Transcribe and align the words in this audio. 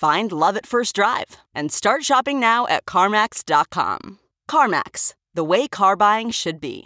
Find 0.00 0.32
love 0.32 0.56
at 0.56 0.64
first 0.64 0.94
drive 0.96 1.36
and 1.54 1.70
start 1.70 2.04
shopping 2.04 2.40
now 2.40 2.66
at 2.68 2.86
CarMax.com. 2.86 4.18
CarMax, 4.48 5.12
the 5.34 5.44
way 5.44 5.68
car 5.68 5.94
buying 5.94 6.30
should 6.30 6.58
be. 6.58 6.84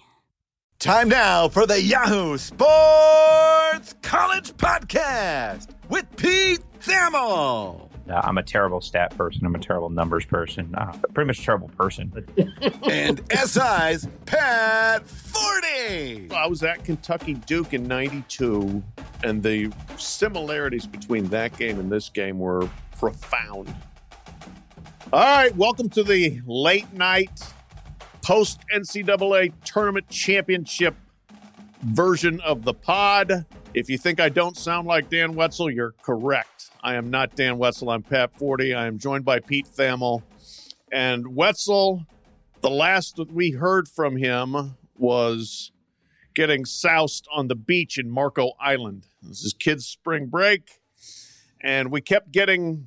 Time 0.81 1.11
now 1.11 1.47
for 1.47 1.65
the 1.65 1.81
Yahoo 1.81 2.37
Sports 2.39 3.95
College 4.03 4.53
Podcast 4.57 5.74
with 5.89 6.05
Pete 6.17 6.61
Thamel. 6.81 7.89
Uh, 8.09 8.21
I'm 8.23 8.37
a 8.37 8.43
terrible 8.43 8.81
stat 8.81 9.17
person. 9.17 9.47
I'm 9.47 9.55
a 9.55 9.59
terrible 9.59 9.89
numbers 9.89 10.27
person. 10.27 10.75
Uh, 10.75 10.93
pretty 11.15 11.27
much 11.27 11.39
a 11.39 11.43
terrible 11.43 11.69
person. 11.69 12.13
and 12.91 13.21
SI's 13.33 14.07
Pat 14.27 15.07
Forde. 15.07 16.33
I 16.33 16.47
was 16.47 16.63
at 16.63 16.85
Kentucky 16.85 17.35
Duke 17.35 17.73
in 17.73 17.85
92, 17.85 18.83
and 19.23 19.43
the 19.43 19.73
similarities 19.97 20.87
between 20.87 21.29
that 21.29 21.57
game 21.57 21.81
and 21.81 21.91
this 21.91 22.11
game 22.11 22.39
were 22.39 22.69
profound. 22.99 23.75
All 25.13 25.21
right, 25.21 25.55
welcome 25.57 25.89
to 25.91 26.03
the 26.03 26.43
late 26.47 26.93
night 26.93 27.31
post 28.21 28.61
NCAA 28.75 29.53
tournament 29.65 30.09
championship 30.09 30.95
version 31.83 32.41
of 32.41 32.65
the 32.65 32.75
pod. 32.75 33.47
If 33.75 33.91
you 33.91 33.99
think 33.99 34.21
I 34.21 34.29
don't 34.29 34.57
sound 34.57 34.87
like 34.87 35.11
Dan 35.11 35.35
Wetzel, 35.35 35.69
you're 35.69 35.97
correct. 36.01 36.71
I 36.81 36.95
am 36.95 37.11
not 37.11 37.35
Dan 37.35 37.59
Wetzel. 37.59 37.91
I'm 37.91 38.05
Pat 38.05 38.33
Forde. 38.33 38.73
I 38.73 38.87
am 38.87 38.99
joined 38.99 39.25
by 39.25 39.41
Pete 39.41 39.67
Thamel. 39.67 40.23
And 40.93 41.35
Wetzel, 41.35 42.07
the 42.61 42.71
last 42.71 43.17
that 43.17 43.33
we 43.33 43.51
heard 43.51 43.89
from 43.89 44.17
him 44.17 44.77
was 44.97 45.73
getting 46.37 46.65
soused 46.65 47.27
on 47.35 47.49
the 47.49 47.57
beach 47.57 47.99
in 47.99 48.09
Marco 48.09 48.53
Island. 48.61 49.09
This 49.21 49.43
is 49.43 49.53
kids' 49.53 49.87
spring 49.87 50.27
break. 50.27 50.79
And 51.61 51.91
we 51.91 52.01
kept 52.01 52.31
getting 52.31 52.87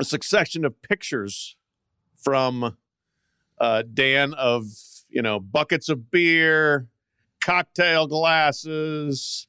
a 0.00 0.04
succession 0.04 0.64
of 0.64 0.82
pictures 0.82 1.54
from 2.16 2.76
uh, 3.60 3.84
Dan 3.94 4.34
of 4.34 4.64
you 5.08 5.22
know 5.22 5.38
buckets 5.38 5.88
of 5.88 6.10
beer, 6.10 6.88
cocktail 7.40 8.08
glasses. 8.08 9.46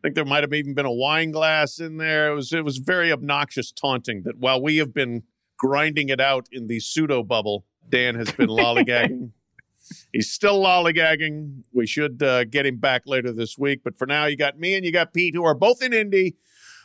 I 0.00 0.08
think 0.08 0.14
there 0.14 0.24
might 0.24 0.42
have 0.42 0.54
even 0.54 0.72
been 0.72 0.86
a 0.86 0.92
wine 0.92 1.30
glass 1.30 1.78
in 1.78 1.98
there. 1.98 2.32
It 2.32 2.34
was 2.34 2.54
it 2.54 2.64
was 2.64 2.78
very 2.78 3.12
obnoxious 3.12 3.70
taunting 3.70 4.22
that 4.22 4.38
while 4.38 4.60
we 4.60 4.78
have 4.78 4.94
been 4.94 5.24
grinding 5.58 6.08
it 6.08 6.20
out 6.20 6.48
in 6.50 6.68
the 6.68 6.80
pseudo 6.80 7.22
bubble, 7.22 7.66
Dan 7.86 8.14
has 8.14 8.32
been 8.32 8.48
lollygagging. 8.48 9.32
He's 10.12 10.30
still 10.30 10.62
lollygagging. 10.62 11.64
We 11.74 11.86
should 11.86 12.22
uh, 12.22 12.44
get 12.44 12.64
him 12.64 12.78
back 12.78 13.02
later 13.04 13.30
this 13.30 13.58
week. 13.58 13.82
But 13.84 13.98
for 13.98 14.06
now, 14.06 14.24
you 14.24 14.36
got 14.36 14.58
me 14.58 14.74
and 14.74 14.86
you 14.86 14.92
got 14.92 15.12
Pete, 15.12 15.34
who 15.34 15.44
are 15.44 15.54
both 15.54 15.82
in 15.82 15.92
Indy, 15.92 16.36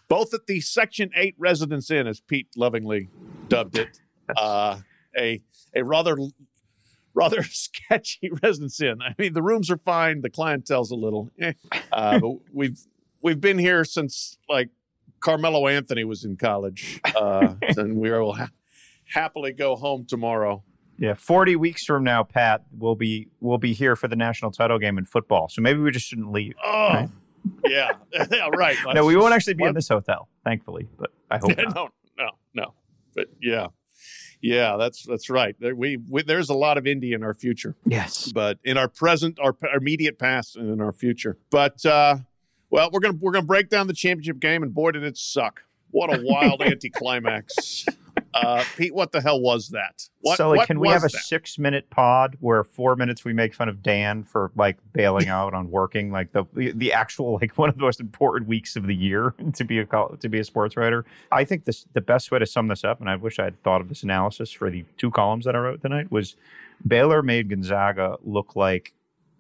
both 0.10 0.34
at 0.34 0.48
the 0.48 0.60
Section 0.60 1.12
8 1.16 1.36
Residence 1.38 1.90
Inn, 1.90 2.08
as 2.08 2.20
Pete 2.20 2.50
lovingly 2.58 3.10
dubbed 3.48 3.78
it. 3.78 4.02
Uh, 4.36 4.80
a, 5.18 5.42
a 5.74 5.84
rather 5.86 6.18
rather 7.16 7.44
sketchy 7.50 8.30
residence 8.44 8.80
inn. 8.82 9.02
I 9.02 9.16
mean, 9.18 9.34
the 9.34 9.42
rooms 9.42 9.72
are 9.72 9.78
fine, 9.78 10.22
the 10.22 10.30
clientele's 10.30 10.92
a 10.92 10.96
little, 10.96 11.32
eh. 11.40 11.54
uh, 11.92 12.20
but 12.20 12.32
we've 12.54 12.78
we've 13.26 13.42
been 13.42 13.58
here 13.58 13.84
since 13.84 14.38
like 14.48 14.70
Carmelo 15.20 15.68
Anthony 15.68 16.04
was 16.04 16.24
in 16.24 16.38
college, 16.38 17.02
uh, 17.16 17.56
and 17.76 17.98
we 17.98 18.12
will 18.12 18.34
ha- 18.34 18.52
happily 19.12 19.52
go 19.52 19.76
home 19.76 20.06
tomorrow. 20.06 20.64
Yeah, 20.98 21.16
forty 21.16 21.58
weeks 21.58 21.84
from 21.84 22.06
now, 22.06 22.24
Pat, 22.24 22.64
we'll 22.78 22.96
be 22.96 23.28
we'll 23.42 23.58
be 23.58 23.74
here 23.74 23.98
for 23.98 24.08
the 24.08 24.16
national 24.16 24.52
title 24.52 24.80
game 24.80 24.98
in 24.98 25.04
football. 25.04 25.50
So 25.50 25.62
maybe 25.62 25.80
we 25.80 25.92
just 25.92 26.06
shouldn't 26.08 26.32
leave. 26.32 26.54
Oh, 26.64 26.88
right? 26.90 27.10
yeah, 27.66 27.92
yeah, 28.32 28.50
right. 28.56 28.78
no, 28.94 29.06
we 29.06 29.18
won't 29.18 29.34
actually 29.34 29.56
be 29.56 29.64
what? 29.64 29.70
in 29.70 29.76
this 29.76 29.90
hotel, 29.90 30.30
thankfully. 30.46 30.88
But 30.98 31.12
I 31.30 31.40
hope 31.40 31.58
not. 31.58 31.76
no, 31.76 31.90
no, 32.18 32.30
no. 32.54 32.74
But 33.14 33.28
yeah, 33.42 33.68
yeah, 34.40 34.78
that's 34.78 35.04
that's 35.04 35.30
right. 35.30 35.56
There, 35.60 35.76
we, 35.76 35.98
we, 35.98 36.22
there's 36.22 36.50
a 36.50 36.54
lot 36.54 36.78
of 36.78 36.88
Indy 36.88 37.12
in 37.12 37.24
our 37.24 37.34
future. 37.34 37.76
Yes, 37.86 38.32
but 38.32 38.60
in 38.64 38.78
our 38.78 38.88
present, 38.88 39.38
our, 39.40 39.56
our 39.64 39.78
immediate 39.78 40.18
past, 40.18 40.56
and 40.56 40.70
in 40.72 40.80
our 40.80 40.94
future. 40.94 41.38
But 41.50 41.86
uh, 41.86 42.18
well, 42.76 42.90
we're 42.92 43.00
gonna 43.00 43.18
we're 43.20 43.32
gonna 43.32 43.46
break 43.46 43.70
down 43.70 43.88
the 43.88 43.94
championship 43.94 44.40
game, 44.40 44.62
and 44.62 44.74
boy, 44.74 44.92
did 44.92 45.04
it 45.04 45.18
suck! 45.18 45.64
What 45.92 46.14
a 46.14 46.22
wild 46.24 46.62
anticlimax. 46.66 47.86
Uh, 48.34 48.66
Pete, 48.76 48.94
what 48.94 49.14
the 49.14 49.22
hell 49.22 49.40
was 49.40 49.70
that? 49.70 50.10
What, 50.20 50.36
so, 50.36 50.50
like, 50.50 50.68
can 50.68 50.82
we 50.82 50.90
have 50.90 51.06
a 51.06 51.10
six 51.10 51.58
minute 51.58 51.90
pod 51.90 52.36
where 52.42 52.66
four 52.66 52.98
minutes 52.98 53.24
we 53.24 53.32
make 53.32 53.54
fun 53.54 53.70
of 53.70 53.82
Dan 53.82 54.24
for 54.24 54.52
like 54.58 54.78
bailing 54.92 55.30
out 55.30 55.54
on 55.54 55.72
working, 55.72 56.12
like 56.12 56.34
the 56.34 56.44
the 56.54 56.92
actual 56.92 57.40
like 57.42 57.58
one 57.58 57.70
of 57.70 57.76
the 57.76 57.82
most 57.82 58.02
important 58.02 58.50
weeks 58.50 58.76
of 58.76 58.88
the 58.88 58.96
year 58.96 59.34
to 59.54 59.64
be 59.64 59.80
a 59.80 59.86
to 60.20 60.28
be 60.28 60.40
a 60.40 60.44
sports 60.44 60.76
writer? 60.76 61.06
I 61.32 61.46
think 61.46 61.64
this 61.64 61.86
the 61.94 62.02
best 62.02 62.30
way 62.30 62.40
to 62.40 62.46
sum 62.46 62.68
this 62.68 62.84
up, 62.84 63.00
and 63.00 63.10
I 63.10 63.16
wish 63.16 63.40
I 63.40 63.46
had 63.46 63.64
thought 63.64 63.80
of 63.80 63.88
this 63.88 64.04
analysis 64.04 64.52
for 64.52 64.70
the 64.70 64.84
two 64.98 65.12
columns 65.12 65.46
that 65.46 65.56
I 65.56 65.60
wrote 65.60 65.82
tonight 65.82 66.12
was 66.12 66.36
Baylor 66.86 67.22
made 67.22 67.50
Gonzaga 67.50 68.18
look 68.26 68.58
like 68.58 68.92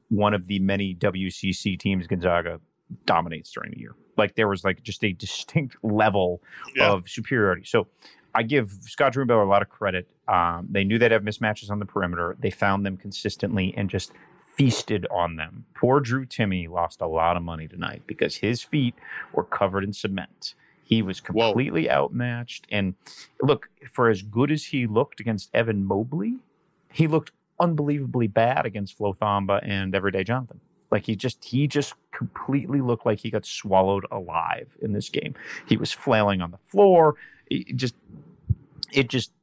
one 0.07 0.34
of 0.34 0.47
the 0.47 0.59
many 0.59 0.95
WCC 0.95 1.78
teams 1.78 2.07
Gonzaga 2.07 2.62
dominates 3.06 3.51
during 3.51 3.72
the 3.72 3.79
year. 3.79 3.96
Like 4.18 4.35
there 4.35 4.47
was 4.47 4.63
like 4.63 4.84
just 4.84 5.03
a 5.03 5.12
distinct 5.12 5.78
level 5.84 6.41
yeah. 6.75 6.91
of 6.91 7.09
superiority. 7.09 7.63
So 7.66 7.88
I 8.34 8.44
give 8.44 8.72
Scott 8.81 9.13
Drew 9.13 9.25
a 9.25 9.46
lot 9.46 9.62
of 9.62 9.69
credit. 9.69 10.07
Um, 10.28 10.68
they 10.69 10.84
knew 10.84 11.00
they'd 11.00 11.12
have 11.12 11.24
mismatches 11.24 11.69
on 11.69 11.79
the 11.79 11.85
perimeter. 11.85 12.35
They 12.40 12.51
found 12.51 12.85
them 12.85 12.97
consistently 12.97 13.74
and 13.78 13.90
just 13.90 14.12
feasted 14.56 15.06
on 15.12 15.35
them. 15.35 15.66
Poor 15.75 16.00
Drew 16.00 16.25
Timme 16.25 16.69
lost 16.69 17.01
a 17.01 17.07
lot 17.07 17.38
of 17.38 17.44
money 17.44 17.68
tonight 17.68 18.03
because 18.07 18.38
his 18.38 18.62
feet 18.62 18.95
were 19.34 19.44
covered 19.44 19.84
in 19.84 19.94
cement. 19.94 20.56
He 20.84 21.01
was 21.01 21.19
completely 21.19 21.88
Whoa. 21.88 21.94
outmatched. 21.94 22.68
And 22.69 22.95
look, 23.41 23.69
for 23.91 24.09
as 24.09 24.22
good 24.22 24.51
as 24.51 24.66
he 24.66 24.85
looked 24.85 25.19
against 25.19 25.50
Evan 25.53 25.84
Mobley, 25.84 26.38
he 26.91 27.07
looked 27.07 27.31
unbelievably 27.59 28.28
bad 28.28 28.66
against 28.66 28.97
Flo 28.97 29.13
Thamba 29.13 29.59
and 29.63 29.95
Everyday 29.95 30.24
Jonathan. 30.24 30.59
Like 30.95 31.06
he 31.06 31.17
just 31.17 31.44
he 31.44 31.67
just 31.67 31.94
completely 32.11 32.79
looked 32.79 33.06
like 33.06 33.19
he 33.19 33.29
got 33.29 33.45
swallowed 33.45 34.06
alive 34.11 34.78
in 34.81 34.94
this 34.94 35.09
game. 35.09 35.35
He 35.66 35.75
was 35.75 35.91
flailing 35.91 36.41
on 36.41 36.51
the 36.51 36.57
floor. 36.57 37.16
It 37.51 37.75
just 37.75 37.95
it 38.94 39.09
just 39.09 39.33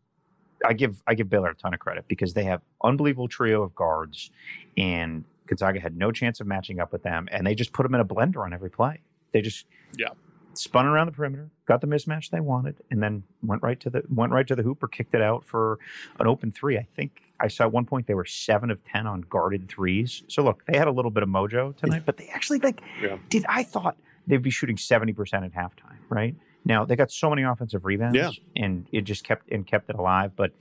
I 0.64 0.72
give 0.72 1.02
I 1.06 1.12
give 1.12 1.28
Baylor 1.28 1.50
a 1.50 1.54
ton 1.54 1.74
of 1.74 1.80
credit 1.80 2.06
because 2.08 2.32
they 2.32 2.44
have 2.44 2.62
unbelievable 2.82 3.28
trio 3.28 3.62
of 3.62 3.75
guards, 3.75 4.31
and 4.78 5.25
Gonzaga 5.46 5.78
had 5.78 5.94
no 5.94 6.10
chance 6.10 6.40
of 6.40 6.46
matching 6.46 6.81
up 6.81 6.90
with 6.90 7.02
them, 7.02 7.28
and 7.31 7.46
they 7.46 7.55
just 7.55 7.75
put 7.75 7.82
them 7.82 7.94
in 7.94 8.00
a 8.00 8.05
blender 8.06 8.43
on 8.43 8.55
every 8.55 8.70
play. 8.70 9.02
They 9.32 9.43
just 9.43 9.66
yeah 9.98 10.14
spun 10.55 10.87
around 10.87 11.05
the 11.05 11.12
perimeter, 11.12 11.50
got 11.66 11.82
the 11.82 11.87
mismatch 11.87 12.31
they 12.31 12.40
wanted, 12.40 12.76
and 12.90 13.02
then 13.02 13.25
went 13.43 13.62
right 13.62 13.78
to 13.81 13.90
the 13.90 14.05
went 14.08 14.32
right 14.32 14.46
to 14.46 14.56
the 14.56 14.62
hoop 14.62 14.82
or 14.82 14.88
kicked 14.88 15.14
it 15.14 15.20
out 15.20 15.44
for 15.44 15.78
an 16.19 16.26
open 16.26 16.50
three. 16.50 16.78
I 16.78 16.87
think 16.96 17.20
I 17.43 17.49
saw 17.49 17.65
at 17.65 17.73
one 17.73 17.85
point 17.85 18.06
they 18.06 18.15
were 18.15 18.25
seven 18.25 18.71
of 18.71 18.83
ten 18.85 19.06
on 19.06 19.23
guarded 19.23 19.69
threes. 19.69 20.23
So 20.29 20.43
look, 20.43 20.65
they 20.67 20.79
had 20.79 20.87
a 20.87 20.93
little 20.93 21.11
bit 21.11 21.23
of 21.23 21.29
mojo 21.29 21.77
tonight, 21.77 22.05
but 22.06 22.17
they 22.17 22.29
actually 22.29 22.61
like 22.61 22.81
yeah. 23.03 23.19
did. 23.29 23.44
I 23.49 23.65
thought 23.65 23.97
they'd 24.27 24.43
be 24.43 24.50
shooting 24.50 24.77
seventy 24.77 25.12
percent 25.12 25.44
at 25.44 25.53
halftime, 25.53 25.99
right? 26.09 26.37
Now 26.65 26.85
they 26.85 26.94
got 26.94 27.11
so 27.11 27.29
many 27.29 27.43
offensive 27.43 27.85
rebounds, 27.85 28.17
yeah. 28.17 28.31
and 28.56 28.87
it 28.93 29.03
just 29.03 29.25
kept 29.25 29.50
and 29.50 29.67
kept 29.67 29.91
it 29.91 29.97
alive. 29.97 30.33
But 30.37 30.53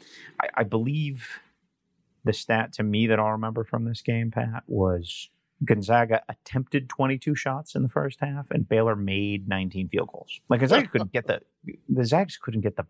I, 0.42 0.48
I 0.58 0.64
believe 0.64 1.28
the 2.24 2.34
stat 2.34 2.74
to 2.74 2.84
me 2.84 3.08
that 3.08 3.20
I'll 3.20 3.32
remember 3.32 3.64
from 3.64 3.86
this 3.86 4.02
game, 4.02 4.32
Pat, 4.32 4.64
was 4.68 5.30
Gonzaga 5.64 6.22
attempted 6.28 6.90
22 6.90 7.36
shots 7.36 7.76
in 7.76 7.84
the 7.84 7.90
first 7.90 8.20
half, 8.22 8.50
and 8.50 8.68
Baylor 8.68 8.96
made 8.96 9.48
19 9.48 9.90
field 9.90 10.10
goals. 10.12 10.40
Like 10.50 10.62
Gonzaga 10.62 10.88
couldn't 10.88 11.12
get 11.12 11.28
the 11.28 11.42
the 11.88 12.06
Zags 12.06 12.38
couldn't 12.38 12.62
get 12.62 12.76
the 12.76 12.86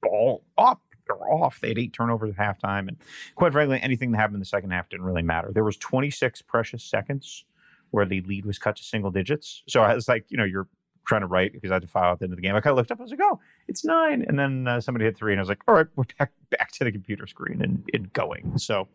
ball 0.00 0.44
up 0.56 0.80
were 1.14 1.30
off. 1.30 1.60
They 1.60 1.68
had 1.68 1.78
eight 1.78 1.92
turnovers 1.92 2.34
at 2.36 2.36
halftime, 2.36 2.88
and 2.88 2.96
quite 3.34 3.52
frankly, 3.52 3.78
anything 3.82 4.12
that 4.12 4.18
happened 4.18 4.36
in 4.36 4.40
the 4.40 4.46
second 4.46 4.70
half 4.70 4.88
didn't 4.88 5.06
really 5.06 5.22
matter. 5.22 5.50
There 5.52 5.64
was 5.64 5.76
26 5.76 6.42
precious 6.42 6.82
seconds 6.82 7.44
where 7.90 8.06
the 8.06 8.22
lead 8.22 8.46
was 8.46 8.58
cut 8.58 8.76
to 8.76 8.82
single 8.82 9.10
digits. 9.10 9.62
So 9.68 9.82
I 9.82 9.94
was 9.94 10.08
like, 10.08 10.24
you 10.28 10.38
know, 10.38 10.44
you're 10.44 10.66
trying 11.06 11.20
to 11.20 11.26
write 11.26 11.52
because 11.52 11.70
I 11.70 11.74
had 11.74 11.82
to 11.82 11.88
file 11.88 12.12
at 12.12 12.18
the 12.18 12.24
end 12.24 12.32
of 12.32 12.36
the 12.36 12.42
game. 12.42 12.54
I 12.54 12.60
kind 12.60 12.72
of 12.72 12.76
looked 12.76 12.90
up. 12.90 13.00
I 13.00 13.02
was 13.02 13.10
like, 13.10 13.20
oh, 13.22 13.40
it's 13.68 13.84
nine, 13.84 14.24
and 14.26 14.38
then 14.38 14.66
uh, 14.68 14.80
somebody 14.80 15.04
hit 15.04 15.16
three, 15.16 15.32
and 15.32 15.40
I 15.40 15.42
was 15.42 15.48
like, 15.48 15.60
all 15.66 15.74
right, 15.74 15.86
we're 15.96 16.04
back 16.18 16.32
back 16.50 16.70
to 16.72 16.84
the 16.84 16.92
computer 16.92 17.26
screen 17.26 17.62
and, 17.62 17.88
and 17.92 18.12
going. 18.12 18.58
So 18.58 18.88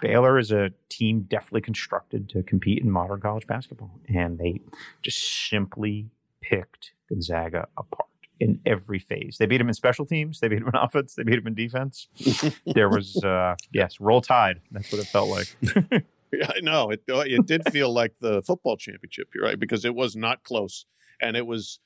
Baylor 0.00 0.38
is 0.38 0.50
a 0.50 0.72
team 0.88 1.22
definitely 1.22 1.62
constructed 1.62 2.28
to 2.30 2.42
compete 2.42 2.82
in 2.82 2.90
modern 2.90 3.20
college 3.20 3.46
basketball, 3.46 3.90
and 4.08 4.38
they 4.38 4.60
just 5.02 5.48
simply 5.48 6.10
picked 6.40 6.92
Gonzaga 7.08 7.68
apart 7.76 8.08
in 8.40 8.60
every 8.66 8.98
phase. 8.98 9.36
They 9.38 9.46
beat 9.46 9.60
him 9.60 9.68
in 9.68 9.74
special 9.74 10.04
teams. 10.06 10.40
They 10.40 10.48
beat 10.48 10.58
him 10.58 10.68
in 10.68 10.74
offense. 10.80 11.14
They 11.14 11.22
beat 11.22 11.38
him 11.38 11.46
in 11.46 11.54
defense. 11.54 12.08
there 12.66 12.88
was, 12.88 13.16
uh, 13.24 13.54
yes, 13.72 14.00
roll 14.00 14.20
tide. 14.20 14.60
That's 14.70 14.90
what 14.92 15.00
it 15.00 15.06
felt 15.06 15.28
like. 15.28 15.56
I 16.34 16.60
know 16.62 16.90
it. 16.90 17.04
It 17.06 17.46
did 17.46 17.70
feel 17.70 17.92
like 17.92 18.18
the 18.20 18.42
football 18.42 18.76
championship, 18.76 19.28
you're 19.34 19.44
right, 19.44 19.58
because 19.58 19.84
it 19.84 19.94
was 19.94 20.16
not 20.16 20.42
close, 20.42 20.84
and 21.20 21.36
it 21.36 21.46
was 21.46 21.78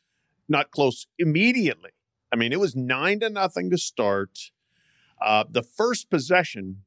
not 0.49 0.71
close 0.71 1.07
immediately. 1.19 1.91
I 2.33 2.37
mean, 2.37 2.53
it 2.53 2.61
was 2.61 2.75
nine 2.75 3.21
to 3.21 3.29
nothing 3.29 3.71
to 3.71 3.79
start. 3.79 4.51
Uh, 5.21 5.45
the 5.51 5.63
first 5.63 6.09
possession, 6.09 6.83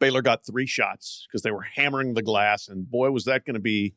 Baylor 0.00 0.22
got 0.22 0.44
three 0.44 0.66
shots 0.66 1.26
because 1.28 1.42
they 1.42 1.50
were 1.52 1.62
hammering 1.76 2.14
the 2.14 2.22
glass, 2.22 2.66
and 2.66 2.90
boy, 2.90 3.12
was 3.12 3.24
that 3.26 3.44
going 3.44 3.54
to 3.54 3.60
be 3.60 3.94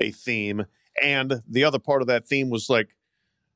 a 0.00 0.10
theme. 0.10 0.66
And 1.02 1.42
the 1.48 1.64
other 1.64 1.78
part 1.78 2.02
of 2.02 2.08
that 2.08 2.26
theme 2.26 2.50
was 2.50 2.68
like 2.68 2.96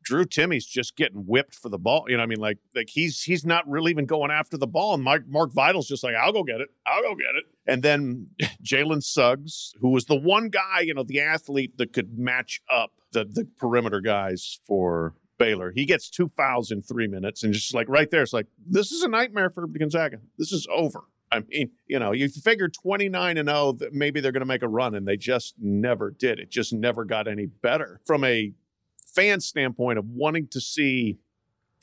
Drew 0.02 0.24
Timme's 0.24 0.66
just 0.66 0.96
getting 0.96 1.26
whipped 1.26 1.54
for 1.54 1.68
the 1.68 1.78
ball. 1.78 2.06
You 2.08 2.16
know, 2.16 2.22
I 2.22 2.26
mean, 2.26 2.40
like 2.40 2.58
like 2.74 2.90
he's 2.90 3.22
he's 3.22 3.44
not 3.44 3.68
really 3.68 3.90
even 3.90 4.06
going 4.06 4.30
after 4.30 4.56
the 4.56 4.66
ball. 4.66 4.94
And 4.94 5.02
Mark 5.02 5.26
Mark 5.28 5.52
Vital's 5.52 5.88
just 5.88 6.04
like, 6.04 6.14
I'll 6.14 6.32
go 6.32 6.42
get 6.42 6.60
it. 6.60 6.68
I'll 6.86 7.02
go 7.02 7.14
get 7.14 7.34
it. 7.34 7.44
And 7.66 7.82
then 7.82 8.28
Jalen 8.62 9.02
Suggs, 9.02 9.74
who 9.80 9.90
was 9.90 10.06
the 10.06 10.16
one 10.16 10.48
guy, 10.48 10.80
you 10.80 10.94
know, 10.94 11.04
the 11.04 11.20
athlete 11.20 11.78
that 11.78 11.92
could 11.92 12.18
match 12.18 12.60
up 12.72 12.92
the 13.12 13.24
the 13.24 13.46
perimeter 13.58 14.00
guys 14.00 14.58
for 14.66 15.14
Baylor. 15.38 15.72
He 15.74 15.84
gets 15.84 16.08
two 16.10 16.30
fouls 16.36 16.70
in 16.70 16.82
three 16.82 17.08
minutes, 17.08 17.42
and 17.42 17.52
just 17.52 17.74
like 17.74 17.88
right 17.88 18.10
there, 18.10 18.22
it's 18.22 18.32
like 18.32 18.46
this 18.66 18.92
is 18.92 19.02
a 19.02 19.08
nightmare 19.08 19.50
for 19.50 19.66
Gonzaga. 19.66 20.18
This 20.38 20.52
is 20.52 20.66
over. 20.72 21.04
I 21.32 21.40
mean, 21.48 21.70
you 21.86 21.98
know, 21.98 22.12
you 22.12 22.28
figure 22.28 22.68
29 22.68 23.38
and 23.38 23.48
0 23.48 23.72
that 23.78 23.94
maybe 23.94 24.20
they're 24.20 24.32
going 24.32 24.42
to 24.42 24.46
make 24.46 24.62
a 24.62 24.68
run, 24.68 24.94
and 24.94 25.08
they 25.08 25.16
just 25.16 25.54
never 25.58 26.10
did. 26.10 26.38
It 26.38 26.50
just 26.50 26.72
never 26.72 27.04
got 27.04 27.26
any 27.26 27.46
better 27.46 28.00
from 28.04 28.22
a 28.22 28.52
fan 29.14 29.40
standpoint 29.40 29.98
of 29.98 30.08
wanting 30.08 30.48
to 30.48 30.60
see 30.60 31.18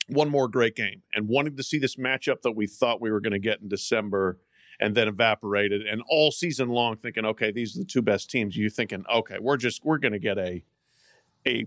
one 0.08 0.28
more 0.28 0.48
great 0.48 0.74
game 0.74 1.02
and 1.14 1.28
wanting 1.28 1.56
to 1.56 1.62
see 1.62 1.78
this 1.78 1.96
matchup 1.96 2.42
that 2.42 2.52
we 2.52 2.66
thought 2.66 3.00
we 3.00 3.10
were 3.10 3.20
going 3.20 3.32
to 3.32 3.38
get 3.38 3.60
in 3.60 3.68
December 3.68 4.38
and 4.80 4.94
then 4.94 5.06
evaporated 5.08 5.82
and 5.86 6.02
all 6.08 6.30
season 6.30 6.68
long 6.68 6.96
thinking 6.96 7.24
okay 7.24 7.52
these 7.52 7.76
are 7.76 7.80
the 7.80 7.84
two 7.84 8.02
best 8.02 8.30
teams 8.30 8.56
you 8.56 8.70
thinking 8.70 9.04
okay 9.14 9.36
we're 9.38 9.56
just 9.56 9.84
we're 9.84 9.98
going 9.98 10.12
to 10.12 10.18
get 10.18 10.38
a 10.38 10.64
a 11.46 11.66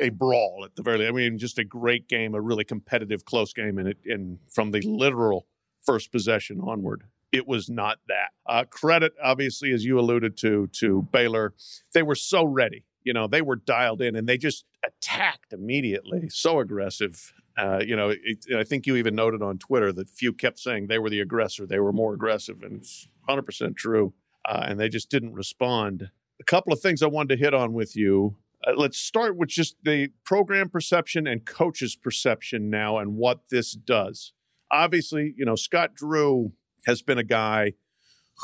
a 0.00 0.10
brawl 0.10 0.62
at 0.64 0.76
the 0.76 0.82
very 0.82 0.98
least. 0.98 1.08
I 1.08 1.12
mean 1.12 1.38
just 1.38 1.58
a 1.58 1.64
great 1.64 2.08
game 2.08 2.34
a 2.34 2.40
really 2.40 2.64
competitive 2.64 3.24
close 3.24 3.52
game 3.52 3.78
and 3.78 3.88
it 3.88 3.98
and 4.06 4.38
from 4.48 4.70
the 4.70 4.80
literal 4.82 5.46
first 5.80 6.12
possession 6.12 6.60
onward 6.60 7.02
it 7.32 7.48
was 7.48 7.68
not 7.68 7.98
that 8.08 8.28
uh, 8.46 8.64
credit 8.70 9.12
obviously 9.22 9.72
as 9.72 9.84
you 9.84 9.98
alluded 9.98 10.36
to 10.38 10.68
to 10.68 11.02
Baylor 11.10 11.54
they 11.92 12.02
were 12.02 12.14
so 12.14 12.44
ready 12.44 12.84
you 13.04 13.12
know 13.12 13.26
they 13.26 13.42
were 13.42 13.56
dialed 13.56 14.00
in 14.00 14.16
and 14.16 14.28
they 14.28 14.38
just 14.38 14.64
attacked 14.84 15.52
immediately 15.52 16.28
so 16.28 16.60
aggressive 16.60 17.32
uh, 17.56 17.80
you 17.84 17.96
know 17.96 18.10
it, 18.10 18.44
i 18.56 18.64
think 18.64 18.86
you 18.86 18.96
even 18.96 19.14
noted 19.14 19.42
on 19.42 19.58
twitter 19.58 19.92
that 19.92 20.08
Few 20.08 20.32
kept 20.32 20.58
saying 20.58 20.86
they 20.86 20.98
were 20.98 21.10
the 21.10 21.20
aggressor 21.20 21.66
they 21.66 21.80
were 21.80 21.92
more 21.92 22.14
aggressive 22.14 22.62
and 22.62 22.78
it's 22.78 23.08
100% 23.28 23.76
true 23.76 24.12
uh, 24.44 24.64
and 24.66 24.80
they 24.80 24.88
just 24.88 25.08
didn't 25.08 25.34
respond. 25.34 26.10
A 26.40 26.44
couple 26.44 26.72
of 26.72 26.80
things 26.80 27.02
i 27.02 27.06
wanted 27.06 27.36
to 27.36 27.42
hit 27.42 27.54
on 27.54 27.72
with 27.72 27.96
you 27.96 28.36
uh, 28.66 28.72
let's 28.76 28.98
start 28.98 29.36
with 29.36 29.48
just 29.48 29.76
the 29.82 30.08
program 30.24 30.68
perception 30.68 31.26
and 31.26 31.44
coaches 31.44 31.96
perception 31.96 32.70
now 32.70 32.98
and 32.98 33.16
what 33.16 33.40
this 33.50 33.72
does. 33.72 34.32
Obviously 34.70 35.34
you 35.36 35.44
know 35.44 35.56
scott 35.56 35.94
drew 35.94 36.52
has 36.86 37.02
been 37.02 37.18
a 37.18 37.24
guy 37.24 37.74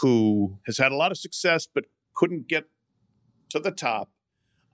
who 0.00 0.58
has 0.66 0.78
had 0.78 0.92
a 0.92 0.96
lot 0.96 1.10
of 1.10 1.18
success 1.18 1.66
but 1.72 1.84
couldn't 2.14 2.46
get 2.46 2.64
to 3.50 3.58
the 3.58 3.70
top 3.70 4.10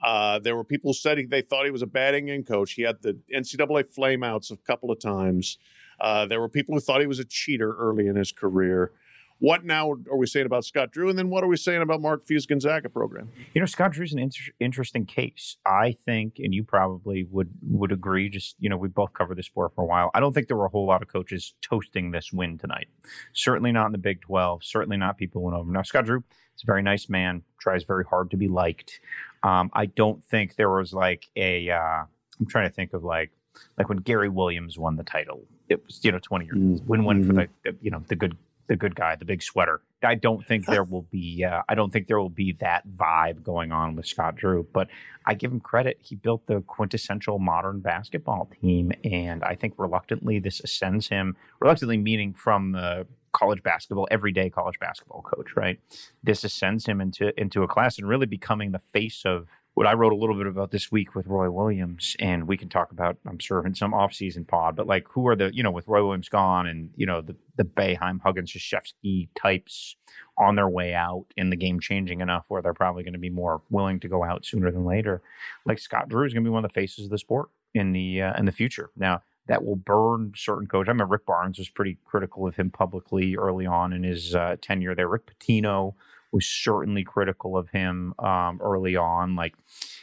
uh, 0.05 0.39
there 0.39 0.55
were 0.55 0.65
people 0.65 0.93
saying 0.93 1.29
they 1.31 1.41
thought 1.41 1.65
he 1.65 1.71
was 1.71 1.83
a 1.83 1.87
batting 1.87 2.29
in 2.29 2.45
coach. 2.45 2.73
He 2.73 2.83
had 2.83 3.01
the 3.01 3.19
NCAA 3.35 3.85
flameouts 3.97 4.51
a 4.51 4.57
couple 4.59 4.91
of 4.91 5.01
times. 5.01 5.57
Uh, 5.99 6.27
there 6.27 6.41
were 6.41 6.49
people 6.49 6.75
who 6.75 6.81
thought 6.81 7.01
he 7.01 7.07
was 7.07 7.21
a 7.21 7.25
cheater 7.25 7.75
early 7.79 8.07
in 8.07 8.17
his 8.17 8.31
career. 8.31 8.93
What 9.39 9.65
now 9.65 9.91
are 10.11 10.17
we 10.17 10.27
saying 10.27 10.47
about 10.47 10.65
Scott 10.65 10.91
Drew? 10.91 11.11
And 11.11 11.19
then 11.19 11.29
what 11.29 11.43
are 11.45 11.47
we 11.47 11.57
saying 11.57 11.83
about 11.83 12.01
Mark 12.01 12.25
Few's 12.25 12.47
Gonzaga 12.47 12.89
program? 12.89 13.31
You 13.53 13.61
know, 13.61 13.67
Scott 13.67 13.93
Drew's 13.93 14.13
an 14.13 14.19
inter- 14.19 14.53
interesting 14.61 15.07
case. 15.07 15.57
I 15.67 15.93
think, 15.93 16.39
and 16.39 16.55
you 16.55 16.65
probably 16.65 17.25
would 17.31 17.51
would 17.63 17.93
agree. 17.93 18.29
Just 18.29 18.57
you 18.59 18.69
know, 18.71 18.77
we 18.77 18.89
both 18.89 19.13
covered 19.13 19.37
the 19.37 19.43
sport 19.43 19.73
for 19.75 19.83
a 19.83 19.87
while. 19.87 20.11
I 20.15 20.21
don't 20.21 20.33
think 20.33 20.49
there 20.49 20.57
were 20.57 20.67
a 20.67 20.71
whole 20.71 20.87
lot 20.87 21.03
of 21.03 21.09
coaches 21.09 21.55
toasting 21.61 22.13
this 22.13 22.33
win 22.33 22.59
tonight. 22.59 22.87
Certainly 23.33 23.73
not 23.73 23.87
in 23.87 23.93
the 23.93 23.99
Big 23.99 24.21
Twelve. 24.23 24.63
Certainly 24.65 24.99
not 24.99 25.19
people 25.19 25.43
went 25.43 25.57
over. 25.57 25.71
Now, 25.71 25.83
Scott 25.83 26.07
Drew 26.07 26.23
is 26.57 26.63
a 26.63 26.67
very 26.67 26.83
nice 26.83 27.09
man. 27.09 27.43
Tries 27.59 27.85
very 27.85 28.05
hard 28.05 28.31
to 28.31 28.37
be 28.37 28.49
liked. 28.49 29.01
Um, 29.43 29.71
I 29.73 29.87
don't 29.87 30.25
think 30.25 30.57
there 30.57 30.71
was 30.71 30.93
like 30.93 31.27
a. 31.37 31.71
Uh, 31.71 32.05
I'm 32.41 32.47
trying 32.49 32.69
to 32.69 32.75
think 32.75 32.93
of 32.95 33.05
like 33.05 33.31
like 33.79 33.89
when 33.89 33.99
Gary 33.99 34.29
Williams 34.29 34.79
won 34.79 34.97
the 34.97 35.05
title. 35.05 35.45
It 35.69 35.85
was 35.85 36.01
you 36.03 36.13
know 36.13 36.19
20 36.19 36.45
years 36.45 36.57
mm-hmm. 36.57 36.87
win 36.87 37.05
win 37.05 37.27
for 37.27 37.33
the, 37.33 37.49
the 37.65 37.77
you 37.81 37.91
know 37.91 38.03
the 38.09 38.17
good 38.17 38.37
the 38.67 38.77
good 38.77 38.95
guy, 38.95 39.17
the 39.17 39.25
big 39.25 39.43
sweater. 39.43 39.81
I 40.03 40.15
don't 40.15 40.47
think 40.47 40.67
there 40.69 40.85
will 40.85 41.07
be. 41.11 41.45
Uh, 41.45 41.63
I 41.69 41.75
don't 41.75 41.93
think 41.93 42.07
there 42.07 42.21
will 42.21 42.29
be 42.29 42.57
that 42.61 42.87
vibe 42.89 43.43
going 43.43 43.73
on 43.73 43.97
with 43.97 44.07
Scott 44.07 44.37
Drew. 44.37 44.67
But 44.73 44.89
I 45.27 45.35
give 45.35 45.53
him 45.53 45.61
credit. 45.61 45.99
He 46.03 46.15
built 46.15 46.47
the 46.47 46.61
quintessential 46.63 47.39
modern 47.39 47.81
basketball 47.81 48.51
team, 48.61 48.93
and 49.03 49.43
I 49.43 49.55
think 49.55 49.75
reluctantly 49.79 50.39
this 50.39 50.61
ascends 50.61 51.09
him. 51.09 51.37
Reluctantly 51.61 51.97
meaning 51.97 52.35
from 52.35 52.73
the 52.73 53.07
college 53.33 53.63
basketball, 53.63 54.07
everyday 54.11 54.49
college 54.49 54.79
basketball 54.79 55.23
coach, 55.23 55.57
right? 55.57 55.81
This 56.23 56.45
ascends 56.45 56.87
him 56.87 57.01
into 57.01 57.39
into 57.41 57.63
a 57.63 57.69
class 57.69 57.99
and 57.99 58.09
really 58.09 58.27
becoming 58.27 58.73
the 58.73 58.79
face 58.79 59.23
of 59.25 59.49
what 59.75 59.89
I 59.89 59.95
wrote 59.95 60.13
a 60.13 60.17
little 60.17 60.37
bit 60.37 60.47
about 60.47 60.71
this 60.71 60.93
week 60.93 61.17
with 61.17 61.27
Roy 61.27 61.51
Williams, 61.51 62.15
and 62.21 62.47
we 62.47 62.57
can 62.57 62.69
talk 62.69 62.93
about, 62.93 63.17
I'm 63.27 63.41
sure, 63.41 63.67
in 63.67 63.75
some 63.75 63.93
offseason 63.93 64.47
pod, 64.47 64.77
but 64.77 64.87
like 64.87 65.07
who 65.11 65.27
are 65.27 65.35
the, 65.35 65.51
you 65.53 65.65
know, 65.65 65.73
with 65.73 65.89
Roy 65.89 66.05
Williams 66.05 66.29
gone 66.29 66.69
and, 66.69 66.91
you 66.95 67.07
know, 67.07 67.21
the, 67.21 67.35
the 67.57 67.65
Boeheim, 67.65 68.21
Huggins, 68.23 68.53
Krzyzewski 68.53 69.29
types 69.35 69.97
on 70.39 70.55
their 70.55 70.69
way 70.69 70.95
out 70.95 71.27
and 71.37 71.51
the 71.51 71.57
game 71.57 71.81
changing 71.81 72.21
enough 72.21 72.45
where 72.49 72.63
they're 72.63 72.73
probably 72.73 73.03
going 73.03 73.15
to 73.15 73.19
be 73.19 73.31
more 73.31 73.63
willing 73.69 73.99
to 74.01 74.09
go 74.09 74.23
out 74.23 74.45
sooner 74.45 74.71
than 74.71 74.85
later. 74.85 75.23
Like 75.67 75.81
Scott 75.81 76.09
Drew 76.09 76.25
is 76.25 76.33
going 76.33 76.45
to 76.45 76.49
be 76.49 76.53
one 76.53 76.65
of 76.65 76.71
the 76.71 76.75
faces 76.75 77.07
of 77.07 77.11
the 77.11 77.19
sport 77.19 77.49
in 77.75 77.93
the, 77.93 78.23
uh, 78.23 78.39
in 78.39 78.45
the 78.45 78.53
future. 78.53 78.91
Now, 78.97 79.23
that 79.47 79.65
will 79.65 79.77
burn 79.77 80.33
certain 80.37 80.67
coaches. 80.67 80.89
I 80.89 80.93
remember 80.93 81.13
Rick 81.13 81.27
Barnes 81.27 81.59
was 81.59 81.69
pretty 81.69 81.99
critical 82.05 82.47
of 82.47 82.57
him 82.57 82.71
publicly 82.71 83.37
early 83.37 83.67
on 83.67 83.93
in 83.93 84.03
his 84.03 84.35
uh, 84.35 84.57
tenure 84.63 84.95
there. 84.95 85.09
Rick 85.09 85.27
Pitino 85.27 85.95
was 86.35 86.47
certainly 86.47 87.05
critical 87.05 87.57
of 87.57 87.71
him 87.71 88.13
um, 88.19 88.61
early 88.61 88.97
on. 88.97 89.37
Like 89.37 89.55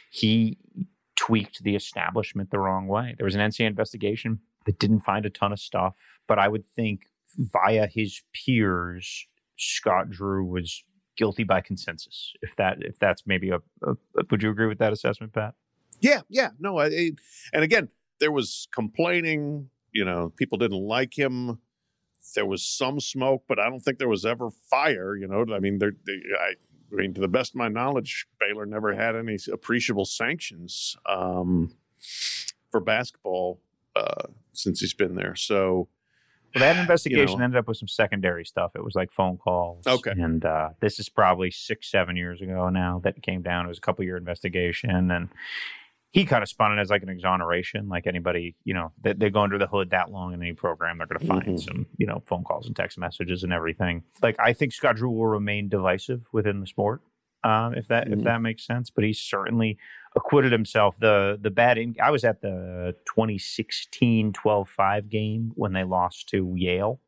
he 0.10 0.58
tweaked 1.18 1.62
the 1.64 1.76
establishment 1.76 2.50
the 2.50 2.60
wrong 2.60 2.88
way. 2.88 3.14
There 3.18 3.26
was 3.26 3.36
an 3.36 3.42
NCAA 3.42 3.68
investigation 3.68 4.40
that 4.66 4.80
didn't 4.80 5.02
find 5.02 5.26
a 5.26 5.30
ton 5.30 5.52
of 5.52 5.60
stuff, 5.60 5.96
but 6.28 6.40
I 6.40 6.48
would 6.48 6.64
think 6.76 7.02
via 7.38 7.88
his 7.88 8.22
peers, 8.34 9.28
Scott 9.58 10.10
Drew 10.10 10.46
was 10.46 10.84
guilty 11.18 11.44
by 11.44 11.60
consensus. 11.60 12.32
If 12.42 12.56
that 12.56 12.78
if 12.80 12.98
that's 12.98 13.24
maybe 13.26 13.50
a, 13.50 13.58
a 13.84 13.96
would 14.32 14.42
you 14.42 14.50
agree 14.50 14.68
with 14.68 14.80
that 14.80 14.94
assessment, 14.94 15.34
Pat? 15.34 15.54
Yeah, 16.00 16.22
yeah, 16.30 16.50
no, 16.60 16.80
I, 16.80 17.12
and 17.54 17.64
again, 17.64 17.90
there 18.20 18.32
was 18.32 18.68
complaining. 18.74 19.70
You 19.92 20.06
know, 20.06 20.32
people 20.38 20.58
didn't 20.58 20.82
like 20.82 21.18
him. 21.18 21.60
There 22.36 22.46
was 22.46 22.64
some 22.64 23.00
smoke, 23.00 23.44
but 23.48 23.60
I 23.60 23.70
don't 23.70 23.80
think 23.80 23.98
there 23.98 24.08
was 24.08 24.26
ever 24.26 24.50
fire. 24.70 25.16
You 25.16 25.28
know, 25.28 25.46
I 25.54 25.60
mean, 25.60 25.80
there. 25.80 25.94
I, 26.40 26.54
I 26.92 26.96
mean, 26.96 27.14
to 27.14 27.22
the 27.22 27.28
best 27.28 27.52
of 27.52 27.56
my 27.56 27.70
knowledge, 27.70 28.28
Baylor 28.40 28.66
never 28.66 28.94
had 28.94 29.16
any 29.16 29.38
appreciable 29.52 30.06
sanctions 30.06 30.98
um, 31.06 31.74
for 32.70 32.80
basketball 32.80 33.62
uh, 33.96 34.28
since 34.54 34.82
he's 34.82 34.94
been 34.94 35.16
there. 35.16 35.36
So, 35.36 35.88
well, 36.54 36.62
that 36.62 36.78
investigation 36.78 37.30
you 37.30 37.38
know, 37.38 37.44
ended 37.46 37.60
up 37.60 37.68
with 37.68 37.78
some 37.78 37.88
secondary 37.88 38.44
stuff. 38.46 38.72
It 38.76 38.84
was 38.84 38.94
like 38.94 39.12
phone 39.12 39.38
calls. 39.38 39.88
Okay. 39.88 40.12
And 40.12 40.44
uh, 40.44 40.70
this 40.82 41.00
is 41.00 41.08
probably 41.08 41.50
six, 41.50 41.90
seven 41.90 42.18
years 42.18 42.42
ago 42.42 42.68
now 42.70 43.00
that 43.04 43.22
came 43.22 43.42
down. 43.42 43.66
It 43.66 43.70
was 43.70 43.78
a 43.78 43.82
couple 43.82 44.04
year 44.04 44.18
investigation. 44.18 45.12
And 45.12 45.30
he 46.12 46.26
kind 46.26 46.44
of 46.44 46.50
spun 46.50 46.78
it 46.78 46.82
as 46.82 46.90
like 46.90 47.04
an 47.04 47.10
exoneration, 47.10 47.88
like 47.88 48.06
anybody, 48.06 48.56
you 48.66 48.74
know, 48.74 48.92
they, 49.02 49.14
they 49.14 49.30
go 49.30 49.42
under 49.42 49.58
the 49.58 49.68
hood 49.68 49.92
that 49.92 50.12
long 50.12 50.34
in 50.34 50.42
any 50.42 50.54
program, 50.54 50.98
they're 50.98 51.08
going 51.08 51.20
to 51.22 51.26
find 51.26 51.44
mm-hmm. 51.44 51.58
some, 51.58 51.86
you 51.98 52.06
know, 52.06 52.22
phone 52.26 52.44
calls 52.44 52.68
and 52.68 52.76
text 52.76 52.98
messages 52.98 53.44
and 53.44 53.54
everything. 53.54 54.04
Like 54.22 54.36
I 54.38 54.52
think 54.54 54.74
Scott 54.74 54.98
Drew 54.98 55.10
will 55.10 55.28
remain 55.28 55.70
divisive 55.70 56.28
within 56.34 56.60
the 56.60 56.68
sport. 56.68 57.02
um, 57.44 57.74
if 57.74 57.88
that 57.88 58.08
Mhm. 58.08 58.14
if 58.20 58.24
that 58.24 58.40
makes 58.40 58.64
sense. 58.68 58.92
But 58.92 59.04
he 59.04 59.14
certainly 59.14 59.80
acquitted 60.16 60.52
himself. 60.52 61.00
The 61.00 61.40
the 61.42 61.50
bad 61.50 61.80
in, 61.80 61.96
I 62.00 62.12
was 62.12 62.24
at 62.24 62.42
the 62.42 62.96
2016 63.06 64.32
12-5 64.32 65.10
game 65.10 65.52
when 65.56 65.74
they 65.74 65.84
lost 65.84 66.30
to 66.30 66.54
Yale. 66.56 67.00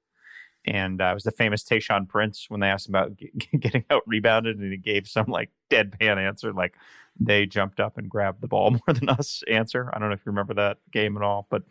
And 0.65 1.01
uh, 1.01 1.05
it 1.05 1.13
was 1.13 1.23
the 1.23 1.31
famous 1.31 1.63
Tayshawn 1.63 2.07
Prince 2.07 2.45
when 2.49 2.59
they 2.61 2.67
asked 2.67 2.87
him 2.87 2.95
about 2.95 3.17
g- 3.17 3.31
getting 3.59 3.83
out 3.89 4.03
rebounded, 4.05 4.59
and 4.59 4.71
he 4.71 4.77
gave 4.77 5.07
some 5.07 5.25
like 5.27 5.49
deadpan 5.69 6.17
answer, 6.17 6.53
like 6.53 6.75
they 7.19 7.45
jumped 7.45 7.79
up 7.79 7.97
and 7.97 8.09
grabbed 8.09 8.41
the 8.41 8.47
ball 8.47 8.71
more 8.87 8.93
than 8.93 9.09
us 9.09 9.43
answer. 9.49 9.89
I 9.93 9.99
don't 9.99 10.09
know 10.09 10.13
if 10.13 10.25
you 10.25 10.31
remember 10.31 10.53
that 10.55 10.77
game 10.91 11.17
at 11.17 11.23
all, 11.23 11.47
but 11.49 11.63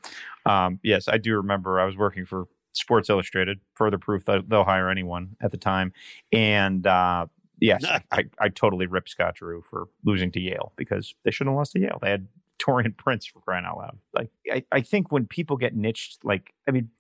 um, 0.47 0.79
yes, 0.83 1.09
I 1.09 1.19
do 1.19 1.37
remember. 1.37 1.81
I 1.81 1.85
was 1.85 1.97
working 1.97 2.27
for 2.27 2.47
Sports 2.73 3.11
Illustrated, 3.11 3.61
further 3.75 3.99
proof 3.99 4.25
that 4.27 4.49
they'll 4.49 4.65
hire 4.65 4.89
anyone 4.89 5.37
at 5.41 5.51
the 5.51 5.57
time. 5.57 5.93
And 6.33 6.87
uh, 6.87 7.27
yes, 7.61 7.85
I, 8.13 8.25
I 8.39 8.49
totally 8.49 8.87
ripped 8.87 9.11
Scott 9.11 9.37
Drew 9.37 9.63
for 9.63 9.89
losing 10.05 10.33
to 10.33 10.41
Yale 10.41 10.73
because 10.77 11.15
they 11.25 11.31
shouldn't 11.31 11.53
have 11.53 11.59
lost 11.59 11.73
to 11.73 11.81
Yale. 11.81 11.99
They 12.01 12.11
had 12.11 12.29
Taurean 12.59 12.97
Prince 12.97 13.27
for 13.27 13.41
crying 13.41 13.65
out 13.65 13.79
loud. 13.79 13.99
Like 14.15 14.31
I, 14.51 14.65
I 14.73 14.81
think 14.81 15.11
when 15.11 15.27
people 15.27 15.57
get 15.57 15.75
niched, 15.75 16.25
like 16.25 16.55
I 16.69 16.71
mean, 16.71 16.91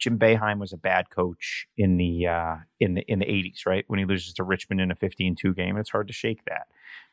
Jim 0.00 0.18
Boeheim 0.18 0.58
was 0.58 0.72
a 0.72 0.78
bad 0.78 1.10
coach 1.10 1.66
in 1.76 1.98
the 1.98 2.26
uh, 2.26 2.56
in 2.80 2.94
the 2.94 3.02
in 3.02 3.18
the 3.18 3.30
eighties, 3.30 3.62
right? 3.66 3.84
When 3.86 3.98
he 3.98 4.06
loses 4.06 4.32
to 4.34 4.42
Richmond 4.44 4.80
in 4.80 4.90
a 4.90 4.96
15-2 4.96 5.54
game, 5.54 5.76
it's 5.76 5.90
hard 5.90 6.08
to 6.08 6.14
shake 6.14 6.44
that. 6.46 6.66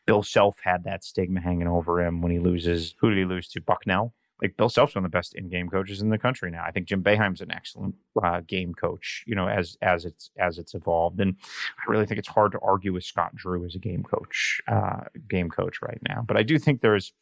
Bill 0.06 0.24
Self 0.24 0.58
had 0.63 0.86
that 0.86 1.03
stigma 1.03 1.41
hanging 1.41 1.67
over 1.67 2.01
him 2.01 2.22
when 2.22 2.32
he 2.32 2.39
loses. 2.39 2.96
Who 3.00 3.10
did 3.10 3.20
he 3.20 3.25
lose 3.25 3.50
to? 3.50 3.62
Bucknell. 3.62 4.13
Like 4.41 4.58
Bill 4.58 4.70
Self's 4.70 4.96
one 4.96 5.03
of 5.03 5.12
the 5.12 5.15
best 5.15 5.34
in-game 5.36 5.70
coaches 5.70 6.01
in 6.01 6.10
the 6.10 6.17
country 6.17 6.51
now. 6.51 6.63
I 6.65 6.72
think 6.72 6.88
Jim 6.88 7.03
Boeheim's 7.03 7.41
an 7.41 7.51
excellent 7.51 7.96
uh, 8.22 8.41
game 8.46 8.74
coach. 8.74 9.24
You 9.25 9.36
know, 9.36 9.48
as 9.48 9.77
as 9.82 10.06
it's 10.06 10.29
as 10.39 10.58
it's 10.58 10.74
evolved, 10.74 11.20
and 11.20 11.36
I 11.79 11.91
really 11.91 12.06
think 12.06 12.20
it's 12.20 12.27
hard 12.27 12.51
to 12.51 12.60
argue 12.60 12.94
with 12.94 13.03
Scott 13.03 13.36
Drew 13.36 13.65
as 13.65 13.75
a 13.75 13.79
game 13.79 14.03
coach, 14.03 14.62
uh, 14.67 15.06
game 15.29 15.50
coach 15.50 15.82
right 15.82 16.00
now. 16.08 16.24
But 16.25 16.38
I 16.38 16.44
do 16.44 16.60
think 16.60 16.82
there's 16.82 17.13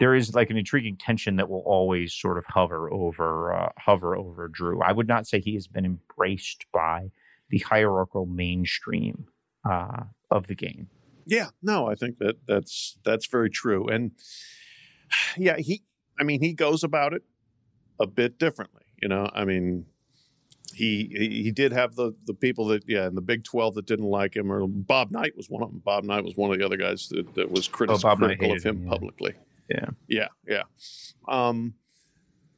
there 0.00 0.14
is 0.14 0.34
like 0.34 0.50
an 0.50 0.56
intriguing 0.56 0.96
tension 0.96 1.36
that 1.36 1.48
will 1.48 1.62
always 1.66 2.12
sort 2.12 2.38
of 2.38 2.46
hover 2.46 2.92
over 2.92 3.54
uh, 3.54 3.68
hover 3.78 4.16
over 4.16 4.48
Drew. 4.48 4.82
I 4.82 4.92
would 4.92 5.08
not 5.08 5.26
say 5.26 5.40
he 5.40 5.54
has 5.54 5.66
been 5.66 5.84
embraced 5.84 6.66
by 6.72 7.10
the 7.50 7.58
hierarchical 7.58 8.26
mainstream 8.26 9.26
uh, 9.68 10.04
of 10.30 10.46
the 10.46 10.54
game. 10.54 10.88
Yeah, 11.26 11.48
no, 11.62 11.86
I 11.86 11.94
think 11.94 12.18
that 12.18 12.36
that's 12.48 12.98
that's 13.04 13.26
very 13.26 13.50
true. 13.50 13.88
And 13.88 14.12
yeah, 15.36 15.58
he 15.58 15.82
I 16.20 16.22
mean, 16.22 16.40
he 16.40 16.52
goes 16.52 16.84
about 16.84 17.14
it 17.14 17.22
a 17.98 18.06
bit 18.06 18.38
differently, 18.38 18.82
you 19.00 19.08
know. 19.08 19.28
I 19.32 19.44
mean, 19.44 19.86
he 20.74 21.08
he 21.16 21.42
he 21.42 21.50
did 21.50 21.72
have 21.72 21.96
the 21.96 22.14
the 22.26 22.34
people 22.34 22.66
that 22.66 22.84
yeah, 22.86 23.06
in 23.06 23.14
the 23.14 23.20
Big 23.22 23.42
12 23.42 23.74
that 23.76 23.86
didn't 23.86 24.04
like 24.04 24.36
him 24.36 24.52
or 24.52 24.66
Bob 24.68 25.10
Knight 25.10 25.36
was 25.36 25.48
one 25.48 25.62
of 25.62 25.70
them. 25.70 25.80
Bob 25.84 26.04
Knight 26.04 26.22
was 26.24 26.36
one 26.36 26.52
of 26.52 26.58
the 26.58 26.64
other 26.64 26.76
guys 26.76 27.08
that, 27.08 27.34
that 27.34 27.50
was 27.50 27.68
critis- 27.68 28.04
Oh, 28.04 28.16
critical 28.16 28.52
of 28.52 28.62
him 28.62 28.86
publicly. 28.86 29.34
Yeah. 29.68 29.86
Yeah, 30.08 30.28
yeah. 30.46 30.62
Um 31.28 31.74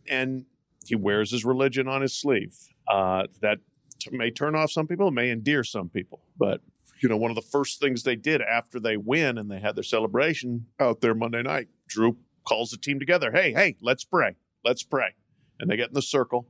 and 0.09 0.45
he 0.85 0.97
wears 0.97 1.31
his 1.31 1.45
religion 1.45 1.89
on 1.89 2.03
his 2.03 2.15
sleeve. 2.15 2.55
Uh 2.89 3.25
that 3.41 3.59
t- 3.99 4.11
may 4.17 4.31
turn 4.31 4.55
off 4.55 4.71
some 4.71 4.87
people, 4.87 5.09
it 5.09 5.13
may 5.13 5.31
endear 5.31 5.65
some 5.65 5.89
people, 5.89 6.21
but 6.37 6.61
you 7.03 7.09
know, 7.09 7.17
one 7.17 7.31
of 7.31 7.35
the 7.35 7.43
first 7.43 7.81
things 7.81 8.03
they 8.03 8.17
did 8.17 8.41
after 8.43 8.79
they 8.79 8.97
win 8.97 9.39
and 9.39 9.51
they 9.51 9.59
had 9.59 9.75
their 9.75 9.83
celebration 9.83 10.67
out 10.79 11.01
there 11.01 11.15
Monday 11.15 11.43
night, 11.43 11.69
Drew 11.89 12.17
calls 12.45 12.71
the 12.71 12.77
team 12.77 12.99
together. 12.99 13.31
Hey, 13.33 13.53
hey, 13.53 13.77
let's 13.81 14.05
pray. 14.05 14.37
Let's 14.65 14.83
pray. 14.83 15.15
And 15.61 15.71
they 15.71 15.77
get 15.77 15.89
in 15.89 15.95
the 15.95 16.03
circle 16.03 16.49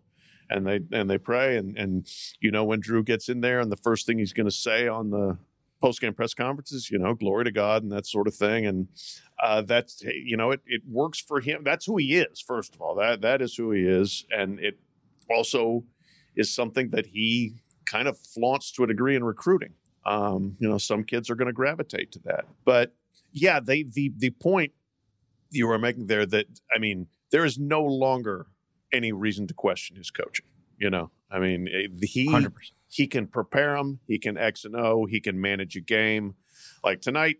and 0.50 0.66
they 0.66 0.80
and 0.92 1.08
they 1.08 1.18
pray. 1.18 1.56
And 1.56 1.76
and 1.76 2.06
you 2.40 2.50
know, 2.50 2.64
when 2.64 2.80
Drew 2.80 3.02
gets 3.02 3.28
in 3.28 3.40
there 3.40 3.60
and 3.60 3.70
the 3.70 3.76
first 3.76 4.06
thing 4.06 4.18
he's 4.18 4.32
gonna 4.32 4.50
say 4.50 4.88
on 4.88 5.10
the 5.10 5.38
post 5.80 6.00
game 6.00 6.14
press 6.14 6.34
conferences, 6.34 6.90
you 6.90 6.98
know, 6.98 7.14
glory 7.14 7.44
to 7.44 7.50
God 7.50 7.82
and 7.82 7.92
that 7.92 8.06
sort 8.06 8.26
of 8.28 8.34
thing. 8.34 8.66
And 8.66 8.88
uh 9.42 9.62
that's 9.62 10.02
you 10.02 10.36
know, 10.36 10.50
it 10.50 10.60
it 10.66 10.82
works 10.88 11.20
for 11.20 11.40
him. 11.40 11.62
That's 11.64 11.86
who 11.86 11.96
he 11.96 12.16
is, 12.16 12.40
first 12.40 12.74
of 12.74 12.80
all. 12.80 12.94
That 12.96 13.22
that 13.22 13.42
is 13.42 13.54
who 13.54 13.72
he 13.72 13.82
is. 13.82 14.24
And 14.30 14.60
it 14.60 14.78
also 15.30 15.84
is 16.36 16.54
something 16.54 16.90
that 16.90 17.06
he 17.06 17.54
kind 17.84 18.08
of 18.08 18.18
flaunts 18.18 18.72
to 18.72 18.84
a 18.84 18.86
degree 18.86 19.16
in 19.16 19.24
recruiting. 19.24 19.74
Um, 20.06 20.56
you 20.58 20.68
know, 20.68 20.78
some 20.78 21.04
kids 21.04 21.30
are 21.30 21.34
going 21.34 21.46
to 21.46 21.52
gravitate 21.52 22.10
to 22.12 22.18
that. 22.20 22.46
But 22.64 22.94
yeah, 23.32 23.60
they 23.60 23.82
the 23.82 24.12
the 24.16 24.30
point 24.30 24.72
you 25.52 25.68
were 25.68 25.78
making 25.78 26.06
there 26.06 26.26
that 26.26 26.46
I 26.74 26.78
mean, 26.78 27.06
there 27.30 27.44
is 27.44 27.58
no 27.58 27.82
longer 27.82 28.46
any 28.92 29.12
reason 29.12 29.46
to 29.46 29.54
question 29.54 29.96
his 29.96 30.10
coaching. 30.10 30.46
You 30.78 30.90
know, 30.90 31.10
I 31.30 31.38
mean, 31.38 31.68
eh, 31.68 31.86
he 32.02 32.28
100%. 32.28 32.52
he 32.88 33.06
can 33.06 33.26
prepare 33.28 33.76
them, 33.76 34.00
he 34.06 34.18
can 34.18 34.36
X 34.36 34.64
and 34.64 34.74
O, 34.74 35.06
he 35.06 35.20
can 35.20 35.40
manage 35.40 35.76
a 35.76 35.80
game. 35.80 36.34
Like 36.82 37.00
tonight, 37.00 37.36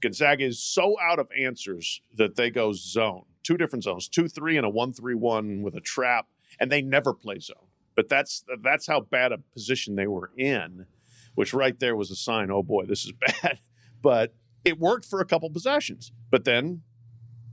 Gonzaga 0.00 0.44
is 0.44 0.62
so 0.62 0.96
out 1.00 1.18
of 1.18 1.28
answers 1.38 2.00
that 2.16 2.36
they 2.36 2.50
go 2.50 2.72
zone, 2.72 3.24
two 3.42 3.56
different 3.56 3.84
zones, 3.84 4.08
two 4.08 4.28
three 4.28 4.56
and 4.56 4.66
a 4.66 4.70
one 4.70 4.92
three 4.92 5.14
one 5.14 5.62
with 5.62 5.74
a 5.74 5.80
trap, 5.80 6.26
and 6.58 6.72
they 6.72 6.82
never 6.82 7.14
play 7.14 7.38
zone. 7.38 7.68
But 7.94 8.08
that's 8.08 8.44
that's 8.62 8.86
how 8.86 9.00
bad 9.00 9.32
a 9.32 9.38
position 9.38 9.94
they 9.94 10.08
were 10.08 10.30
in, 10.36 10.86
which 11.34 11.54
right 11.54 11.78
there 11.78 11.94
was 11.94 12.10
a 12.10 12.16
sign. 12.16 12.50
Oh 12.50 12.62
boy, 12.62 12.86
this 12.86 13.04
is 13.04 13.12
bad. 13.20 13.58
But 14.02 14.34
it 14.64 14.78
worked 14.78 15.04
for 15.04 15.20
a 15.20 15.24
couple 15.24 15.48
possessions. 15.50 16.12
But 16.30 16.44
then 16.44 16.82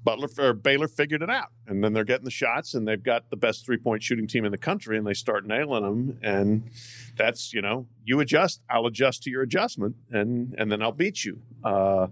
Butler 0.04 0.30
or 0.40 0.54
Baylor 0.54 0.88
figured 0.88 1.22
it 1.22 1.30
out, 1.30 1.50
and 1.68 1.84
then 1.84 1.94
they're 1.94 2.04
getting 2.04 2.26
the 2.26 2.32
shots, 2.32 2.74
and 2.74 2.88
they've 2.88 3.02
got 3.02 3.30
the 3.30 3.38
best 3.38 3.66
three 3.66 3.78
point 3.78 4.02
shooting 4.02 4.28
team 4.28 4.46
in 4.46 4.52
the 4.52 4.58
country, 4.58 4.98
and 4.98 5.06
they 5.06 5.14
start 5.14 5.46
nailing 5.46 5.84
them. 5.84 6.20
And 6.24 6.72
that's 7.16 7.54
you 7.54 7.62
know, 7.62 7.88
you 8.04 8.20
adjust, 8.20 8.62
I'll 8.70 8.88
adjust 8.88 9.24
to 9.24 9.30
your 9.30 9.44
adjustment, 9.44 9.96
and 10.10 10.56
and 10.58 10.72
then 10.72 10.82
I'll 10.82 10.92
beat 10.92 11.24
you. 11.24 11.42
Uh, 11.64 12.08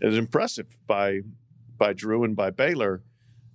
it 0.00 0.06
was 0.06 0.18
impressive 0.18 0.66
by 0.86 1.20
by 1.78 1.92
Drew 1.92 2.24
and 2.24 2.34
by 2.34 2.50
Baylor. 2.50 3.02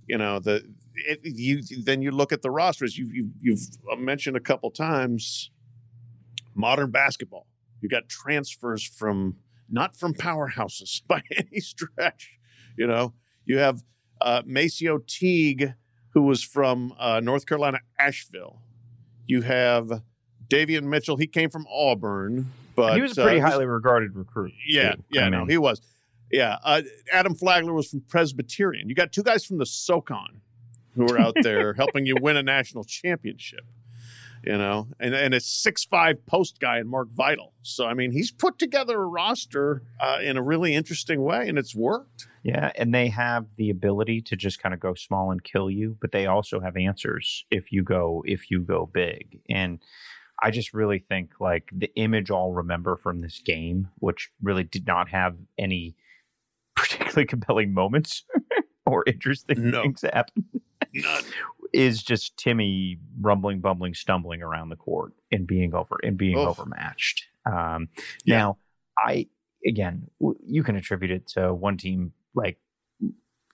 You 0.07 0.17
know 0.17 0.39
the 0.39 0.73
it, 0.95 1.19
you 1.23 1.61
then 1.83 2.01
you 2.01 2.11
look 2.11 2.31
at 2.31 2.41
the 2.41 2.51
rosters. 2.51 2.97
You, 2.97 3.09
you 3.11 3.31
you've 3.41 3.99
mentioned 3.99 4.37
a 4.37 4.41
couple 4.41 4.71
times 4.71 5.51
modern 6.55 6.91
basketball. 6.91 7.47
You 7.81 7.89
got 7.89 8.07
transfers 8.07 8.83
from 8.83 9.35
not 9.69 9.97
from 9.97 10.13
powerhouses 10.13 11.01
by 11.07 11.21
any 11.35 11.59
stretch. 11.59 12.39
You 12.77 12.87
know, 12.87 13.13
you 13.47 13.57
have 13.57 13.83
uh, 14.21 14.43
MaCio 14.43 15.05
Teague, 15.07 15.73
who 16.09 16.21
was 16.21 16.43
from 16.43 16.93
uh, 16.99 17.19
North 17.21 17.45
Carolina, 17.47 17.79
Asheville. 17.97 18.59
You 19.25 19.41
have 19.41 20.03
Davion 20.47 20.83
Mitchell. 20.83 21.17
He 21.17 21.27
came 21.27 21.49
from 21.49 21.65
Auburn, 21.71 22.51
but 22.75 22.95
he 22.95 23.01
was 23.01 23.17
a 23.17 23.23
pretty 23.23 23.41
uh, 23.41 23.49
highly 23.49 23.65
regarded 23.65 24.15
recruit. 24.15 24.53
yeah, 24.67 24.91
too. 24.91 25.03
yeah, 25.11 25.25
I 25.25 25.29
no, 25.29 25.45
he 25.45 25.57
was. 25.57 25.81
Yeah, 26.31 26.57
uh, 26.63 26.81
Adam 27.11 27.35
Flagler 27.35 27.73
was 27.73 27.89
from 27.89 28.01
Presbyterian. 28.01 28.89
You 28.89 28.95
got 28.95 29.13
two 29.13 29.23
guys 29.23 29.45
from 29.45 29.57
the 29.57 29.65
SoCon 29.65 30.41
who 30.95 31.05
were 31.05 31.19
out 31.19 31.35
there 31.41 31.73
helping 31.73 32.05
you 32.05 32.17
win 32.19 32.35
a 32.35 32.43
national 32.43 32.83
championship. 32.83 33.65
You 34.47 34.57
know, 34.57 34.87
and 34.97 35.13
and 35.13 35.33
a 35.33 35.41
six 35.41 35.83
five 35.83 36.25
post 36.25 36.61
guy 36.61 36.79
in 36.79 36.87
Mark 36.87 37.09
Vital. 37.11 37.53
So 37.63 37.85
I 37.85 37.93
mean, 37.93 38.11
he's 38.11 38.31
put 38.31 38.57
together 38.57 39.01
a 39.01 39.05
roster 39.05 39.83
uh, 39.99 40.19
in 40.23 40.37
a 40.37 40.41
really 40.41 40.73
interesting 40.73 41.21
way, 41.21 41.49
and 41.49 41.57
it's 41.57 41.75
worked. 41.75 42.27
Yeah, 42.43 42.71
and 42.75 42.93
they 42.95 43.09
have 43.09 43.47
the 43.57 43.69
ability 43.69 44.21
to 44.21 44.37
just 44.37 44.63
kind 44.63 44.73
of 44.73 44.79
go 44.79 44.93
small 44.93 45.31
and 45.31 45.43
kill 45.43 45.69
you, 45.69 45.97
but 45.99 46.13
they 46.13 46.27
also 46.27 46.61
have 46.61 46.77
answers 46.77 47.43
if 47.51 47.73
you 47.73 47.83
go 47.83 48.23
if 48.25 48.49
you 48.49 48.61
go 48.61 48.89
big. 48.93 49.41
And 49.49 49.79
I 50.41 50.51
just 50.51 50.73
really 50.73 50.99
think 50.99 51.31
like 51.41 51.69
the 51.75 51.91
image 51.97 52.31
I'll 52.31 52.53
remember 52.53 52.95
from 52.95 53.19
this 53.19 53.39
game, 53.43 53.89
which 53.99 54.29
really 54.41 54.63
did 54.63 54.87
not 54.87 55.09
have 55.09 55.35
any 55.57 55.97
particularly 56.77 57.25
compelling 57.25 57.73
moments 57.73 58.23
or 58.85 59.03
interesting 59.07 59.71
No. 59.71 59.81
things 59.81 60.03
happen, 60.03 60.45
None. 60.93 61.23
Is 61.73 62.03
just 62.03 62.37
Timme 62.37 62.97
rumbling, 63.19 63.59
bumbling, 63.59 63.93
stumbling 63.93 64.41
around 64.41 64.69
the 64.69 64.75
court 64.75 65.13
and 65.31 65.45
being 65.45 65.73
over 65.73 65.97
and 66.03 66.17
being 66.17 66.37
Oof. 66.37 66.59
overmatched. 66.59 67.25
Um, 67.45 67.89
Yeah. 68.25 68.37
Now, 68.37 68.57
I 68.97 69.27
again, 69.65 70.09
w- 70.19 70.39
you 70.45 70.63
can 70.63 70.75
attribute 70.75 71.11
it 71.11 71.27
to 71.27 71.53
one 71.53 71.77
team 71.77 72.13
like 72.35 72.57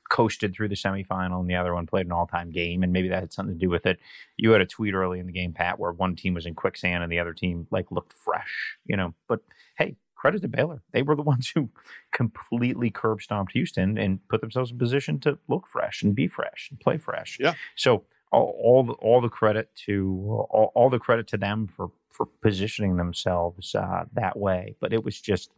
coasted 0.10 0.54
through 0.54 0.68
the 0.70 0.76
semifinal 0.76 1.40
and 1.40 1.50
the 1.50 1.56
other 1.56 1.74
one 1.74 1.88
played 1.88 2.06
an 2.06 2.12
all-time 2.12 2.52
game 2.52 2.84
and 2.84 2.94
maybe 2.94 3.08
that 3.08 3.22
had 3.22 3.34
something 3.34 3.56
to 3.56 3.60
do 3.60 3.70
with 3.70 3.88
it 3.88 3.98
you 4.38 4.52
had 4.52 4.62
a 4.62 4.66
tweet 4.66 4.94
early 4.94 5.18
in 5.18 5.26
the 5.26 5.32
game 5.32 5.54
pat 5.54 5.80
where 5.80 5.92
one 5.92 6.16
team 6.16 6.36
was 6.36 6.46
in 6.46 6.54
quicksand 6.54 7.02
and 7.02 7.12
the 7.12 7.18
other 7.18 7.34
team 7.34 7.66
like 7.72 7.90
looked 7.90 8.14
fresh 8.14 8.78
you 8.86 8.96
know 8.96 9.16
but 9.28 9.40
hey 9.76 9.96
credit 10.24 10.42
to 10.42 10.48
baylor 10.48 10.80
they 10.94 11.02
were 11.02 11.16
the 11.18 11.22
ones 11.34 11.52
who 11.54 11.70
completely 12.14 12.90
curb 12.90 13.22
stomped 13.22 13.52
houston 13.52 13.98
and 13.98 14.20
put 14.30 14.40
themselves 14.42 14.72
in 14.72 14.78
position 14.78 15.20
to 15.20 15.38
look 15.50 15.68
fresh 15.68 16.02
and 16.04 16.16
be 16.16 16.28
fresh 16.28 16.68
and 16.72 16.80
play 16.80 16.98
fresh 16.98 17.38
Yeah. 17.40 17.54
so 17.76 17.92
all, 18.32 18.56
all 18.64 18.84
the, 18.84 18.94
all 18.94 19.20
the 19.22 19.30
credit 19.30 19.70
to 19.86 20.46
all, 20.50 20.72
all 20.74 20.90
the 20.90 21.00
credit 21.00 21.28
to 21.28 21.38
them 21.38 21.68
for 21.68 21.92
for 22.10 22.26
positioning 22.42 22.96
themselves 22.98 23.76
uh, 23.76 24.06
that 24.14 24.36
way 24.38 24.76
but 24.80 24.94
it 24.94 25.04
was 25.04 25.20
just 25.20 25.50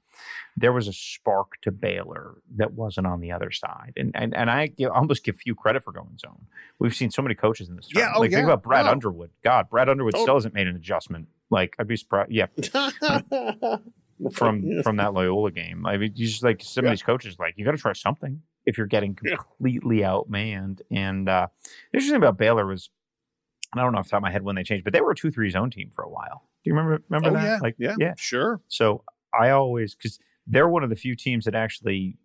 there 0.57 0.71
was 0.73 0.87
a 0.87 0.93
spark 0.93 1.49
to 1.61 1.71
Baylor 1.71 2.35
that 2.55 2.71
wasn't 2.71 3.05
on 3.05 3.19
the 3.19 3.33
other 3.33 3.51
side. 3.51 3.91
And 3.97 4.11
and, 4.15 4.33
and 4.33 4.49
I 4.49 4.67
give, 4.67 4.89
almost 4.91 5.25
give 5.25 5.35
Few 5.35 5.53
credit 5.55 5.83
for 5.83 5.91
going 5.91 6.17
zone. 6.17 6.45
We've 6.79 6.95
seen 6.95 7.11
so 7.11 7.21
many 7.21 7.35
coaches 7.35 7.67
in 7.67 7.75
this. 7.75 7.89
Yeah, 7.93 8.13
oh, 8.15 8.21
like, 8.21 8.31
Think 8.31 8.45
about 8.45 8.63
Brad 8.63 8.85
Wow. 8.85 8.91
Underwood. 8.93 9.31
God, 9.43 9.69
Brad 9.69 9.89
Underwood 9.89 10.13
Oh. 10.15 10.21
still 10.23 10.35
hasn't 10.35 10.53
made 10.53 10.67
an 10.67 10.75
adjustment. 10.77 11.27
Like 11.49 11.75
I'd 11.79 11.89
be 11.89 11.97
surprised. 11.97 12.31
Yeah, 12.31 12.47
from 14.31 14.65
from 14.83 14.97
that 14.97 15.13
Loyola 15.13 15.51
game. 15.51 15.85
I 15.85 15.97
mean, 15.97 16.11
you 16.15 16.27
just 16.27 16.43
like 16.43 16.61
some 16.63 16.85
Yeah. 16.85 16.91
of 16.91 16.93
these 16.93 17.03
coaches, 17.03 17.37
like 17.39 17.55
you 17.57 17.65
got 17.65 17.71
to 17.71 17.77
try 17.77 17.93
something 17.93 18.41
if 18.65 18.77
you're 18.77 18.87
getting 18.87 19.17
Yeah. 19.23 19.35
completely 19.37 19.97
outmanned. 19.99 20.81
And 20.91 21.29
uh, 21.29 21.47
the 21.63 21.69
interesting 21.97 22.13
thing 22.13 22.23
about 22.23 22.37
Baylor 22.37 22.65
was, 22.65 22.89
and 23.73 23.81
I 23.81 23.83
don't 23.83 23.93
know 23.93 23.99
off 23.99 24.05
the 24.05 24.11
top 24.11 24.17
of 24.19 24.23
my 24.23 24.31
head 24.31 24.43
when 24.43 24.55
they 24.55 24.63
changed, 24.63 24.83
but 24.83 24.93
they 24.93 25.01
were 25.01 25.11
a 25.11 25.15
two 25.15 25.31
three 25.31 25.49
zone 25.49 25.69
team 25.69 25.91
for 25.93 26.03
a 26.03 26.09
while. 26.09 26.49
Do 26.63 26.69
you 26.69 26.75
remember 26.75 27.03
remember 27.09 27.37
Oh 27.37 27.41
that? 27.41 27.47
yeah, 27.51 27.59
Like 27.61 27.75
yeah, 27.77 27.95
yeah. 27.99 28.13
sure. 28.17 28.61
So 28.67 29.03
I 29.39 29.49
always 29.51 29.95
because 29.95 30.19
they're 30.47 30.67
one 30.69 30.83
of 30.83 30.89
the 30.89 30.95
few 30.95 31.15
teams 31.15 31.45
that 31.45 31.55
actually 31.55 32.17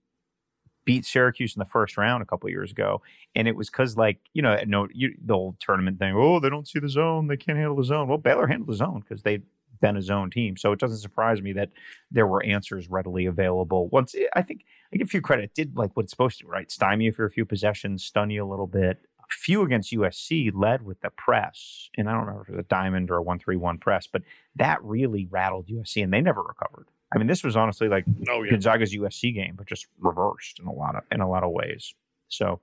beat 0.86 1.04
Syracuse 1.04 1.54
in 1.54 1.60
the 1.60 1.66
first 1.66 1.96
round 1.98 2.22
a 2.22 2.26
couple 2.26 2.46
of 2.46 2.52
years 2.52 2.70
ago, 2.70 3.02
and 3.34 3.46
it 3.46 3.54
was 3.54 3.68
because 3.68 3.96
like 3.96 4.18
you 4.32 4.40
know 4.42 4.58
no 4.66 4.88
you, 4.92 5.14
the 5.24 5.34
old 5.34 5.60
tournament 5.60 5.98
thing. 5.98 6.14
Oh, 6.16 6.40
they 6.40 6.48
don't 6.48 6.66
see 6.66 6.78
the 6.78 6.88
zone, 6.88 7.26
they 7.26 7.36
can't 7.36 7.58
handle 7.58 7.76
the 7.76 7.84
zone. 7.84 8.08
Well, 8.08 8.18
Baylor 8.18 8.46
handled 8.46 8.68
the 8.70 8.76
zone 8.76 9.00
because 9.00 9.22
they've 9.22 9.42
been 9.80 9.96
his 9.96 10.10
own 10.10 10.30
team, 10.30 10.56
so 10.56 10.72
it 10.72 10.78
doesn't 10.78 10.98
surprise 10.98 11.42
me 11.42 11.52
that 11.54 11.70
there 12.10 12.26
were 12.26 12.44
answers 12.44 12.88
readily 12.88 13.26
available. 13.26 13.88
Once 13.88 14.14
eh, 14.14 14.26
I 14.34 14.42
think 14.42 14.64
I 14.92 14.96
give 14.96 15.12
you 15.12 15.20
credit, 15.20 15.54
did 15.54 15.76
like 15.76 15.96
what 15.96 16.04
it's 16.04 16.12
supposed 16.12 16.38
to, 16.40 16.46
right? 16.46 16.70
Stymie 16.70 17.06
you 17.06 17.12
for 17.12 17.24
a 17.24 17.30
few 17.30 17.44
possessions, 17.44 18.04
stun 18.04 18.30
you 18.30 18.44
a 18.44 18.48
little 18.48 18.66
bit. 18.66 18.98
A 19.20 19.26
few 19.32 19.62
against 19.62 19.92
USC 19.92 20.50
led 20.54 20.82
with 20.82 21.00
the 21.02 21.10
press, 21.10 21.88
and 21.96 22.08
I 22.08 22.12
don't 22.12 22.22
remember 22.22 22.42
if 22.42 22.48
it 22.48 22.56
was 22.56 22.60
a 22.64 22.68
diamond 22.68 23.10
or 23.10 23.16
a 23.16 23.22
one-three-one 23.22 23.78
press, 23.78 24.08
but 24.12 24.22
that 24.56 24.82
really 24.82 25.26
rattled 25.30 25.68
USC, 25.68 26.02
and 26.02 26.12
they 26.12 26.20
never 26.20 26.42
recovered. 26.42 26.86
I 27.14 27.18
mean, 27.18 27.26
this 27.26 27.42
was 27.44 27.56
honestly 27.56 27.88
like 27.88 28.04
Oh 28.28 28.42
yeah. 28.42 28.50
Gonzaga's 28.50 28.94
USC 28.94 29.34
game, 29.34 29.54
but 29.56 29.66
just 29.66 29.86
reversed 29.98 30.58
in 30.60 30.66
a 30.66 30.72
lot 30.72 30.96
of 30.96 31.02
in 31.12 31.20
a 31.20 31.28
lot 31.28 31.42
of 31.44 31.50
ways. 31.52 31.94
So, 32.28 32.60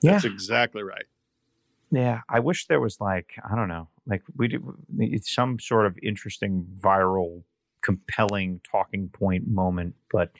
yeah, 0.00 0.12
That's 0.12 0.24
exactly 0.24 0.82
right. 0.82 1.06
yeah. 1.90 2.20
I 2.28 2.38
wish 2.40 2.66
there 2.66 2.80
was 2.80 3.00
like 3.00 3.32
I 3.48 3.54
don't 3.56 3.68
know, 3.68 3.88
like 4.06 4.22
we 4.36 4.48
do, 4.48 4.76
it's 4.98 5.32
some 5.32 5.58
sort 5.58 5.86
of 5.86 5.96
interesting 6.02 6.66
viral, 6.80 7.42
compelling 7.82 8.60
talking 8.70 9.08
point 9.08 9.46
moment. 9.46 9.94
But 10.10 10.30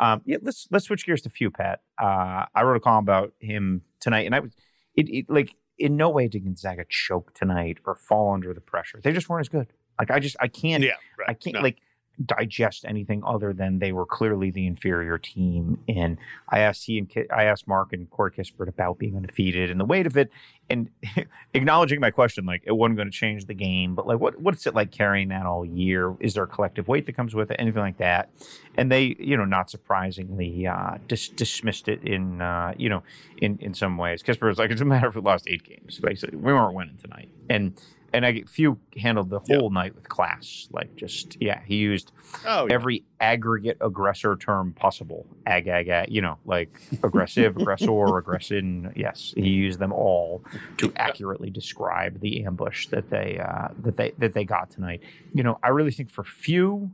um, 0.00 0.22
yeah, 0.24 0.38
let's 0.42 0.68
let's 0.70 0.86
switch 0.86 1.06
gears 1.06 1.22
to 1.22 1.30
Few 1.30 1.50
Pat. 1.50 1.80
Uh, 2.00 2.44
I 2.54 2.62
wrote 2.62 2.76
a 2.76 2.80
column 2.80 3.04
about 3.04 3.32
him 3.40 3.82
tonight, 4.00 4.26
and 4.26 4.34
I 4.34 4.40
was 4.40 4.52
it, 4.94 5.08
it 5.08 5.26
like 5.28 5.54
in 5.78 5.96
no 5.96 6.10
way 6.10 6.28
did 6.28 6.44
Gonzaga 6.44 6.84
choke 6.88 7.34
tonight 7.34 7.78
or 7.86 7.94
fall 7.94 8.32
under 8.32 8.52
the 8.54 8.60
pressure. 8.60 9.00
They 9.02 9.12
just 9.12 9.28
weren't 9.28 9.40
as 9.46 9.48
good. 9.48 9.68
Like 9.98 10.10
I 10.10 10.20
just 10.20 10.36
I 10.40 10.48
can't 10.48 10.82
Yeah, 10.82 10.92
right. 11.18 11.28
I 11.30 11.34
can't 11.34 11.54
No. 11.54 11.60
like 11.62 11.78
digest 12.24 12.84
anything 12.84 13.22
other 13.24 13.52
than 13.52 13.78
they 13.78 13.92
were 13.92 14.06
clearly 14.06 14.50
the 14.50 14.66
inferior 14.66 15.18
team. 15.18 15.78
And 15.88 16.18
I 16.48 16.60
asked 16.60 16.84
he 16.84 16.98
and 16.98 17.10
I 17.32 17.44
asked 17.44 17.68
Mark 17.68 17.92
and 17.92 18.10
Corey 18.10 18.32
Kispert 18.32 18.68
about 18.68 18.98
being 18.98 19.16
undefeated 19.16 19.70
and 19.70 19.78
the 19.78 19.84
weight 19.84 20.06
of 20.06 20.16
it, 20.16 20.30
and 20.68 20.90
acknowledging 21.54 22.00
my 22.00 22.10
question, 22.10 22.44
like 22.44 22.62
it 22.66 22.72
wasn't 22.72 22.96
going 22.96 23.10
to 23.10 23.16
change 23.16 23.46
the 23.46 23.54
game, 23.54 23.94
but 23.94 24.06
like 24.06 24.18
what 24.18 24.40
what's 24.40 24.66
it 24.66 24.74
like 24.74 24.90
carrying 24.90 25.28
that 25.28 25.46
all 25.46 25.64
year? 25.64 26.14
Is 26.20 26.34
there 26.34 26.44
a 26.44 26.48
collective 26.48 26.88
weight 26.88 27.06
that 27.06 27.12
comes 27.14 27.34
with 27.34 27.50
it? 27.50 27.56
Anything 27.58 27.82
like 27.82 27.98
that? 27.98 28.30
And 28.76 28.90
they, 28.90 29.16
you 29.18 29.36
know, 29.36 29.44
not 29.44 29.70
surprisingly, 29.70 30.66
uh, 30.66 30.98
dis- 31.06 31.28
dismissed 31.28 31.88
it 31.88 32.02
in 32.02 32.40
uh, 32.40 32.74
you 32.76 32.88
know 32.88 33.02
in 33.40 33.58
in 33.58 33.74
some 33.74 33.96
ways. 33.96 34.22
Kispert 34.22 34.48
was 34.48 34.58
like, 34.58 34.70
it's 34.70 34.78
doesn't 34.78 34.88
matter 34.88 35.08
of 35.08 35.14
we 35.14 35.22
lost 35.22 35.46
eight 35.48 35.64
games. 35.64 35.98
Basically, 35.98 36.36
we 36.36 36.52
weren't 36.52 36.74
winning 36.74 36.96
tonight, 36.96 37.30
and. 37.48 37.80
And 38.12 38.24
I 38.24 38.42
Few 38.46 38.78
handled 38.96 39.28
the 39.28 39.40
whole 39.40 39.68
night 39.70 39.94
with 39.94 40.08
class, 40.08 40.68
like 40.72 40.96
just 40.96 41.36
yeah. 41.40 41.60
He 41.66 41.76
used 41.76 42.12
Oh 42.46 42.66
yeah. 42.66 42.74
every 42.74 43.04
aggregate 43.20 43.76
aggressor 43.82 44.36
term 44.36 44.72
possible. 44.72 45.26
Ag, 45.46 45.68
ag, 45.68 45.88
ag, 45.88 46.10
you 46.10 46.22
know, 46.22 46.38
like 46.46 46.80
aggressive, 47.02 47.56
aggressor, 47.60 48.16
aggression. 48.16 48.92
Yes, 48.96 49.34
he 49.36 49.48
used 49.50 49.78
them 49.78 49.92
all 49.92 50.42
to 50.78 50.90
accurately 50.96 51.50
describe 51.50 52.20
the 52.20 52.44
ambush 52.46 52.86
that 52.88 53.10
they 53.10 53.38
uh, 53.38 53.68
that 53.82 53.96
they 53.98 54.12
that 54.18 54.32
they 54.32 54.44
got 54.44 54.70
tonight. 54.70 55.02
You 55.34 55.42
know, 55.42 55.58
I 55.62 55.68
really 55.68 55.90
think 55.92 56.08
for 56.10 56.24
Few, 56.24 56.90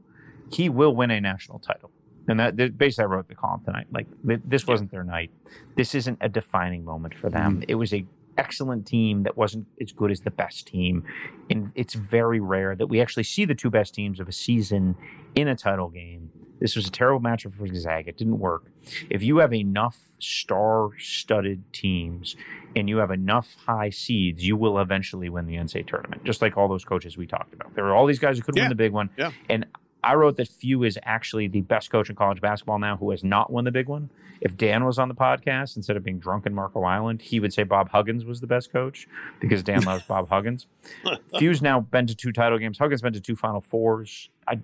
he 0.51 0.69
will 0.69 0.97
win 0.97 1.11
a 1.13 1.21
national 1.21 1.61
title. 1.61 1.91
And 2.27 2.41
that, 2.41 2.57
that 2.57 2.79
basically, 2.79 3.05
I 3.05 3.07
wrote 3.09 3.29
the 3.29 3.35
column 3.35 3.61
tonight. 3.65 3.87
Like 3.93 4.07
this 4.23 4.67
wasn't 4.67 4.91
their 4.91 5.05
night. 5.05 5.31
This 5.77 5.95
isn't 5.95 6.19
a 6.23 6.29
defining 6.29 6.85
moment 6.85 7.15
for 7.15 7.29
them. 7.29 7.63
It 7.69 7.75
was 7.75 7.93
a 7.93 8.05
excellent 8.39 8.87
team 8.87 9.23
that 9.25 9.37
wasn't 9.37 9.67
as 9.81 9.93
good 9.93 10.11
as 10.11 10.21
the 10.21 10.31
best 10.31 10.67
team. 10.67 11.05
And 11.51 11.73
it's 11.75 11.95
very 11.95 12.41
rare 12.41 12.75
that 12.77 12.87
we 12.87 13.01
actually 13.01 13.25
see 13.25 13.45
the 13.45 13.55
two 13.55 13.71
best 13.71 13.95
teams 13.95 14.21
of 14.21 14.29
a 14.29 14.33
season 14.33 14.97
in 15.35 15.49
a 15.49 15.55
title 15.57 15.89
game. 15.89 16.31
This 16.61 16.77
was 16.77 16.87
a 16.87 16.91
terrible 16.91 17.21
matchup 17.21 17.55
for 17.57 17.67
Gonzaga. 17.67 18.09
It 18.11 18.17
didn't 18.17 18.39
work. 18.39 18.65
If 19.11 19.23
you 19.23 19.39
have 19.39 19.53
enough 19.53 19.99
star-studded 20.19 21.73
teams 21.73 22.37
and 22.77 22.89
you 22.89 22.99
have 22.99 23.11
enough 23.11 23.57
high 23.67 23.91
seeds, 23.91 24.45
you 24.47 24.57
will 24.57 24.79
eventually 24.79 25.29
win 25.29 25.47
the 25.47 25.55
NCAA 25.57 25.87
tournament. 25.87 26.25
Just 26.25 26.43
like 26.43 26.57
all 26.57 26.69
those 26.69 26.85
coaches 26.85 27.17
we 27.17 27.27
talked 27.27 27.53
about. 27.55 27.75
There 27.75 27.85
were 27.85 27.95
all 27.95 28.07
these 28.07 28.19
guys 28.19 28.37
who 28.39 28.43
could 28.45 28.57
Yeah. 28.57 28.63
win 28.65 28.69
the 28.71 28.75
big 28.77 28.93
one. 28.93 29.11
Yeah. 29.17 29.33
And 29.49 29.67
I 30.05 30.15
wrote 30.15 30.37
that 30.37 30.49
Few 30.49 30.85
is 30.85 30.99
actually 31.05 31.49
the 31.49 31.63
best 31.63 31.91
coach 31.91 32.11
in 32.11 32.17
college 32.17 32.41
basketball 32.41 32.79
now 32.79 32.97
who 32.99 33.11
has 33.11 33.25
not 33.25 33.51
won 33.51 33.65
the 33.65 33.71
big 33.71 33.89
one. 33.89 34.11
If 34.41 34.57
Dan 34.57 34.85
was 34.85 34.99
on 34.99 35.09
the 35.09 35.15
podcast 35.15 35.77
instead 35.77 35.97
of 35.97 36.05
being 36.05 36.19
drunk 36.19 36.45
in 36.45 36.55
Marco 36.55 36.83
Island, 36.83 37.23
he 37.23 37.41
would 37.41 37.55
say 37.55 37.63
Bob 37.63 37.89
Huggins 37.89 38.25
was 38.25 38.41
the 38.43 38.47
best 38.47 38.71
coach 38.71 39.09
because 39.41 39.63
Dan 39.63 39.83
loves 39.83 40.03
Bob 40.09 40.29
Huggins. 40.29 40.67
Few's 41.39 41.63
now 41.63 41.81
been 41.81 42.07
to 42.07 42.15
two 42.15 42.33
title 42.33 42.59
games. 42.59 42.79
Huggins 42.79 43.01
been 43.01 43.15
to 43.15 43.21
two 43.21 43.35
Final 43.35 43.63
Fours. 43.63 44.29
I, 44.47 44.61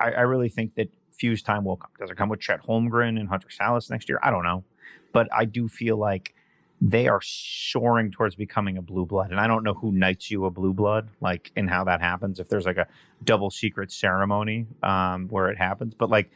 I, 0.00 0.12
I 0.12 0.20
really 0.22 0.48
think 0.48 0.74
that 0.76 0.88
Few's 1.12 1.42
time 1.42 1.64
will 1.64 1.76
come. 1.76 1.90
Does 1.98 2.10
it 2.10 2.16
come 2.16 2.30
with 2.30 2.40
Chet 2.40 2.62
Holmgren 2.62 3.20
and 3.20 3.28
Hunter 3.28 3.48
Sallis 3.48 3.90
next 3.90 4.08
year? 4.08 4.18
I 4.22 4.30
don't 4.30 4.44
know, 4.44 4.64
but 5.12 5.28
I 5.30 5.44
do 5.44 5.68
feel 5.68 5.98
like 5.98 6.34
they 6.80 7.08
are 7.08 7.20
soaring 7.22 8.10
towards 8.10 8.34
becoming 8.34 8.78
a 8.78 8.82
blue 8.82 9.04
blood, 9.04 9.30
and 9.30 9.38
I 9.38 9.46
don't 9.46 9.62
know 9.62 9.74
who 9.74 9.92
knights 9.92 10.30
you 10.30 10.46
a 10.46 10.50
blue 10.50 10.72
blood, 10.72 11.10
like 11.20 11.52
and 11.56 11.68
how 11.68 11.84
that 11.84 12.00
happens. 12.00 12.40
If 12.40 12.48
there's 12.48 12.66
like 12.66 12.78
a 12.78 12.86
double 13.22 13.50
secret 13.50 13.92
ceremony 13.92 14.66
um, 14.82 15.28
where 15.28 15.48
it 15.48 15.58
happens, 15.58 15.94
but 15.94 16.08
like 16.08 16.30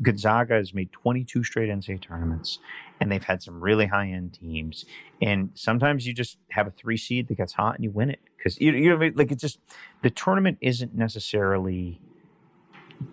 Gonzaga 0.00 0.54
has 0.54 0.72
made 0.72 0.92
22 0.92 1.44
straight 1.44 1.68
NCAA 1.68 2.00
tournaments, 2.00 2.58
and 3.00 3.12
they've 3.12 3.24
had 3.24 3.42
some 3.42 3.60
really 3.60 3.86
high 3.86 4.08
end 4.08 4.38
teams. 4.40 4.86
And 5.20 5.50
sometimes 5.54 6.06
you 6.06 6.14
just 6.14 6.38
have 6.50 6.66
a 6.66 6.70
three 6.70 6.96
seed 6.96 7.28
that 7.28 7.36
gets 7.36 7.54
hot 7.54 7.74
and 7.74 7.84
you 7.84 7.90
win 7.90 8.10
it 8.10 8.20
because 8.36 8.60
you 8.60 8.72
you 8.72 8.96
know 8.96 9.10
like 9.14 9.30
it's 9.30 9.42
just 9.42 9.58
the 10.02 10.10
tournament 10.10 10.58
isn't 10.60 10.94
necessarily 10.94 12.00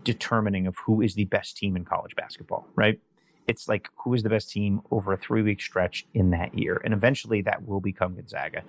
determining 0.03 0.67
of 0.67 0.77
who 0.85 1.01
is 1.01 1.15
the 1.15 1.25
best 1.25 1.57
team 1.57 1.75
in 1.75 1.85
college 1.85 2.15
basketball, 2.15 2.67
right? 2.75 2.99
It's 3.47 3.67
like 3.67 3.87
who 4.03 4.13
is 4.13 4.23
the 4.23 4.29
best 4.29 4.51
team 4.51 4.81
over 4.91 5.13
a 5.13 5.17
three 5.17 5.41
week 5.41 5.61
stretch 5.61 6.05
in 6.13 6.31
that 6.31 6.57
year, 6.57 6.81
and 6.83 6.93
eventually 6.93 7.41
that 7.43 7.65
will 7.67 7.79
become 7.79 8.15
Gonzaga. 8.15 8.61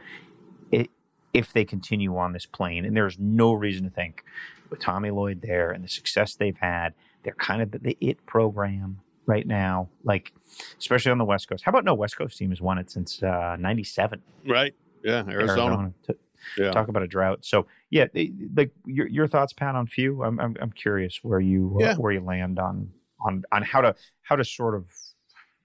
It, 0.71 0.89
if 1.35 1.53
they 1.53 1.65
continue 1.65 2.17
on 2.17 2.33
this 2.33 2.47
plane, 2.47 2.85
and 2.85 2.97
there's 2.97 3.19
no 3.19 3.53
reason 3.53 3.85
to 3.85 3.91
think 3.91 4.25
with 4.71 4.81
Tommy 4.81 5.11
Lloyd 5.11 5.43
there 5.43 5.71
and 5.73 5.83
the 5.85 5.89
success 5.89 6.35
they've 6.37 6.57
had, 6.59 6.95
they're 7.23 7.35
kind 7.35 7.61
of 7.63 7.71
the, 7.73 7.79
the 7.79 7.97
it 8.01 8.25
program 8.27 9.01
right 9.27 9.47
now. 9.47 9.89
Like, 10.05 10.33
especially 10.79 11.11
on 11.13 11.19
the 11.19 11.25
West 11.25 11.49
Coast. 11.49 11.65
How 11.65 11.71
about 11.71 11.85
no 11.85 11.95
West 11.95 12.17
Coast 12.17 12.39
team 12.39 12.51
has 12.51 12.61
won 12.61 12.79
it 12.79 12.91
since 12.91 13.23
uh, 13.23 13.57
'97? 13.59 14.23
Right. 14.47 14.75
Yeah. 15.03 15.25
Arizona. 15.29 15.93
To- 16.05 16.17
Yeah. 16.57 16.71
Talk 16.71 16.87
about 16.89 17.03
a 17.03 17.09
drought. 17.09 17.45
So 17.45 17.67
yeah, 17.91 18.07
they- 18.15 18.33
like 18.55 18.71
your 18.87 19.09
your 19.09 19.27
thoughts, 19.27 19.53
Pat, 19.53 19.75
on 19.75 19.87
Few. 19.87 20.23
I'm 20.23 20.39
I'm, 20.39 20.57
I'm 20.61 20.71
curious 20.73 21.19
where 21.23 21.41
you 21.41 21.79
uh, 21.81 21.85
Yeah. 21.85 21.97
where 21.97 22.13
you 22.13 22.21
land 22.21 22.59
on 22.61 22.91
on 23.21 23.43
on 23.53 23.63
how 23.63 23.81
to 23.81 23.95
how 24.23 24.37
to 24.37 24.45
sort 24.45 24.75
of 24.75 24.87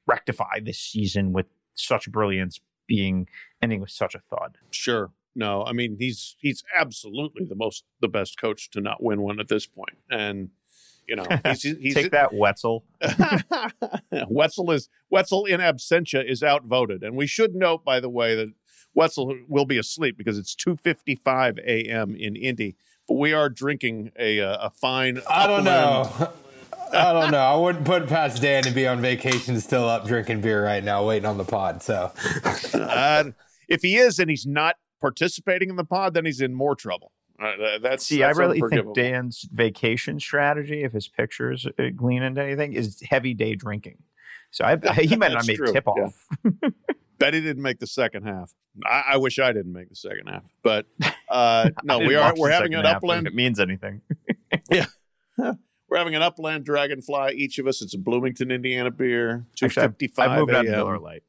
rectify 0.05 0.59
this 0.61 0.79
season 0.79 1.33
with 1.33 1.45
such 1.75 2.11
brilliance 2.11 2.59
being 2.87 3.27
ending 3.61 3.81
with 3.81 3.91
such 3.91 4.15
a 4.15 4.19
thud. 4.19 4.57
Sure. 4.71 5.11
No, 5.35 5.63
I 5.63 5.73
mean 5.73 5.97
he's 5.99 6.35
he's 6.39 6.63
absolutely 6.75 7.45
the 7.45 7.55
most 7.55 7.85
the 8.01 8.07
best 8.07 8.39
coach 8.39 8.69
to 8.71 8.81
not 8.81 9.01
win 9.01 9.21
one 9.21 9.39
at 9.39 9.47
this 9.47 9.65
point, 9.65 9.97
and 10.11 10.49
you 11.07 11.15
know 11.15 11.25
he's 11.45 11.61
he's 11.81 11.95
Take 11.95 12.11
that, 12.11 12.33
Wetzel. 12.33 12.83
Wetzel 14.29 14.71
is 14.71 14.89
Wetzel 15.09 15.45
in 15.45 15.59
absentia 15.59 16.23
is 16.23 16.43
outvoted, 16.43 17.03
and 17.03 17.15
we 17.15 17.25
should 17.25 17.55
note, 17.55 17.83
by 17.83 17.99
the 17.99 18.09
way, 18.09 18.35
that 18.35 18.49
Wetzel 18.93 19.35
will 19.47 19.65
be 19.65 19.79
asleep 19.79 20.17
because 20.17 20.37
it's 20.37 20.53
two 20.53 20.75
fifty 20.75 21.15
five 21.15 21.57
a.m. 21.65 22.15
in 22.15 22.35
Indy. 22.35 22.75
But 23.07 23.15
we 23.15 23.33
are 23.33 23.49
drinking 23.49 24.11
a 24.17 24.39
uh, 24.39 24.67
a 24.67 24.69
fine. 24.69 25.19
I 25.27 25.47
don't 25.47 25.63
know. 25.63 26.31
I 26.93 27.13
don't 27.13 27.31
know. 27.31 27.39
I 27.39 27.55
wouldn't 27.55 27.85
put 27.85 28.03
it 28.03 28.09
past 28.09 28.41
Dan 28.41 28.63
to 28.63 28.71
be 28.71 28.87
on 28.87 29.01
vacation, 29.01 29.59
still 29.59 29.87
up 29.89 30.05
drinking 30.05 30.41
beer 30.41 30.63
right 30.63 30.83
now, 30.83 31.05
waiting 31.05 31.25
on 31.25 31.37
the 31.37 31.43
pod. 31.43 31.81
So 31.81 32.11
Uh, 32.73 33.31
if 33.67 33.81
he 33.81 33.97
is 33.97 34.19
and 34.19 34.29
he's 34.29 34.45
not 34.45 34.75
participating 35.01 35.69
in 35.69 35.75
the 35.75 35.83
pod, 35.85 36.13
then 36.13 36.25
he's 36.25 36.41
in 36.41 36.53
more 36.53 36.75
trouble. 36.75 37.11
Uh, 37.41 37.79
that's 37.81 38.05
See, 38.05 38.19
that's 38.19 38.37
I 38.37 38.41
really 38.41 38.57
unforgivable. 38.61 38.93
think 38.93 39.07
Dan's 39.07 39.47
vacation 39.51 40.19
strategy, 40.19 40.83
if 40.83 40.93
his 40.93 41.07
pictures 41.07 41.65
uh, 41.65 41.83
glean 41.95 42.21
into 42.23 42.41
anything, 42.43 42.73
is 42.73 43.01
heavy 43.09 43.33
day 43.33 43.55
drinking. 43.55 43.97
So 44.51 44.63
I, 44.63 44.77
he 45.01 45.15
might 45.15 45.31
not 45.31 45.47
make 45.47 45.57
true, 45.57 45.73
tip 45.73 45.87
off. 45.87 46.27
Bet 47.17 47.33
he 47.33 47.41
didn't 47.41 47.63
make 47.63 47.79
the 47.79 47.87
second 47.87 48.23
half. 48.27 48.53
I, 48.85 49.03
I 49.13 49.17
wish 49.17 49.39
I 49.39 49.51
didn't 49.51 49.73
make 49.73 49.89
the 49.89 49.95
second 49.95 50.27
half, 50.27 50.43
but 50.61 50.85
uh, 51.27 51.69
no, 51.83 51.99
we 51.99 52.15
are 52.15 52.33
we're 52.37 52.51
having 52.51 52.75
an 52.75 52.85
half, 52.85 52.91
if 52.91 52.97
upland 52.97 53.27
It 53.27 53.33
means 53.33 53.59
anything. 53.59 54.01
we're 55.93 55.99
having 55.99 56.15
an 56.15 56.23
upland 56.23 56.65
dragonfly. 56.65 57.33
Each 57.35 57.59
of 57.59 57.67
us, 57.67 57.79
it's 57.83 57.93
a 57.93 57.99
Bloomington, 57.99 58.49
Indiana 58.49 58.89
beer, 58.89 59.45
Two 59.55 59.69
fifty-five. 59.69 60.31
I 60.31 60.37
moved 60.39 60.51
on 60.51 60.65
to 60.65 60.71
a.m. 60.71 60.79
Miller 60.79 60.97
Lite. 60.99 61.23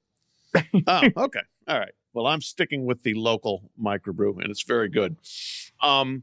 oh, 0.87 1.03
okay. 1.25 1.41
All 1.69 1.79
right. 1.79 1.93
Well, 2.15 2.27
I'm 2.27 2.41
sticking 2.41 2.87
with 2.87 3.03
the 3.03 3.13
local 3.13 3.71
microbrew, 3.79 4.41
and 4.41 4.51
it's 4.51 4.63
very 4.63 4.89
good. 4.89 5.17
Um, 5.83 6.23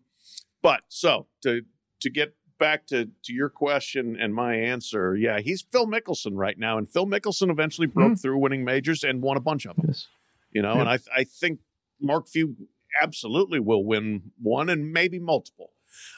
but 0.63 0.81
so 0.87 1.27
to 1.43 1.61
to 1.99 2.09
get 2.09 2.33
back 2.57 2.87
to 2.87 3.09
to 3.25 3.31
your 3.33 3.49
question 3.49 4.17
and 4.19 4.33
my 4.33 4.55
answer. 4.55 5.15
Yeah, 5.15 5.39
he's 5.39 5.61
Phil 5.71 5.85
Mickelson 5.85 6.31
right 6.33 6.57
now, 6.57 6.79
and 6.79 6.89
Phil 6.89 7.05
Mickelson 7.05 7.51
eventually 7.51 7.85
broke 7.85 8.19
through 8.19 8.39
winning 8.39 8.65
majors 8.65 9.03
and 9.03 9.21
won 9.21 9.37
a 9.37 9.41
bunch 9.41 9.67
of 9.67 9.75
them. 9.75 9.85
Yes. 9.89 10.07
You 10.51 10.63
know, 10.63 10.73
Yeah. 10.73 10.79
and 10.81 10.89
I 10.89 10.97
I 11.15 11.23
think 11.25 11.59
Mark 12.01 12.27
Few 12.27 12.55
absolutely 12.99 13.59
will 13.59 13.85
win 13.85 14.31
one 14.41 14.67
and 14.67 14.91
maybe 14.91 15.19
multiple. 15.19 15.73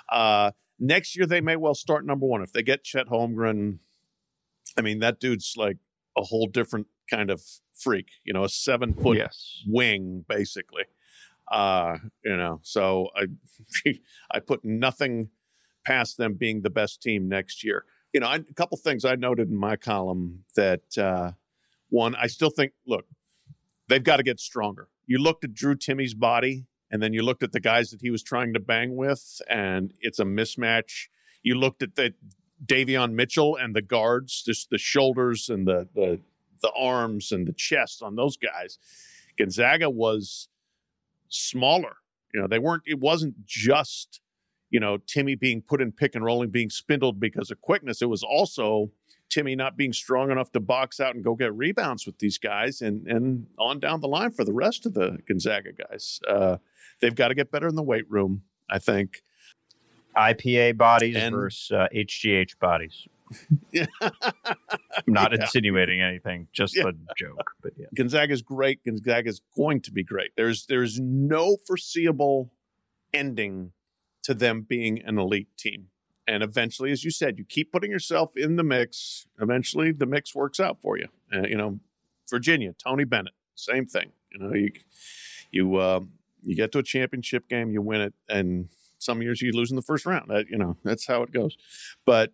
Uh, 0.10 0.52
next 0.84 1.16
year 1.16 1.26
they 1.26 1.42
may 1.42 1.56
well 1.56 1.74
start 1.76 2.06
number 2.06 2.26
one 2.26 2.42
if 2.44 2.52
they 2.52 2.62
get 2.64 2.84
Chet 2.84 3.08
Holmgren. 3.08 3.80
I 4.78 4.82
mean, 4.82 5.00
that 5.00 5.20
dude's 5.20 5.56
like 5.58 5.78
a 6.18 6.22
whole 6.24 6.48
different 6.48 6.88
kind 7.10 7.30
of 7.30 7.42
freak. 7.74 8.08
You 8.24 8.34
know, 8.34 8.44
a 8.44 8.50
seven 8.50 8.94
foot 8.94 9.18
Yes. 9.18 9.62
wing 9.68 10.26
basically 10.28 10.84
uh 11.52 11.98
you 12.24 12.38
know 12.38 12.62
so 12.64 13.10
i 13.18 13.26
i 14.32 14.40
put 14.40 14.64
nothing 14.64 15.30
past 15.86 16.18
them 16.18 16.36
being 16.36 16.62
the 16.62 16.70
best 16.70 17.02
team 17.02 17.28
next 17.28 17.66
year 17.66 17.84
you 18.14 18.22
know 18.22 18.28
I, 18.28 18.36
a 18.36 18.54
couple 18.56 18.78
things 18.78 19.04
i 19.04 19.16
noted 19.16 19.50
in 19.50 19.58
my 19.58 19.76
column 19.76 20.46
that 20.56 20.98
uh 20.98 21.32
one 21.90 22.16
i 22.16 22.28
still 22.28 22.50
think 22.50 22.72
look 22.88 23.06
they've 23.90 24.02
got 24.02 24.18
to 24.18 24.24
get 24.24 24.40
stronger 24.40 24.88
you 25.06 25.18
looked 25.18 25.44
at 25.44 25.54
drew 25.54 25.76
timme's 25.76 26.14
body 26.14 26.66
and 26.94 27.04
then 27.04 27.12
you 27.12 27.22
looked 27.22 27.44
at 27.44 27.52
the 27.52 27.60
guys 27.60 27.90
that 27.90 28.00
he 28.02 28.10
was 28.10 28.24
trying 28.24 28.54
to 28.54 28.60
bang 28.62 28.96
with 28.96 29.42
and 29.50 29.94
it's 30.00 30.20
a 30.20 30.26
mismatch 30.26 31.08
you 31.42 31.56
looked 31.56 31.84
at 31.84 31.96
the 31.96 32.14
davion 32.66 33.12
mitchell 33.12 33.58
and 33.58 33.76
the 33.76 33.82
guards 33.82 34.44
just 34.44 34.70
the 34.70 34.78
shoulders 34.78 35.50
and 35.50 35.68
the 35.68 35.90
the 35.94 36.20
the 36.62 36.72
arms 36.78 37.34
and 37.34 37.46
the 37.46 37.54
chest 37.54 38.02
on 38.02 38.16
those 38.16 38.38
guys 38.38 38.80
gonzaga 39.38 39.90
was 39.90 40.48
smaller. 41.34 41.98
You 42.34 42.42
know, 42.42 42.48
they 42.48 42.60
weren't, 42.60 42.84
it 42.86 43.00
wasn't 43.00 43.46
just, 43.46 44.22
you 44.70 44.80
know, 44.80 44.98
Timme 44.98 45.40
being 45.40 45.62
put 45.62 45.82
in 45.82 45.92
pick 45.92 46.16
and 46.16 46.24
rolling, 46.24 46.50
being 46.50 46.70
spindled 46.70 47.20
because 47.20 47.52
of 47.52 47.62
quickness. 47.62 48.02
It 48.02 48.10
was 48.10 48.24
also 48.24 48.92
Timme 49.34 49.56
not 49.58 49.76
being 49.78 49.94
strong 49.94 50.30
enough 50.32 50.52
to 50.52 50.60
box 50.60 51.00
out 51.00 51.16
and 51.16 51.24
go 51.24 51.34
get 51.36 51.54
rebounds 51.56 52.06
with 52.06 52.20
these 52.20 52.38
guys 52.38 52.82
and, 52.82 53.08
and 53.08 53.48
on 53.58 53.80
down 53.80 54.02
the 54.02 54.08
line 54.08 54.32
for 54.32 54.44
the 54.46 54.54
rest 54.54 54.86
of 54.86 54.94
the 54.94 55.18
Gonzaga 55.28 55.72
guys. 55.72 56.20
Uh, 56.28 56.58
they've 57.02 57.16
got 57.16 57.30
to 57.30 57.36
get 57.36 57.52
better 57.52 57.68
in 57.68 57.76
the 57.76 57.84
weight 57.84 58.10
room, 58.10 58.44
I 58.70 58.80
think. 58.80 59.24
IPA 60.16 60.78
bodies 60.78 61.16
And- 61.16 61.34
versus 61.34 61.72
uh, 61.72 61.88
HGH 61.94 62.60
bodies. 62.60 63.08
Yeah. 63.72 63.86
I'm 64.02 64.14
not 65.08 65.32
Yeah. 65.32 65.42
insinuating 65.42 66.02
anything, 66.02 66.48
just 66.54 66.76
Yeah. 66.76 66.90
a 66.90 67.14
joke. 67.18 67.52
But 67.64 67.72
yeah. 67.78 67.88
Gonzaga's 67.96 68.44
great. 68.44 68.84
Gonzaga's 68.84 69.42
going 69.58 69.82
to 69.82 69.92
be 69.92 70.04
great. 70.04 70.32
There's 70.38 70.68
there's 70.68 71.00
no 71.00 71.58
foreseeable 71.66 72.52
ending 73.12 73.72
to 74.24 74.36
them 74.36 74.62
being 74.62 75.02
an 75.02 75.18
elite 75.18 75.48
team. 75.58 75.88
And 76.28 76.42
eventually, 76.42 76.92
as 76.92 77.04
you 77.04 77.12
said, 77.12 77.38
you 77.38 77.44
keep 77.44 77.72
putting 77.72 77.92
yourself 77.92 78.38
in 78.38 78.56
the 78.56 78.64
mix. 78.64 79.28
Eventually, 79.42 79.92
the 79.92 80.06
mix 80.06 80.34
works 80.34 80.60
out 80.60 80.80
for 80.82 80.98
you. 80.98 81.08
Uh, 81.34 81.42
you 81.42 81.58
know, 81.58 81.80
Virginia, 82.30 82.74
Tony 82.82 83.04
Bennett, 83.04 83.34
same 83.56 83.86
thing. 83.86 84.12
You 84.32 84.40
know, 84.40 84.54
you 84.54 84.72
you 85.52 85.76
uh, 85.76 86.00
you 86.42 86.56
get 86.56 86.72
to 86.74 86.80
a 86.80 86.84
championship 86.84 87.50
game, 87.50 87.72
you 87.72 87.82
win 87.82 88.02
it, 88.02 88.14
and 88.30 88.70
some 89.00 89.22
years 89.22 89.42
you 89.42 89.52
lose 89.52 89.70
in 89.70 89.76
the 89.76 89.82
first 89.82 90.06
round. 90.06 90.30
That 90.30 90.50
you 90.50 90.58
know, 90.58 90.78
that's 90.84 91.06
how 91.06 91.24
it 91.24 91.32
goes. 91.32 91.58
But 92.06 92.32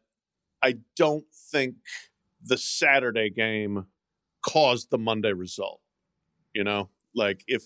I 0.61 0.75
don't 0.95 1.25
think 1.33 1.75
the 2.43 2.57
Saturday 2.57 3.29
game 3.29 3.87
caused 4.41 4.91
the 4.91 4.97
Monday 4.97 5.33
result. 5.33 5.81
You 6.53 6.63
know, 6.63 6.89
like 7.15 7.43
if 7.47 7.63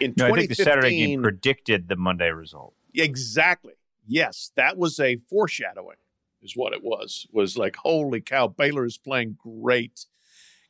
in 0.00 0.14
No, 0.16 0.26
I 0.26 0.32
think 0.32 0.48
the 0.48 0.54
Saturday 0.56 0.90
2015 0.90 1.08
game 1.08 1.22
predicted 1.22 1.88
the 1.88 1.96
Monday 1.96 2.30
result. 2.30 2.74
Exactly. 2.94 3.74
Yes, 4.06 4.52
that 4.56 4.76
was 4.78 5.00
a 5.00 5.16
foreshadowing, 5.16 5.96
is 6.42 6.56
what 6.56 6.72
it 6.72 6.82
was. 6.82 7.26
Was 7.32 7.58
like, 7.58 7.76
holy 7.76 8.20
cow, 8.20 8.46
Baylor 8.48 8.84
is 8.86 8.98
playing 8.98 9.36
great. 9.42 10.06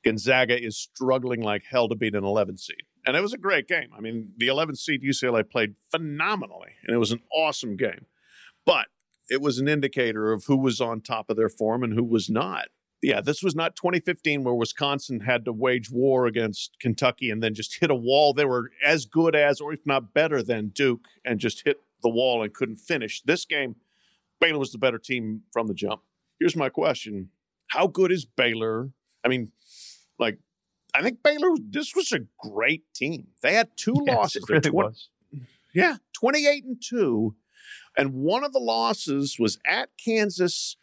Gonzaga 0.04 0.60
is 0.60 0.76
struggling 0.76 1.42
like 1.42 1.64
hell 1.68 1.88
to 1.88 1.96
beat 1.96 2.14
an 2.14 2.24
11 2.24 2.58
seed. 2.58 2.82
And 3.04 3.16
it 3.16 3.20
was 3.20 3.32
a 3.32 3.38
great 3.38 3.68
game. 3.68 3.90
I 3.96 4.00
mean, 4.00 4.32
the 4.36 4.48
11 4.48 4.76
seed 4.76 5.02
UCLA 5.02 5.48
played 5.48 5.74
phenomenally, 5.90 6.72
and 6.84 6.94
it 6.94 6.98
was 6.98 7.12
an 7.12 7.22
awesome 7.32 7.76
game. 7.76 8.06
But 8.64 8.86
it 9.28 9.40
was 9.40 9.58
an 9.58 9.68
indicator 9.68 10.32
of 10.32 10.44
who 10.44 10.56
was 10.56 10.80
on 10.80 11.00
top 11.00 11.30
of 11.30 11.36
their 11.36 11.48
form 11.48 11.82
and 11.82 11.94
who 11.94 12.04
was 12.04 12.30
not. 12.30 12.68
Yeah, 13.02 13.20
this 13.20 13.42
was 13.42 13.54
not 13.54 13.76
2015 13.76 14.42
where 14.42 14.54
Wisconsin 14.54 15.20
had 15.20 15.44
to 15.44 15.52
wage 15.52 15.90
war 15.90 16.26
against 16.26 16.76
Kentucky 16.80 17.30
and 17.30 17.42
then 17.42 17.54
just 17.54 17.78
hit 17.80 17.90
a 17.90 17.94
wall. 17.94 18.32
They 18.32 18.44
were 18.44 18.70
as 18.84 19.04
good 19.04 19.36
as, 19.36 19.60
or 19.60 19.72
if 19.72 19.84
not 19.84 20.14
better 20.14 20.42
than 20.42 20.68
Duke, 20.68 21.06
and 21.24 21.38
just 21.38 21.62
hit 21.64 21.78
the 22.02 22.08
wall 22.08 22.42
and 22.42 22.52
couldn't 22.54 22.76
finish. 22.76 23.22
This 23.22 23.44
game, 23.44 23.76
Baylor 24.40 24.58
was 24.58 24.72
the 24.72 24.78
better 24.78 24.98
team 24.98 25.42
from 25.52 25.66
the 25.66 25.74
jump. 25.74 26.02
Here's 26.38 26.56
my 26.56 26.68
question 26.68 27.30
How 27.68 27.86
good 27.86 28.12
is 28.12 28.24
Baylor? 28.24 28.90
I 29.24 29.28
mean, 29.28 29.50
like, 30.18 30.38
I 30.94 31.02
think 31.02 31.22
Baylor, 31.22 31.50
this 31.68 31.94
was 31.96 32.12
a 32.12 32.20
great 32.38 32.84
team. 32.94 33.28
They 33.42 33.54
had 33.54 33.70
two 33.76 34.02
Yes, 34.06 34.16
losses. 34.16 34.44
it 34.48 34.50
really 34.52 34.70
was. 34.70 35.08
yeah, 35.74 35.96
28 36.14 36.64
and 36.64 36.82
2. 36.82 37.34
And 37.98 38.12
one 38.14 38.44
of 38.44 38.52
the 38.52 38.58
losses 38.60 39.36
was 39.38 39.58
at 39.66 39.88
Kansas 40.02 40.76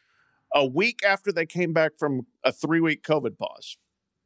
a 0.54 0.65
week 0.65 0.99
after 1.06 1.32
they 1.32 1.45
came 1.45 1.73
back 1.73 1.91
from 1.97 2.28
a 2.43 2.52
three 2.52 2.80
week 2.82 3.04
COVID 3.04 3.38
pause. 3.38 3.78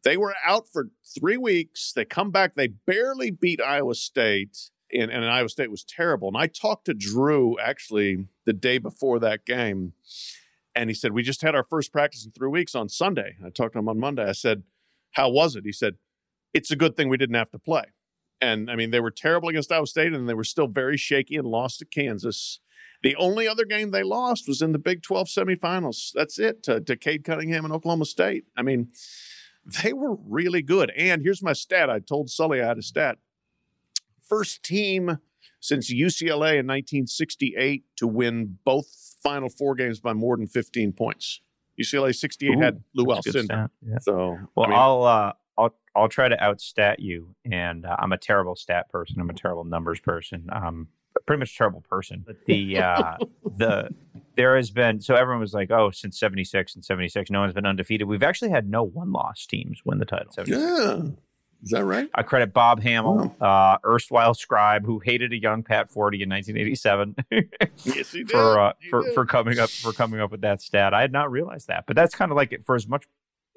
They 0.04 0.17
were 0.17 0.36
out 0.43 0.67
for 0.71 0.89
three 1.17 1.38
weeks. 1.38 1.91
They 1.93 2.06
come 2.06 2.32
back. 2.32 2.56
They 2.56 2.67
barely 2.67 3.30
beat 3.32 3.62
Iowa 3.62 3.95
State, 3.95 4.69
and, 4.93 5.12
and 5.12 5.26
Iowa 5.26 5.50
State 5.50 5.71
was 5.71 5.84
terrible. 5.84 6.28
And 6.28 6.38
I 6.38 6.47
talked 6.47 6.86
to 6.86 6.93
Drew 6.93 7.60
actually 7.60 8.28
the 8.45 8.54
day 8.54 8.78
before 8.78 9.19
that 9.19 9.45
game, 9.45 9.93
and 10.76 10.89
he 10.89 10.93
said, 10.93 11.13
We 11.13 11.23
just 11.23 11.41
had 11.41 11.56
our 11.56 11.63
first 11.63 11.91
practice 11.91 12.26
in 12.26 12.32
three 12.32 12.50
weeks 12.50 12.76
on 12.76 12.89
Sunday. 12.89 13.36
I 13.45 13.50
talked 13.50 13.73
to 13.73 13.80
him 13.80 13.89
on 13.89 14.00
Monday. 14.00 14.28
I 14.28 14.34
said, 14.34 14.63
How 15.12 15.30
was 15.30 15.56
it? 15.56 15.65
He 15.65 15.71
said, 15.71 15.95
It's 16.54 16.71
a 16.71 16.76
good 16.76 16.95
thing 16.95 17.10
we 17.10 17.17
didn't 17.17 17.36
have 17.36 17.52
to 17.52 17.60
play. 17.60 17.86
And 18.39 18.69
I 18.69 18.76
mean, 18.76 18.91
they 18.91 19.00
were 19.00 19.12
terrible 19.12 19.50
against 19.50 19.71
Iowa 19.71 19.88
State, 19.88 20.13
and 20.13 20.30
they 20.30 20.34
were 20.34 20.43
still 20.43 20.67
very 20.67 20.97
shaky 20.97 21.36
and 21.38 21.47
lost 21.47 21.80
to 21.80 21.86
Kansas. 21.86 22.60
The 23.04 23.15
only 23.15 23.47
other 23.47 23.65
game 23.65 23.91
they 23.91 24.04
lost 24.04 24.47
was 24.47 24.62
in 24.62 24.71
the 24.71 24.80
Big 24.80 25.04
12 25.04 25.28
semifinals. 25.28 26.12
That's 26.13 26.39
it 26.39 26.63
to, 26.63 26.82
to 26.82 26.95
Cade 26.95 27.23
Cunningham 27.23 27.65
and 27.65 27.73
Oklahoma 27.73 28.06
State. 28.06 28.45
I 28.56 28.63
mean, 28.63 28.89
they 29.84 29.93
were 29.93 30.15
really 30.15 30.62
good. 30.62 30.91
And 30.97 31.21
here's 31.21 31.43
my 31.43 31.54
stat. 31.54 31.89
I 31.89 32.00
told 32.00 32.30
Sully 32.30 32.62
I 32.62 32.67
had 32.67 32.78
a 32.78 32.84
stat. 32.84 33.17
First 34.27 34.63
team 34.63 35.19
since 35.59 35.91
UCLA 35.91 36.59
in 36.59 36.67
1968 36.67 37.83
to 37.97 38.07
win 38.07 38.57
both 38.63 39.15
Final 39.21 39.49
Four 39.49 39.75
games 39.75 39.99
by 39.99 40.13
more 40.13 40.37
than 40.37 40.47
15 40.47 40.93
points. 40.93 41.41
UCLA 41.79 42.15
68 42.15 42.57
had 42.57 42.75
Ooh, 42.75 42.83
Lou 42.95 43.13
that's 43.13 43.27
Alcindor. 43.27 43.69
Yeah. 43.85 43.97
So, 44.01 44.39
Well, 44.55 44.65
I 44.65 44.69
mean, 44.69 44.79
I'll 44.79 45.03
uh, 45.03 45.33
I'll 45.57 45.75
I'll 45.95 46.09
try 46.09 46.27
to 46.27 46.37
outstat 46.37 46.95
you, 46.99 47.35
and 47.51 47.85
uh, 47.85 47.95
I'm 47.99 48.11
a 48.11 48.17
terrible 48.17 48.55
stat 48.55 48.89
person. 48.89 49.19
I'm 49.19 49.29
a 49.29 49.33
terrible 49.33 49.63
numbers 49.63 49.99
person. 49.99 50.47
Um, 50.51 50.87
pretty 51.25 51.39
much 51.39 51.53
a 51.53 51.57
terrible 51.57 51.81
person. 51.81 52.23
But 52.25 52.45
the 52.45 52.77
uh, 52.81 53.17
the 53.57 53.89
there 54.35 54.55
has 54.55 54.71
been 54.71 55.01
so 55.01 55.15
everyone 55.15 55.41
was 55.41 55.53
like, 55.53 55.71
oh, 55.71 55.91
since 55.91 56.19
'76 56.19 56.75
and 56.75 56.83
'76, 56.83 57.29
no 57.29 57.41
one's 57.41 57.53
been 57.53 57.65
undefeated. 57.65 58.07
We've 58.07 58.23
actually 58.23 58.49
had 58.49 58.69
no 58.69 58.83
one 58.83 59.11
loss 59.11 59.45
teams 59.45 59.81
win 59.85 59.99
the 59.99 60.05
title. 60.05 60.31
76. 60.31 60.59
yeah. 60.59 61.01
Is 61.63 61.72
that 61.72 61.84
right? 61.86 62.08
I 62.13 62.24
credit 62.24 62.54
Bob 62.54 62.82
Hammel, 62.82 63.36
uh, 63.41 63.78
erstwhile 63.86 64.34
scribe, 64.34 64.86
who 64.86 65.00
hated 65.00 65.34
a 65.34 65.38
young 65.41 65.63
Pat 65.63 65.89
Forde 65.89 66.22
in 66.22 66.30
1987, 66.30 67.15
Yes, 67.86 68.12
he 68.12 68.20
did. 68.20 68.30
for 68.30 68.60
uh, 68.60 68.74
He 68.80 68.89
for 68.89 69.04
did. 69.04 69.13
for 69.13 69.26
coming 69.26 69.60
up 69.60 69.70
for 69.82 69.91
coming 69.93 70.20
up 70.20 70.32
with 70.32 70.41
that 70.41 70.62
stat. 70.62 70.93
I 70.93 71.02
had 71.02 71.12
not 71.12 71.32
realized 71.32 71.67
that, 71.67 71.86
but 71.88 71.96
that's 71.96 72.13
kind 72.15 72.32
of 72.32 72.36
like 72.36 72.52
it 72.54 72.65
for 72.65 72.76
as 72.76 72.88
much 72.88 73.06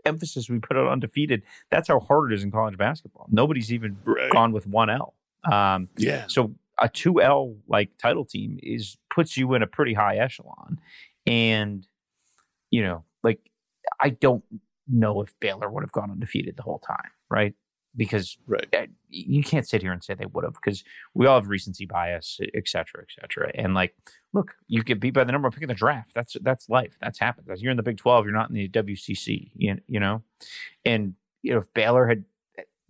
emphasis 0.06 0.48
we 0.48 0.58
put 0.58 0.76
on 0.78 0.86
undefeated. 0.88 1.42
That's 1.70 1.88
how 1.88 2.00
hard 2.00 2.32
it 2.32 2.36
is 2.36 2.42
in 2.42 2.50
college 2.50 2.78
basketball. 2.78 3.26
Nobody's 3.30 3.72
even 3.72 3.98
Right. 4.04 4.32
gone 4.32 4.52
with 4.52 4.66
one 4.66 4.88
L. 4.90 5.14
Um, 5.50 5.88
Yeah. 5.98 6.24
so 6.28 6.54
a 6.80 6.88
two 6.88 7.20
L 7.20 7.56
like 7.68 7.90
title 7.98 8.24
team 8.24 8.58
is 8.62 8.96
puts 9.14 9.36
you 9.36 9.52
in 9.54 9.62
a 9.62 9.66
pretty 9.66 9.92
high 9.94 10.16
echelon, 10.16 10.80
and 11.26 11.86
you 12.70 12.82
know, 12.82 13.04
like 13.22 13.40
I 14.00 14.08
don't 14.10 14.42
know 14.88 15.20
if 15.20 15.32
Baylor 15.40 15.70
would 15.70 15.82
have 15.82 15.92
gone 15.92 16.10
undefeated 16.10 16.56
the 16.56 16.62
whole 16.62 16.78
time, 16.78 17.10
right? 17.28 17.54
Because 17.96 18.38
Right. 18.46 18.66
uh, 18.74 18.86
you 19.08 19.42
can't 19.42 19.66
sit 19.68 19.82
here 19.82 19.92
and 19.92 20.02
say 20.02 20.14
they 20.14 20.26
would 20.26 20.44
have 20.44 20.54
because 20.54 20.84
we 21.12 21.26
all 21.26 21.40
have 21.40 21.48
recency 21.48 21.86
bias, 21.86 22.38
et 22.54 22.68
cetera, 22.68 23.02
et 23.02 23.08
cetera. 23.20 23.50
And 23.54 23.74
like, 23.74 23.96
look, 24.32 24.54
you 24.68 24.84
get 24.84 25.00
beat 25.00 25.10
by 25.14 25.24
the 25.24 25.32
number 25.32 25.48
of 25.48 25.54
pick 25.54 25.62
in 25.64 25.68
the 25.68 25.74
draft. 25.74 26.14
That's 26.14 26.36
that's 26.40 26.68
life. 26.68 26.96
That's 27.00 27.18
happened. 27.18 27.48
You're 27.60 27.72
in 27.72 27.76
the 27.76 27.82
Big 27.82 27.96
Twelve. 27.96 28.24
You're 28.24 28.34
not 28.34 28.48
in 28.48 28.54
the 28.54 28.68
WCC. 28.68 29.50
You, 29.56 29.78
you 29.88 29.98
know, 29.98 30.22
and 30.84 31.14
you 31.42 31.52
know 31.52 31.58
if 31.58 31.72
Baylor 31.74 32.06
had 32.06 32.24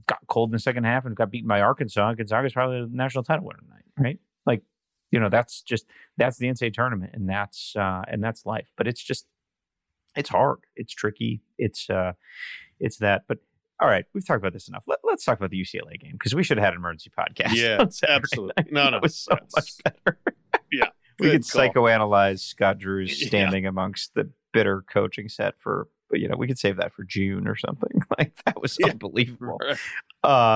got 0.07 0.19
cold 0.27 0.51
in 0.51 0.53
the 0.53 0.59
second 0.59 0.85
half 0.85 1.07
and 1.07 1.17
got 1.17 1.31
beaten 1.31 1.49
by 1.49 1.61
Arkansas, 1.61 2.15
Gonzaga's 2.15 2.53
probably 2.53 2.81
the 2.83 2.89
national 2.95 3.25
title 3.25 3.47
winner 3.47 3.61
tonight, 3.61 3.85
right? 3.97 4.19
Like, 4.45 4.63
you 5.13 5.19
know, 5.21 5.29
that's 5.31 5.63
just 5.63 5.87
that's 6.19 6.37
the 6.37 6.47
NCAA 6.49 6.75
tournament, 6.75 7.13
and 7.15 7.29
that's 7.29 7.75
uh, 7.75 8.03
and 8.07 8.23
that's 8.23 8.45
life. 8.45 8.71
But 8.77 8.87
it's 8.87 9.03
just 9.03 9.27
it's 10.15 10.29
hard. 10.29 10.59
It's 10.77 10.93
tricky. 10.93 11.41
It's 11.57 11.89
uh, 11.89 12.13
it's 12.79 12.99
that. 12.99 13.23
But 13.29 13.39
all 13.81 13.89
right, 13.89 14.05
we've 14.15 14.27
talked 14.27 14.39
about 14.39 14.53
this 14.53 14.69
enough. 14.69 14.85
Let, 14.87 14.99
let's 15.05 15.25
talk 15.25 15.39
about 15.39 15.51
the 15.51 15.61
UCLA 15.61 15.99
game 15.99 16.13
because 16.13 16.35
we 16.35 16.43
should 16.43 16.59
have 16.59 16.65
had 16.65 16.75
an 16.75 16.79
emergency 16.81 17.11
podcast. 17.19 17.55
Yeah, 17.55 17.85
absolutely. 18.09 18.53
night. 18.57 18.73
No, 18.73 18.85
no, 18.85 18.91
that 18.93 19.03
was 19.03 19.17
so 19.17 19.37
much 19.57 19.71
better. 19.85 20.19
Yeah. 20.73 20.87
we 21.19 21.31
could 21.31 21.49
call. 21.49 21.63
psychoanalyze 21.69 22.41
Scott 22.41 22.79
Drew's 22.79 23.21
Yeah. 23.21 23.27
standing 23.29 23.67
amongst 23.67 24.15
the 24.15 24.31
bitter 24.53 24.83
coaching 24.83 25.29
set 25.29 25.59
for, 25.59 25.89
but 26.09 26.21
you 26.21 26.29
know, 26.29 26.37
we 26.37 26.47
could 26.47 26.59
save 26.59 26.77
that 26.77 26.93
for 26.93 27.03
June 27.05 27.49
or 27.49 27.57
something. 27.57 27.91
Like 28.19 28.35
that 28.45 28.61
was 28.61 28.77
Yeah. 28.79 28.89
unbelievable. 28.91 29.59
Right. 29.61 29.79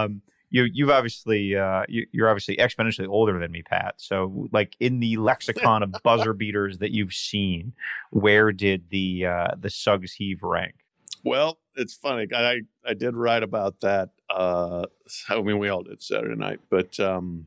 Um, 0.04 0.22
you 0.50 0.64
you've 0.72 0.90
obviously 0.90 1.56
uh, 1.56 1.82
you, 1.88 2.06
you're 2.12 2.28
obviously 2.28 2.56
exponentially 2.58 3.08
older 3.08 3.38
than 3.40 3.50
me, 3.50 3.62
Pat. 3.62 3.94
So 3.96 4.48
like 4.52 4.76
in 4.78 5.00
the 5.00 5.16
lexicon 5.16 5.82
of 5.82 5.92
buzzer 6.04 6.32
beaters 6.32 6.78
that 6.78 6.92
you've 6.92 7.12
seen, 7.14 7.72
where 8.10 8.52
did 8.52 8.90
the 8.90 9.26
uh, 9.26 9.48
the 9.58 9.70
Suggs 9.70 10.12
heave 10.12 10.42
rank? 10.44 10.74
Well, 11.24 11.58
it's 11.74 11.94
funny. 11.94 12.28
I 12.34 12.60
I 12.86 12.94
did 12.94 13.16
write 13.16 13.42
about 13.42 13.80
that. 13.80 14.10
Uh, 14.28 14.84
I 15.28 15.40
mean, 15.40 15.58
we 15.58 15.68
all 15.68 15.82
did 15.82 16.02
Saturday 16.02 16.36
night, 16.36 16.60
but 16.70 17.00
um, 17.00 17.46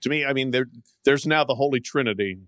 to 0.00 0.08
me, 0.08 0.24
I 0.24 0.32
mean, 0.32 0.52
there 0.52 0.66
there's 1.04 1.26
now 1.26 1.44
the 1.44 1.56
holy 1.56 1.80
trinity 1.80 2.38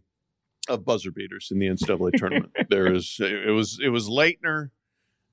of 0.69 0.85
buzzer 0.85 1.11
beaters 1.11 1.49
in 1.51 1.59
the 1.59 1.67
NCAA 1.67 2.13
tournament. 2.17 2.53
There 2.71 2.93
is 2.93 3.17
it 3.21 3.53
was 3.53 3.79
it 3.83 3.89
was 3.89 4.09
Laettner, 4.09 4.71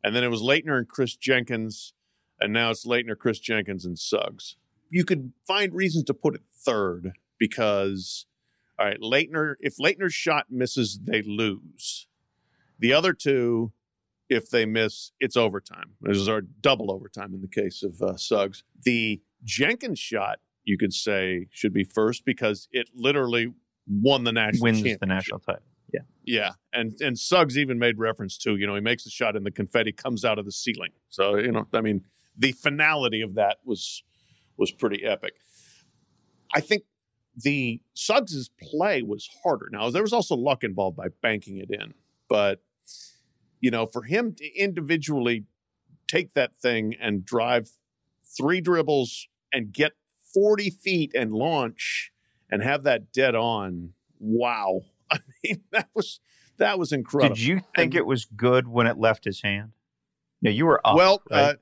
and 0.04 0.16
then 0.16 0.24
it 0.24 0.30
was 0.30 0.42
Laettner 0.42 0.78
and 0.78 0.88
Chris 0.88 1.16
Jenkins, 1.16 1.94
and 2.40 2.52
now 2.52 2.72
it's 2.72 2.86
Laettner, 2.86 3.18
Chris 3.18 3.40
Jenkins, 3.40 3.86
and 3.86 3.98
Suggs. 3.98 4.56
You 4.90 5.06
could 5.06 5.34
find 5.48 5.74
reasons 5.74 6.06
to 6.06 6.14
put 6.14 6.36
it 6.36 6.42
third 6.66 7.14
because, 7.40 8.26
all 8.80 8.88
right, 8.88 9.00
Laettner. 9.00 9.56
If 9.60 9.78
Laettner's 9.78 10.14
shot 10.14 10.48
misses, 10.50 11.00
they 11.04 11.22
lose. 11.22 12.08
The 12.80 12.94
other 12.94 13.14
two 13.14 13.74
if 14.34 14.50
they 14.50 14.66
miss, 14.66 15.12
it's 15.20 15.38
overtime. 15.38 15.92
This 16.02 16.18
is 16.18 16.28
our 16.28 16.42
double 16.42 16.92
overtime 16.92 17.34
in 17.34 17.42
the 17.42 17.48
case 17.48 17.84
of 17.84 18.02
uh, 18.02 18.18
Suggs. 18.18 18.64
The 18.84 19.22
Jenkins 19.44 20.00
shot, 20.00 20.40
you 20.64 20.78
could 20.78 20.94
say, 20.94 21.48
should 21.52 21.74
be 21.74 21.84
first 21.84 22.26
because 22.26 22.68
it 22.72 22.90
literally 22.94 23.54
won 23.88 24.24
the 24.24 24.32
national 24.32 24.64
Wins 24.64 24.82
the 24.82 25.06
national 25.06 25.40
title. 25.40 25.64
Yeah. 25.94 26.02
Yeah, 26.26 26.52
and 26.72 27.00
and 27.02 27.20
Suggs 27.20 27.58
even 27.58 27.78
made 27.78 28.00
reference 28.00 28.38
to 28.40 28.56
you 28.56 28.66
know 28.66 28.76
he 28.76 28.82
makes 28.82 29.04
the 29.04 29.10
shot 29.10 29.36
and 29.36 29.46
the 29.46 29.52
confetti 29.52 29.92
comes 29.92 30.26
out 30.26 30.40
of 30.40 30.46
the 30.46 30.52
ceiling. 30.52 30.92
So 31.10 31.38
you 31.38 31.52
know 31.52 31.68
I 31.74 31.82
mean 31.82 32.04
the 32.38 32.54
finality 32.54 33.22
of 33.22 33.36
that 33.36 33.58
was 33.64 34.04
was 34.58 34.72
pretty 34.72 35.04
epic. 35.04 35.34
I 36.56 36.62
think 36.62 36.84
the 37.36 37.82
Suggs's 37.94 38.50
play 38.60 39.02
was 39.02 39.30
harder. 39.44 39.68
Now 39.72 39.90
there 39.90 40.02
was 40.02 40.14
also 40.14 40.36
luck 40.36 40.64
involved 40.64 40.98
by 40.98 41.08
banking 41.22 41.58
it 41.58 41.70
in, 41.70 41.94
but 42.30 42.62
you 43.64 43.72
know 43.72 43.86
for 43.86 44.04
him 44.04 44.34
to 44.36 44.46
individually 44.60 45.46
take 46.08 46.34
that 46.34 46.54
thing 46.54 46.94
and 47.00 47.26
drive 47.26 47.70
three 48.38 48.60
dribbles 48.62 49.28
and 49.54 49.72
get 49.72 49.94
forty 50.34 50.70
feet 50.70 51.12
and 51.16 51.32
launch 51.34 52.12
and 52.52 52.62
have 52.62 52.84
that 52.84 53.12
dead 53.14 53.36
on. 53.36 53.94
Wow. 54.20 54.82
I 55.12 55.20
mean, 55.44 55.62
that 55.72 55.88
was 55.96 56.20
that 56.58 56.78
was 56.78 56.92
incredible. 56.92 57.36
Did 57.36 57.44
you 57.44 57.60
think 57.76 57.94
And- 57.94 57.96
it 57.96 58.06
was 58.06 58.26
good 58.26 58.68
when 58.68 58.86
it 58.86 58.98
left 58.98 59.24
his 59.26 59.42
hand? 59.42 59.72
No, 60.42 60.52
you 60.52 60.66
were 60.66 60.82
up. 60.86 60.96
well, 60.98 61.22
right? 61.32 61.42
uh, 61.42 61.54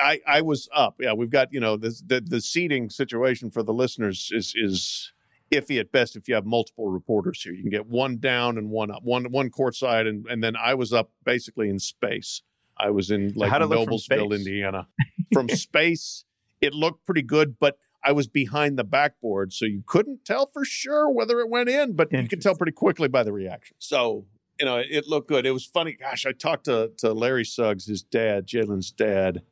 I 0.00 0.20
I 0.26 0.40
was 0.42 0.68
up. 0.74 0.94
Yeah, 1.00 1.12
we've 1.12 1.30
got 1.30 1.52
you 1.52 1.60
know 1.60 1.76
the 1.76 1.90
the 2.06 2.20
the 2.20 2.40
seating 2.40 2.88
situation 2.88 3.50
for 3.50 3.62
the 3.64 3.72
listeners 3.74 4.30
is 4.32 4.54
is 4.56 5.11
iffy 5.52 5.78
at 5.78 5.92
best 5.92 6.16
if 6.16 6.28
you 6.28 6.34
have 6.34 6.46
multiple 6.46 6.88
reporters 6.88 7.42
here. 7.42 7.52
You 7.52 7.62
can 7.62 7.70
get 7.70 7.86
one 7.86 8.18
down 8.18 8.58
and 8.58 8.70
one 8.70 8.90
up, 8.90 9.02
one 9.02 9.30
one 9.30 9.50
courtside, 9.50 10.08
and 10.08 10.26
and 10.26 10.42
then 10.42 10.56
I 10.56 10.74
was 10.74 10.92
up 10.92 11.10
basically 11.24 11.68
in 11.68 11.78
space. 11.78 12.42
I 12.78 12.90
was 12.90 13.10
in 13.10 13.32
like 13.34 13.50
how'd 13.50 13.62
it 13.62 13.66
look 13.66 13.88
from 13.88 13.98
Noblesville. 13.98 14.34
Indiana. 14.34 14.88
From 15.32 15.48
space, 15.48 16.26
it 16.60 16.74
looked 16.74 17.06
pretty 17.06 17.22
good, 17.22 17.58
but 17.58 17.78
I 18.04 18.12
was 18.12 18.26
behind 18.26 18.78
the 18.78 18.84
backboard, 18.84 19.54
so 19.54 19.64
you 19.64 19.82
couldn't 19.86 20.26
tell 20.26 20.44
for 20.44 20.62
sure 20.62 21.10
whether 21.10 21.40
it 21.40 21.48
went 21.48 21.70
in, 21.70 21.94
but 21.94 22.12
you 22.12 22.28
could 22.28 22.42
tell 22.42 22.54
pretty 22.54 22.72
quickly 22.72 23.08
by 23.08 23.22
the 23.22 23.32
reaction. 23.32 23.76
So 23.78 24.26
you 24.60 24.66
know, 24.66 24.76
it 24.76 25.08
looked 25.08 25.28
good. 25.28 25.46
It 25.46 25.52
was 25.52 25.64
funny. 25.64 25.92
Gosh, 25.92 26.26
I 26.26 26.32
talked 26.32 26.66
to 26.66 26.92
to 26.98 27.12
Larry 27.12 27.44
Suggs, 27.44 27.86
his 27.86 28.02
dad, 28.02 28.46
Jalen's 28.46 28.90
dad. 28.90 29.42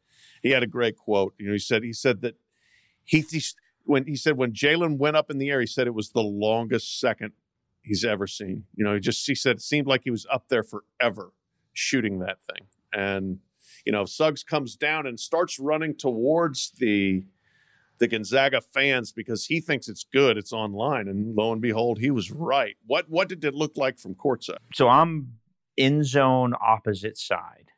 He 0.42 0.50
had 0.50 0.62
a 0.62 0.66
great 0.66 0.96
quote. 0.96 1.34
You 1.38 1.46
know, 1.46 1.52
he 1.52 1.58
said 1.58 1.82
he 1.82 1.92
said 1.92 2.20
that 2.22 2.36
he, 3.04 3.24
he 3.30 3.42
when 3.84 4.06
he 4.06 4.16
said 4.16 4.36
when 4.36 4.52
Jalen 4.52 4.98
went 4.98 5.16
up 5.16 5.30
in 5.30 5.38
the 5.38 5.50
air, 5.50 5.60
he 5.60 5.66
said 5.66 5.86
it 5.86 5.94
was 5.94 6.10
the 6.10 6.22
longest 6.22 7.00
second 7.00 7.32
he's 7.82 8.04
ever 8.04 8.26
seen. 8.26 8.64
You 8.74 8.84
know, 8.84 8.94
he 8.94 9.00
just 9.00 9.26
he 9.26 9.34
said 9.34 9.56
it 9.56 9.62
seemed 9.62 9.86
like 9.86 10.02
he 10.04 10.10
was 10.10 10.26
up 10.30 10.48
there 10.48 10.62
forever 10.62 11.32
shooting 11.72 12.18
that 12.20 12.38
thing. 12.42 12.66
And 12.92 13.38
you 13.84 13.92
know, 13.92 14.04
Suggs 14.04 14.42
comes 14.42 14.76
down 14.76 15.06
and 15.06 15.18
starts 15.18 15.58
running 15.58 15.96
towards 15.96 16.72
the 16.78 17.24
the 17.98 18.08
Gonzaga 18.08 18.62
fans 18.62 19.12
because 19.12 19.46
he 19.46 19.60
thinks 19.60 19.86
it's 19.86 20.04
good, 20.04 20.38
it's 20.38 20.54
online, 20.54 21.06
and 21.06 21.36
lo 21.36 21.52
and 21.52 21.60
behold, 21.60 21.98
he 21.98 22.10
was 22.10 22.30
right. 22.30 22.76
What 22.86 23.08
what 23.08 23.28
did 23.28 23.44
it 23.44 23.54
look 23.54 23.76
like 23.76 23.98
from 23.98 24.14
courtside? 24.14 24.58
so 24.72 24.88
I'm 24.88 25.34
in 25.76 26.04
zone 26.04 26.54
opposite 26.60 27.16
side. 27.16 27.70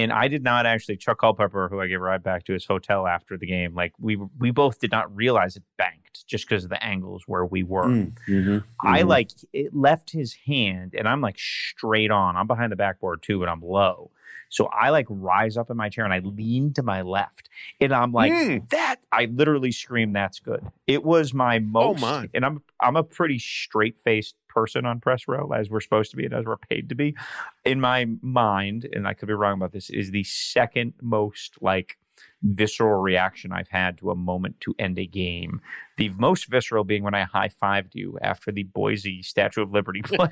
And 0.00 0.12
I 0.12 0.28
did 0.28 0.42
not 0.42 0.66
actually 0.66 0.96
Chuck 0.96 1.20
Culpepper, 1.20 1.68
who 1.68 1.80
I 1.80 1.86
gave 1.86 1.98
a 2.00 2.04
ride 2.04 2.22
back 2.22 2.44
to 2.44 2.52
his 2.52 2.64
hotel 2.64 3.06
after 3.06 3.36
the 3.36 3.46
game. 3.46 3.74
Like 3.74 3.92
we 3.98 4.16
we 4.38 4.50
both 4.50 4.78
did 4.78 4.90
not 4.90 5.14
realize 5.14 5.56
it 5.56 5.62
banked 5.76 6.26
just 6.26 6.48
because 6.48 6.64
of 6.64 6.70
the 6.70 6.82
angles 6.82 7.24
where 7.26 7.44
we 7.44 7.62
were. 7.62 7.84
Mm-hmm. 7.86 8.58
I 8.86 9.02
like 9.02 9.30
it 9.52 9.74
left 9.74 10.10
his 10.10 10.34
hand, 10.46 10.94
and 10.96 11.06
I'm 11.08 11.20
like 11.20 11.38
straight 11.38 12.10
on. 12.10 12.36
I'm 12.36 12.46
behind 12.46 12.72
the 12.72 12.76
backboard 12.76 13.22
too, 13.22 13.38
but 13.38 13.48
I'm 13.48 13.60
low. 13.62 14.10
So 14.52 14.66
I 14.66 14.90
like 14.90 15.06
rise 15.08 15.56
up 15.56 15.70
in 15.70 15.76
my 15.76 15.88
chair 15.88 16.04
and 16.04 16.12
I 16.12 16.18
lean 16.18 16.72
to 16.72 16.82
my 16.82 17.02
left, 17.02 17.48
and 17.80 17.92
I'm 17.92 18.12
like 18.12 18.32
Mm. 18.32 18.68
that. 18.70 18.96
I 19.12 19.26
literally 19.26 19.70
scream, 19.70 20.12
"That's 20.12 20.40
good!" 20.40 20.66
It 20.88 21.04
was 21.04 21.32
my 21.32 21.60
most, 21.60 22.00
my. 22.00 22.28
and 22.34 22.44
I'm 22.44 22.62
I'm 22.80 22.96
a 22.96 23.04
pretty 23.04 23.38
straight 23.38 24.00
faced 24.00 24.34
person 24.52 24.84
on 24.84 25.00
press 25.00 25.26
row, 25.28 25.52
as 25.52 25.70
we're 25.70 25.80
supposed 25.80 26.10
to 26.10 26.16
be 26.16 26.24
and 26.24 26.34
as 26.34 26.44
we're 26.44 26.56
paid 26.56 26.88
to 26.88 26.94
be. 26.94 27.16
In 27.64 27.80
my 27.80 28.06
mind, 28.20 28.88
and 28.92 29.06
I 29.06 29.14
could 29.14 29.28
be 29.28 29.34
wrong 29.34 29.54
about 29.54 29.72
this, 29.72 29.90
is 29.90 30.10
the 30.10 30.24
second 30.24 30.94
most 31.00 31.56
like 31.60 31.98
visceral 32.42 33.00
reaction 33.00 33.52
I've 33.52 33.68
had 33.68 33.98
to 33.98 34.10
a 34.10 34.14
moment 34.14 34.60
to 34.60 34.74
end 34.78 34.98
a 34.98 35.06
game. 35.06 35.60
The 35.96 36.10
most 36.10 36.46
visceral 36.46 36.84
being 36.84 37.02
when 37.02 37.14
I 37.14 37.24
high 37.24 37.48
fived 37.48 37.94
you 37.94 38.18
after 38.22 38.50
the 38.50 38.64
Boise 38.64 39.22
Statue 39.22 39.62
of 39.62 39.72
Liberty 39.72 40.02
play. 40.04 40.30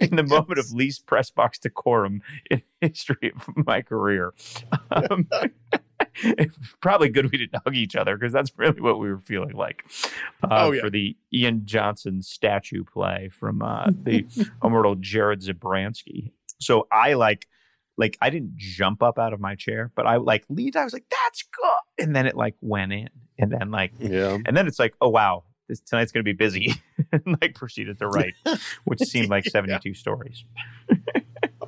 in 0.00 0.16
the 0.16 0.22
moment 0.22 0.58
of 0.58 0.72
least 0.72 1.06
press 1.06 1.30
box 1.30 1.58
decorum 1.58 2.22
in 2.50 2.62
history 2.80 3.32
of 3.34 3.66
my 3.66 3.82
career. 3.82 4.34
Um, 4.90 5.28
probably 6.80 7.08
good 7.08 7.30
we 7.30 7.38
didn't 7.38 7.60
hug 7.64 7.74
each 7.76 7.96
other 7.96 8.16
because 8.16 8.32
that's 8.32 8.52
really 8.56 8.80
what 8.80 8.98
we 8.98 9.08
were 9.10 9.18
feeling 9.18 9.54
like 9.54 9.84
uh, 10.42 10.48
Oh, 10.50 10.72
yeah. 10.72 10.80
for 10.82 10.90
the 10.90 11.16
Ian 11.32 11.62
Johnson 11.66 12.22
statue 12.22 12.84
play 12.84 13.28
from 13.32 13.62
uh, 13.62 13.86
the 13.90 14.26
immortal 14.64 14.94
Jared 14.96 15.40
Zabransky. 15.40 16.32
So 16.60 16.86
I 16.92 17.14
like, 17.14 17.46
like 17.96 18.16
I 18.20 18.30
didn't 18.30 18.56
jump 18.56 19.02
up 19.02 19.18
out 19.18 19.32
of 19.32 19.40
my 19.40 19.54
chair, 19.54 19.90
but 19.94 20.06
I 20.06 20.16
like 20.16 20.44
leaned. 20.48 20.76
I 20.76 20.84
was 20.84 20.92
like, 20.92 21.04
"That's 21.10 21.42
good," 21.44 22.04
and 22.04 22.14
then 22.16 22.26
it 22.26 22.36
like 22.36 22.54
went 22.60 22.92
in, 22.92 23.08
and 23.38 23.52
then 23.52 23.70
like 23.70 23.92
Yeah. 23.98 24.38
and 24.46 24.56
then 24.56 24.66
it's 24.66 24.78
like, 24.78 24.94
oh 25.00 25.08
wow, 25.10 25.44
this 25.68 25.80
tonight's 25.80 26.12
going 26.12 26.24
to 26.24 26.28
be 26.28 26.36
busy, 26.36 26.74
and 27.12 27.38
like 27.40 27.54
proceeded 27.54 27.98
to 27.98 28.06
write, 28.08 28.34
which 28.84 29.00
seemed 29.00 29.28
like 29.30 29.44
seventy-two 29.50 29.94
stories. 29.94 30.44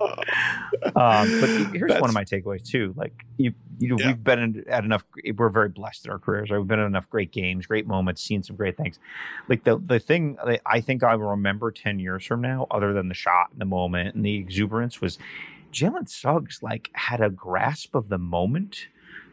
um, 0.00 1.40
but 1.40 1.48
here's 1.72 1.92
one 2.00 2.10
of 2.10 2.14
my 2.14 2.24
takeaways 2.24 2.66
too. 2.66 2.92
Like 2.96 3.24
you, 3.36 3.52
you 3.78 3.88
know, 3.88 3.96
Yeah. 3.98 4.08
we've 4.08 4.22
been 4.24 4.64
at 4.68 4.84
enough. 4.84 5.04
We're 5.36 5.48
very 5.48 5.68
blessed 5.68 6.06
in 6.06 6.10
our 6.12 6.18
careers. 6.18 6.50
Right? 6.50 6.58
We've 6.58 6.66
been 6.66 6.80
at 6.80 6.86
enough 6.86 7.08
great 7.08 7.32
games, 7.32 7.66
great 7.66 7.86
moments, 7.86 8.22
seen 8.22 8.42
some 8.42 8.56
great 8.56 8.76
things. 8.76 8.98
Like 9.48 9.64
the 9.64 9.78
the 9.78 9.98
thing 9.98 10.36
that 10.44 10.60
I 10.66 10.80
think 10.80 11.02
I 11.02 11.16
will 11.16 11.28
remember 11.30 11.70
ten 11.70 11.98
years 11.98 12.24
from 12.24 12.40
now, 12.40 12.66
other 12.70 12.92
than 12.92 13.08
the 13.08 13.14
shot 13.14 13.48
and 13.52 13.60
the 13.60 13.64
moment 13.66 14.14
and 14.14 14.24
the 14.24 14.36
exuberance, 14.36 15.00
was 15.00 15.18
Jalen 15.72 16.08
Suggs. 16.08 16.62
Like 16.62 16.90
had 16.94 17.20
a 17.20 17.30
grasp 17.30 17.94
of 17.94 18.08
the 18.08 18.18
moment 18.18 18.88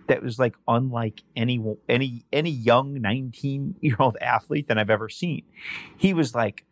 that 0.08 0.22
was 0.22 0.40
like 0.40 0.56
unlike 0.68 1.24
any 1.36 1.64
any 1.88 2.26
any 2.32 2.50
young 2.50 3.02
19 3.02 3.76
year 3.82 3.96
old 4.00 4.18
athlete 4.22 4.68
that 4.68 4.78
I've 4.78 4.90
ever 4.90 5.10
seen. 5.10 5.44
He 5.98 6.14
was 6.14 6.36
like 6.36 6.66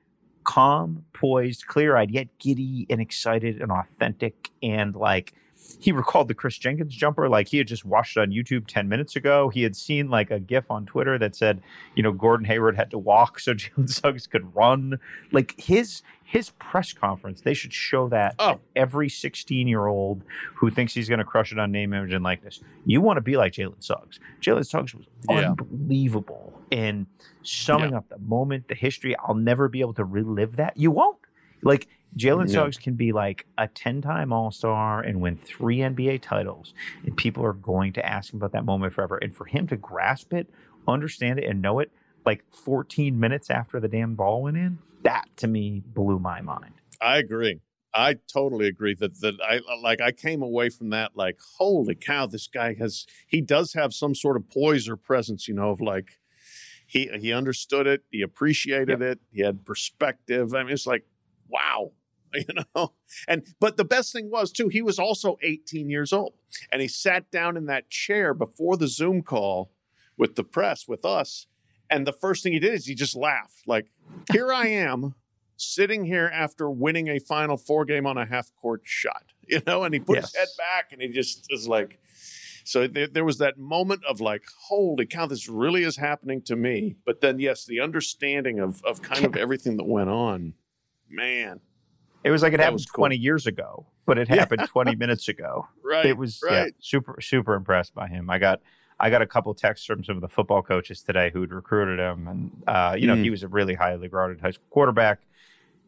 calm, 0.44 1.06
poised, 1.14 1.68
clear 1.68 1.96
eyed, 1.96 2.12
yet 2.12 2.28
giddy 2.40 2.88
and 2.90 3.00
excited 3.00 3.62
and 3.62 3.72
authentic 3.72 4.50
and 4.62 4.96
like 4.96 5.34
he 5.80 5.92
recalled 5.92 6.28
the 6.28 6.34
Chris 6.34 6.58
Jenkins 6.58 6.94
jumper 6.96 7.28
like 7.30 7.48
he 7.48 7.58
had 7.58 7.68
just 7.68 7.86
watched 7.86 8.18
it 8.18 8.20
on 8.22 8.30
YouTube 8.32 8.68
10 8.68 8.88
minutes 8.88 9.16
ago. 9.16 9.50
He 9.50 9.64
had 9.64 9.76
seen 9.76 10.10
like 10.10 10.30
a 10.32 10.40
gif 10.40 10.70
on 10.70 10.86
Twitter 10.86 11.18
that 11.18 11.36
said, 11.36 11.62
you 11.96 12.04
know, 12.04 12.12
Gordon 12.12 12.46
Hayward 12.46 12.76
had 12.76 12.92
to 12.92 12.98
walk 12.98 13.40
so 13.40 13.54
Jalen 13.56 13.90
Suggs 13.90 14.28
could 14.28 14.56
run. 14.56 15.00
Like 15.32 15.60
his 15.60 16.04
his 16.24 16.52
press 16.52 16.94
conference, 16.94 17.42
they 17.42 17.54
should 17.54 17.74
show 17.74 18.08
that 18.10 18.36
Oh. 18.40 18.54
to 18.54 18.60
every 18.76 19.10
16 19.10 19.68
year 19.68 19.88
old 19.88 20.24
who 20.56 20.70
thinks 20.72 20.94
he's 20.94 21.10
going 21.10 21.20
to 21.20 21.26
crush 21.26 21.52
it 21.52 21.60
on 21.60 21.72
name, 21.74 21.94
image, 21.94 22.14
and 22.14 22.24
likeness. 22.24 22.62
You 22.86 23.02
want 23.02 23.18
to 23.18 23.22
be 23.22 23.36
like 23.36 23.52
Jalen 23.54 23.84
Suggs. 23.84 24.20
Jalen 24.42 24.66
Suggs 24.66 24.96
was 24.96 25.06
Yeah. 25.30 25.50
unbelievable 25.50 26.54
in 26.72 27.08
summing 27.44 27.94
up 27.94 28.08
the 28.10 28.18
moment, 28.20 28.68
the 28.70 28.76
history. 28.76 29.16
I'll 29.18 29.36
never 29.36 29.68
be 29.68 29.82
able 29.82 29.94
to 29.96 30.06
relive 30.06 30.56
that. 30.58 30.78
You 30.78 30.92
won't. 30.92 31.18
Like 31.64 31.88
Jalen 32.18 32.48
No. 32.48 32.66
Suggs 32.66 32.78
can 32.78 32.96
be 32.96 33.12
like 33.12 33.46
a 33.58 33.68
10 33.68 34.02
time 34.02 34.34
All 34.34 34.52
Star 34.52 35.02
and 35.02 35.22
win 35.22 35.38
three 35.38 35.78
NBA 35.78 36.22
titles, 36.22 36.74
and 37.06 37.16
people 37.16 37.46
are 37.46 37.54
going 37.54 37.94
to 37.94 38.06
ask 38.06 38.34
him 38.34 38.38
about 38.38 38.52
that 38.52 38.66
moment 38.66 38.94
forever. 38.94 39.18
And 39.18 39.36
for 39.36 39.46
him 39.46 39.68
to 39.68 39.78
grasp 39.78 40.34
it, 40.34 40.50
understand 40.88 41.40
it, 41.40 41.46
and 41.46 41.62
know 41.62 41.80
it, 41.80 41.92
like 42.26 42.44
14 42.52 43.20
minutes 43.20 43.50
after 43.50 43.80
the 43.80 43.88
damn 43.88 44.16
ball 44.16 44.44
went 44.44 44.58
in. 44.58 44.80
That 45.04 45.26
to 45.38 45.48
me 45.48 45.82
blew 45.86 46.20
my 46.20 46.42
mind. 46.42 46.74
I 47.00 47.18
agree. 47.18 47.62
I 47.94 48.16
totally 48.32 48.68
agree 48.68 48.96
that 48.96 49.20
that 49.22 49.36
I 49.44 49.60
like 49.82 50.00
I 50.00 50.12
came 50.12 50.42
away 50.42 50.70
from 50.70 50.92
that 50.92 51.12
like 51.16 51.40
holy 51.58 51.96
cow 51.96 52.26
this 52.26 52.48
guy 52.48 52.74
has 52.76 53.06
he 53.28 53.42
does 53.42 53.74
have 53.74 53.94
some 53.94 54.16
sort 54.16 54.38
of 54.38 54.50
poise 54.50 54.88
or 54.88 54.96
presence 54.96 55.48
you 55.48 55.54
know 55.54 55.72
of 55.72 55.82
like 55.82 56.20
he 56.88 57.10
he 57.20 57.34
understood 57.34 57.88
it 57.88 58.04
he 58.10 58.22
appreciated 58.22 59.02
it 59.02 59.20
he 59.32 59.42
had 59.42 59.66
perspective 59.66 60.54
I 60.54 60.64
mean 60.64 60.72
it's 60.72 60.88
like 60.88 61.06
wow 61.50 61.92
you 62.48 62.64
know 62.76 62.94
and 63.28 63.44
but 63.60 63.78
the 63.78 63.84
best 63.86 64.14
thing 64.14 64.30
was 64.32 64.52
too 64.52 64.68
he 64.70 64.82
was 64.82 64.98
also 65.00 65.38
18 65.44 65.90
years 65.90 66.14
old 66.14 66.34
and 66.72 66.82
he 66.82 66.88
sat 66.88 67.30
down 67.32 67.58
in 67.58 67.66
that 67.66 67.90
chair 67.90 68.34
before 68.34 68.78
the 68.78 68.88
Zoom 68.88 69.22
call 69.22 69.72
with 70.18 70.36
the 70.36 70.44
press 70.44 70.88
with 70.88 71.04
us 71.06 71.48
and 71.90 72.08
the 72.08 72.14
first 72.14 72.44
thing 72.44 72.54
he 72.54 72.60
did 72.60 72.74
is 72.74 72.86
he 72.86 72.96
just 72.96 73.16
laughed 73.16 73.62
like 73.68 73.88
here 74.32 74.52
I 74.54 74.68
am 74.68 75.16
sitting 75.58 76.06
here 76.06 76.30
after 76.34 76.70
winning 76.70 77.08
a 77.08 77.20
final 77.20 77.56
four 77.58 77.86
game 77.86 78.08
on 78.08 78.18
a 78.18 78.26
half 78.26 78.50
court 78.60 78.82
shot, 78.84 79.26
you 79.48 79.62
know, 79.68 79.84
and 79.84 79.94
he 79.94 80.00
put 80.00 80.16
Yes. 80.16 80.32
his 80.32 80.36
head 80.36 80.48
back 80.58 80.92
and 80.92 81.02
he 81.02 81.08
just 81.10 81.46
is 81.52 81.68
like, 81.68 82.00
so 82.64 82.88
there, 82.88 83.06
there 83.08 83.24
was 83.26 83.38
that 83.38 83.60
moment 83.60 84.02
of 84.10 84.20
like, 84.20 84.42
holy 84.70 85.06
cow, 85.06 85.28
this 85.28 85.48
really 85.48 85.84
is 85.84 85.98
happening 85.98 86.42
to 86.44 86.56
me. 86.56 86.96
But 87.06 87.22
then, 87.22 87.38
yes, 87.40 87.66
the 87.66 87.80
understanding 87.80 88.60
of, 88.60 88.84
of 88.84 89.04
kind 89.04 89.24
of 89.24 89.36
everything 89.36 89.78
that 89.78 89.86
went 89.86 90.10
on, 90.10 90.56
man, 91.08 91.60
It 92.24 92.32
was 92.32 92.42
like 92.44 92.54
it 92.54 92.58
That 92.58 92.64
happened 92.66 92.86
cool. 92.94 93.02
20 93.04 93.16
years 93.18 93.48
ago, 93.48 93.86
but 94.06 94.18
it 94.18 94.28
happened 94.28 94.68
20 94.68 94.96
minutes 94.96 95.28
ago. 95.28 95.68
right? 95.84 96.06
it 96.06 96.18
was 96.18 96.42
yeah, 96.50 96.68
super 96.80 97.20
super 97.22 97.54
impressed 97.56 97.94
by 97.96 98.08
him. 98.08 98.30
I 98.30 98.38
got 98.38 98.62
I 99.00 99.10
got 99.10 99.22
a 99.24 99.26
couple 99.28 99.54
texts 99.56 99.86
from 99.88 100.04
some 100.04 100.16
of 100.16 100.22
the 100.22 100.28
football 100.28 100.62
coaches 100.62 101.02
today 101.02 101.32
who'd 101.34 101.52
recruited 101.52 101.98
him, 102.00 102.28
and 102.28 102.64
uh, 102.68 102.96
you 102.98 103.08
know 103.08 103.16
Mm. 103.16 103.24
he 103.24 103.30
was 103.32 103.42
a 103.44 103.48
really 103.48 103.74
highly 103.74 104.04
regarded 104.04 104.40
high 104.42 104.52
school 104.52 104.68
quarterback. 104.70 105.20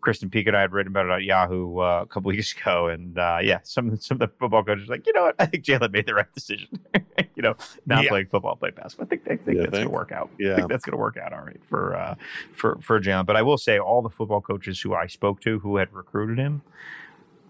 Kristen 0.04 0.30
Peak 0.30 0.48
and 0.48 0.56
I 0.58 0.62
had 0.62 0.74
written 0.74 0.92
about 0.92 1.06
it 1.06 1.12
on 1.12 1.24
Yahoo 1.24 1.80
uh, 1.80 2.02
a 2.04 2.06
couple 2.06 2.28
weeks 2.34 2.54
ago, 2.56 2.88
and 2.88 3.18
uh, 3.18 3.40
yeah, 3.42 3.60
some 3.64 3.96
some 3.98 4.16
of 4.16 4.20
the 4.20 4.28
football 4.38 4.64
coaches 4.64 4.90
like, 4.90 5.08
you 5.08 5.14
know 5.14 5.24
what, 5.24 5.36
I 5.40 5.46
think 5.46 5.64
Jalen 5.64 5.92
made 5.92 6.06
the 6.06 6.14
right 6.14 6.32
decision. 6.34 6.68
you 7.36 7.42
know, 7.42 7.56
not 7.86 8.04
Yeah. 8.04 8.10
playing 8.10 8.28
football, 8.28 8.56
play 8.56 8.72
basketball. 8.72 9.06
I 9.06 9.10
think, 9.10 9.22
I 9.26 9.36
think 9.44 9.58
Yeah, 9.58 9.64
that's 9.64 9.72
going 9.72 9.86
to 9.86 9.90
work 9.90 10.12
out. 10.12 10.30
I 10.40 10.44
Yeah. 10.44 10.56
think 10.58 10.70
that's 10.70 10.84
going 10.86 10.92
to 10.92 10.98
work 11.02 11.18
out 11.18 11.32
all 11.34 11.42
right 11.42 11.60
for 11.66 11.96
uh, 11.96 12.16
for 12.54 12.78
for 12.82 13.00
Jalen. 13.00 13.26
But 13.26 13.36
I 13.38 13.42
will 13.42 13.58
say, 13.58 13.80
all 13.80 14.02
the 14.02 14.10
football 14.10 14.42
coaches 14.42 14.82
who 14.82 14.94
I 14.94 15.08
spoke 15.08 15.40
to 15.42 15.60
who 15.60 15.78
had 15.78 15.92
recruited 15.94 16.38
him 16.38 16.62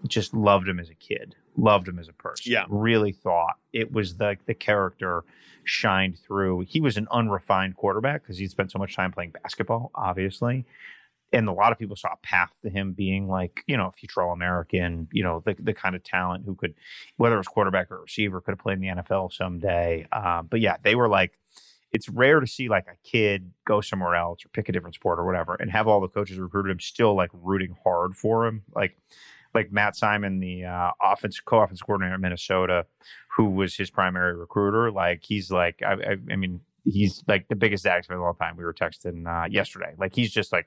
just 0.06 0.34
loved 0.34 0.68
him 0.68 0.78
as 0.78 0.90
a 0.90 0.94
kid, 0.94 1.34
loved 1.56 1.88
him 1.88 1.98
as 1.98 2.08
a 2.08 2.12
person. 2.12 2.52
Yeah. 2.52 2.66
really 2.68 3.12
thought 3.12 3.56
it 3.72 3.90
was 3.92 4.16
the 4.16 4.36
the 4.46 4.54
character 4.54 5.24
shined 5.64 6.18
through. 6.18 6.60
He 6.68 6.80
was 6.80 6.96
an 6.98 7.08
unrefined 7.10 7.74
quarterback 7.76 8.22
because 8.22 8.38
he'd 8.38 8.50
spent 8.50 8.70
so 8.70 8.78
much 8.78 8.94
time 8.94 9.12
playing 9.12 9.30
basketball, 9.42 9.90
obviously. 9.94 10.66
And 11.34 11.48
a 11.48 11.52
lot 11.52 11.72
of 11.72 11.78
people 11.78 11.96
saw 11.96 12.08
a 12.12 12.26
path 12.26 12.54
to 12.62 12.70
him 12.70 12.92
being 12.92 13.28
like, 13.28 13.64
you 13.66 13.76
know, 13.76 13.88
a 13.88 13.92
future 13.92 14.22
All 14.22 14.32
American, 14.32 15.08
you 15.12 15.22
know, 15.22 15.42
the, 15.44 15.54
the 15.58 15.74
kind 15.74 15.94
of 15.94 16.02
talent 16.04 16.44
who 16.46 16.54
could, 16.54 16.74
whether 17.16 17.34
it 17.34 17.38
was 17.38 17.48
quarterback 17.48 17.90
or 17.90 18.00
receiver, 18.00 18.40
could 18.40 18.52
have 18.52 18.58
played 18.58 18.78
in 18.78 18.80
the 18.80 19.02
NFL 19.02 19.32
someday. 19.32 20.06
Uh, 20.12 20.42
but 20.42 20.60
yeah, 20.60 20.76
they 20.82 20.94
were 20.94 21.08
like, 21.08 21.38
it's 21.92 22.08
rare 22.08 22.40
to 22.40 22.46
see 22.46 22.68
like 22.68 22.86
a 22.88 23.08
kid 23.08 23.52
go 23.64 23.80
somewhere 23.80 24.16
else 24.16 24.44
or 24.44 24.48
pick 24.48 24.68
a 24.68 24.72
different 24.72 24.94
sport 24.94 25.18
or 25.18 25.24
whatever 25.24 25.54
and 25.54 25.70
have 25.70 25.86
all 25.86 26.00
the 26.00 26.08
coaches 26.08 26.38
recruited 26.38 26.72
him 26.72 26.80
still 26.80 27.14
like 27.14 27.30
rooting 27.32 27.76
hard 27.84 28.16
for 28.16 28.46
him. 28.46 28.62
Like, 28.74 28.96
like 29.54 29.70
Matt 29.70 29.94
Simon, 29.96 30.40
the 30.40 30.64
uh, 30.64 30.90
offense 31.00 31.38
co-offense 31.40 31.80
coordinator 31.80 32.14
at 32.14 32.20
Minnesota, 32.20 32.86
who 33.36 33.50
was 33.50 33.76
his 33.76 33.90
primary 33.90 34.34
recruiter. 34.34 34.90
Like 34.90 35.22
he's 35.22 35.50
like, 35.50 35.80
I, 35.82 35.92
I, 35.92 36.16
I 36.32 36.36
mean, 36.36 36.60
he's 36.84 37.22
like 37.26 37.48
the 37.48 37.56
biggest 37.56 37.84
fan 37.84 38.02
of 38.10 38.20
all 38.20 38.34
time. 38.34 38.56
We 38.56 38.64
were 38.64 38.74
texting 38.74 39.26
uh, 39.26 39.46
yesterday. 39.48 39.94
Like 39.98 40.14
he's 40.14 40.32
just 40.32 40.52
like 40.52 40.66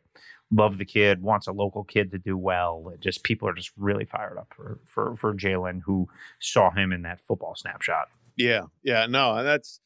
love 0.51 0.77
the 0.77 0.85
kid, 0.85 1.21
wants 1.21 1.47
a 1.47 1.51
local 1.51 1.83
kid 1.83 2.11
to 2.11 2.17
do 2.17 2.37
well. 2.37 2.91
It 2.93 2.99
just 3.01 3.23
people 3.23 3.47
are 3.49 3.53
just 3.53 3.71
really 3.77 4.05
fired 4.05 4.37
up 4.37 4.53
for 4.55 4.79
for 4.85 5.15
for 5.15 5.33
Jalen, 5.33 5.81
who 5.85 6.07
saw 6.39 6.71
him 6.71 6.91
in 6.91 7.01
that 7.03 7.19
football 7.19 7.55
snapshot. 7.55 8.09
Yeah, 8.35 8.63
yeah, 8.83 9.05
no, 9.07 9.35
and 9.35 9.47
that's 9.47 9.79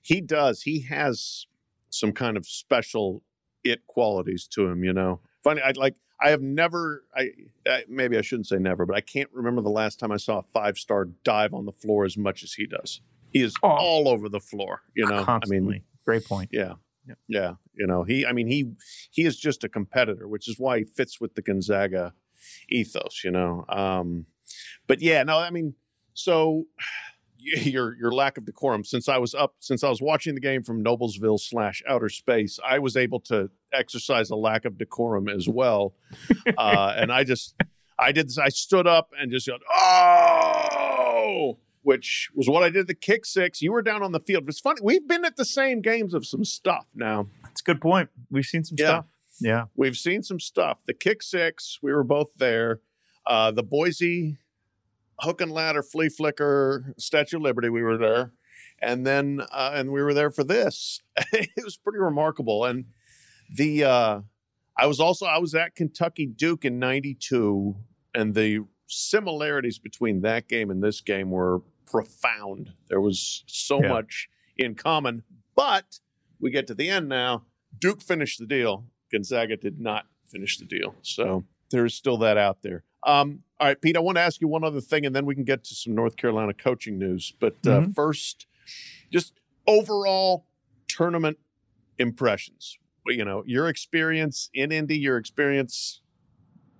he 0.00 0.20
does. 0.20 0.62
He 0.62 0.80
has 0.82 1.46
some 1.90 2.12
kind 2.12 2.36
of 2.36 2.46
special 2.46 3.22
it 3.64 3.86
qualities 3.86 4.46
to 4.52 4.66
him. 4.66 4.82
You 4.84 4.92
know, 4.92 5.20
funny. 5.44 5.60
I 5.62 5.72
like. 5.76 5.94
I 6.20 6.30
have 6.30 6.42
never. 6.42 7.04
I, 7.14 7.28
I 7.66 7.84
maybe 7.88 8.18
I 8.18 8.22
shouldn't 8.22 8.48
say 8.48 8.56
never, 8.58 8.84
but 8.86 8.96
I 8.96 9.00
can't 9.00 9.30
remember 9.32 9.62
the 9.62 9.68
last 9.70 10.00
time 10.00 10.10
I 10.10 10.16
saw 10.16 10.38
a 10.38 10.42
five 10.52 10.76
star 10.78 11.04
dive 11.22 11.54
on 11.54 11.64
the 11.64 11.70
floor 11.72 12.04
as 12.04 12.16
much 12.16 12.42
as 12.42 12.54
he 12.54 12.66
does. 12.66 13.00
He 13.30 13.40
is 13.42 13.54
Oh. 13.62 13.68
all 13.68 14.08
over 14.08 14.28
the 14.28 14.40
floor. 14.40 14.82
You 14.96 15.06
know, 15.06 15.22
constantly. 15.22 15.58
I 15.58 15.78
mean, 15.78 15.82
Great 16.04 16.24
point. 16.24 16.48
yeah. 16.52 16.72
Yeah. 17.28 17.54
You 17.74 17.86
know, 17.86 18.02
he 18.04 18.26
I 18.26 18.32
mean 18.32 18.46
he 18.46 18.72
he 19.10 19.24
is 19.24 19.38
just 19.38 19.64
a 19.64 19.68
competitor, 19.68 20.28
which 20.28 20.48
is 20.48 20.56
why 20.58 20.78
he 20.78 20.84
fits 20.84 21.20
with 21.20 21.34
the 21.34 21.42
Gonzaga 21.42 22.12
ethos, 22.68 23.22
you 23.24 23.30
know. 23.30 23.64
Um 23.68 24.26
but 24.86 25.00
yeah, 25.00 25.22
no, 25.22 25.38
I 25.38 25.50
mean, 25.50 25.74
so 26.14 26.64
your 27.38 27.96
your 27.96 28.10
lack 28.12 28.36
of 28.36 28.44
decorum 28.44 28.82
since 28.84 29.08
I 29.08 29.18
was 29.18 29.34
up 29.34 29.54
since 29.60 29.84
I 29.84 29.88
was 29.88 30.02
watching 30.02 30.34
the 30.34 30.40
game 30.40 30.62
from 30.62 30.82
Noblesville 30.82 31.38
slash 31.40 31.82
outer 31.88 32.08
space, 32.08 32.58
I 32.66 32.78
was 32.80 32.96
able 32.96 33.20
to 33.20 33.50
exercise 33.72 34.30
a 34.30 34.36
lack 34.36 34.64
of 34.64 34.76
decorum 34.76 35.28
as 35.28 35.48
well. 35.48 35.94
uh 36.56 36.94
and 36.96 37.12
I 37.12 37.24
just 37.24 37.54
I 37.98 38.12
did 38.12 38.28
this, 38.28 38.38
I 38.38 38.48
stood 38.48 38.86
up 38.86 39.10
and 39.18 39.30
just 39.30 39.46
yelled, 39.46 39.62
Oh 39.72 41.58
which 41.88 42.28
was 42.34 42.50
what 42.50 42.62
I 42.62 42.68
did 42.68 42.80
at 42.80 42.86
the 42.86 42.94
kick 42.94 43.24
six. 43.24 43.62
You 43.62 43.72
were 43.72 43.80
down 43.80 44.02
on 44.02 44.12
the 44.12 44.20
field. 44.20 44.46
It's 44.46 44.60
funny. 44.60 44.78
We've 44.82 45.08
been 45.08 45.24
at 45.24 45.36
the 45.36 45.44
same 45.46 45.80
games 45.80 46.12
of 46.12 46.26
some 46.26 46.44
stuff 46.44 46.84
now. 46.94 47.28
That's 47.44 47.62
a 47.62 47.64
good 47.64 47.80
point. 47.80 48.10
We've 48.30 48.44
seen 48.44 48.62
some 48.62 48.76
Yeah. 48.78 48.86
stuff. 48.86 49.08
Yeah. 49.40 49.64
We've 49.74 49.96
seen 49.96 50.22
some 50.22 50.38
stuff. 50.38 50.80
The 50.84 50.92
kick 50.92 51.22
six, 51.22 51.78
we 51.80 51.90
were 51.90 52.04
both 52.04 52.34
there. 52.36 52.80
Uh, 53.26 53.52
the 53.52 53.62
Boise 53.62 54.36
hook 55.20 55.40
and 55.40 55.50
ladder, 55.50 55.82
flea 55.82 56.10
flicker, 56.10 56.92
Statue 56.98 57.38
of 57.38 57.42
Liberty, 57.44 57.70
we 57.70 57.80
were 57.80 57.96
there. 57.96 58.34
And 58.82 59.06
then, 59.06 59.40
uh, 59.50 59.70
and 59.72 59.90
we 59.90 60.02
were 60.02 60.12
there 60.12 60.30
for 60.30 60.44
this. 60.44 61.00
it 61.32 61.48
was 61.64 61.78
pretty 61.78 62.00
remarkable. 62.00 62.66
And 62.66 62.84
the, 63.50 63.84
uh, 63.84 64.20
I 64.76 64.84
was 64.86 65.00
also, 65.00 65.24
I 65.24 65.38
was 65.38 65.54
at 65.54 65.74
Kentucky 65.74 66.26
Duke 66.26 66.66
in 66.66 66.78
92 66.78 67.76
and 68.14 68.34
the 68.34 68.66
similarities 68.88 69.78
between 69.78 70.20
that 70.20 70.48
game 70.48 70.70
and 70.70 70.82
this 70.84 71.00
game 71.00 71.30
were 71.30 71.62
profound. 71.90 72.72
There 72.88 73.00
was 73.00 73.44
so 73.46 73.80
Yeah. 73.82 73.88
much 73.88 74.28
in 74.56 74.74
common, 74.74 75.22
but 75.54 76.00
we 76.40 76.50
get 76.50 76.66
to 76.68 76.74
the 76.74 76.88
end 76.88 77.08
now. 77.08 77.44
Duke 77.78 78.00
finished 78.02 78.38
the 78.38 78.46
deal. 78.46 78.86
Gonzaga 79.10 79.56
did 79.56 79.80
not 79.80 80.06
finish 80.26 80.58
the 80.58 80.64
deal. 80.64 80.94
So 81.02 81.44
there's 81.70 81.94
still 81.94 82.16
that 82.18 82.36
out 82.36 82.62
there. 82.62 82.84
Um, 83.04 83.42
all 83.60 83.68
right, 83.68 83.80
Pete, 83.80 83.96
I 83.96 84.00
want 84.00 84.16
to 84.16 84.22
ask 84.22 84.40
you 84.40 84.48
one 84.48 84.64
other 84.64 84.80
thing, 84.80 85.06
and 85.06 85.14
then 85.14 85.24
we 85.26 85.34
can 85.34 85.44
get 85.44 85.64
to 85.64 85.74
some 85.74 85.94
North 85.94 86.16
Carolina 86.16 86.52
coaching 86.52 86.98
news. 86.98 87.32
But 87.38 87.54
uh, 87.66 87.80
Mhm. 87.80 87.94
first, 87.94 88.46
just 89.10 89.40
overall 89.66 90.46
tournament 90.88 91.38
impressions. 91.98 92.78
You 93.06 93.24
know, 93.24 93.42
your 93.46 93.68
experience 93.68 94.50
in 94.52 94.70
Indy, 94.72 94.98
your 94.98 95.16
experience 95.16 96.02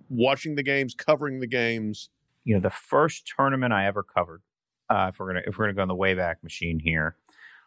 watching 0.09 0.55
the 0.55 0.63
games, 0.63 0.93
covering 0.93 1.39
the 1.39 1.47
games. 1.47 2.09
you 2.45 2.55
know 2.55 2.61
the 2.61 2.69
first 2.69 3.27
tournament 3.35 3.73
I 3.73 3.85
ever 3.85 4.01
covered, 4.01 4.41
uh, 4.89 5.07
if 5.13 5.19
we're 5.19 5.27
gonna 5.27 5.41
if 5.45 5.57
we're 5.57 5.65
gonna 5.65 5.75
go 5.75 5.81
on 5.83 5.87
the 5.87 5.95
Wayback 5.95 6.43
Machine 6.43 6.79
here, 6.79 7.15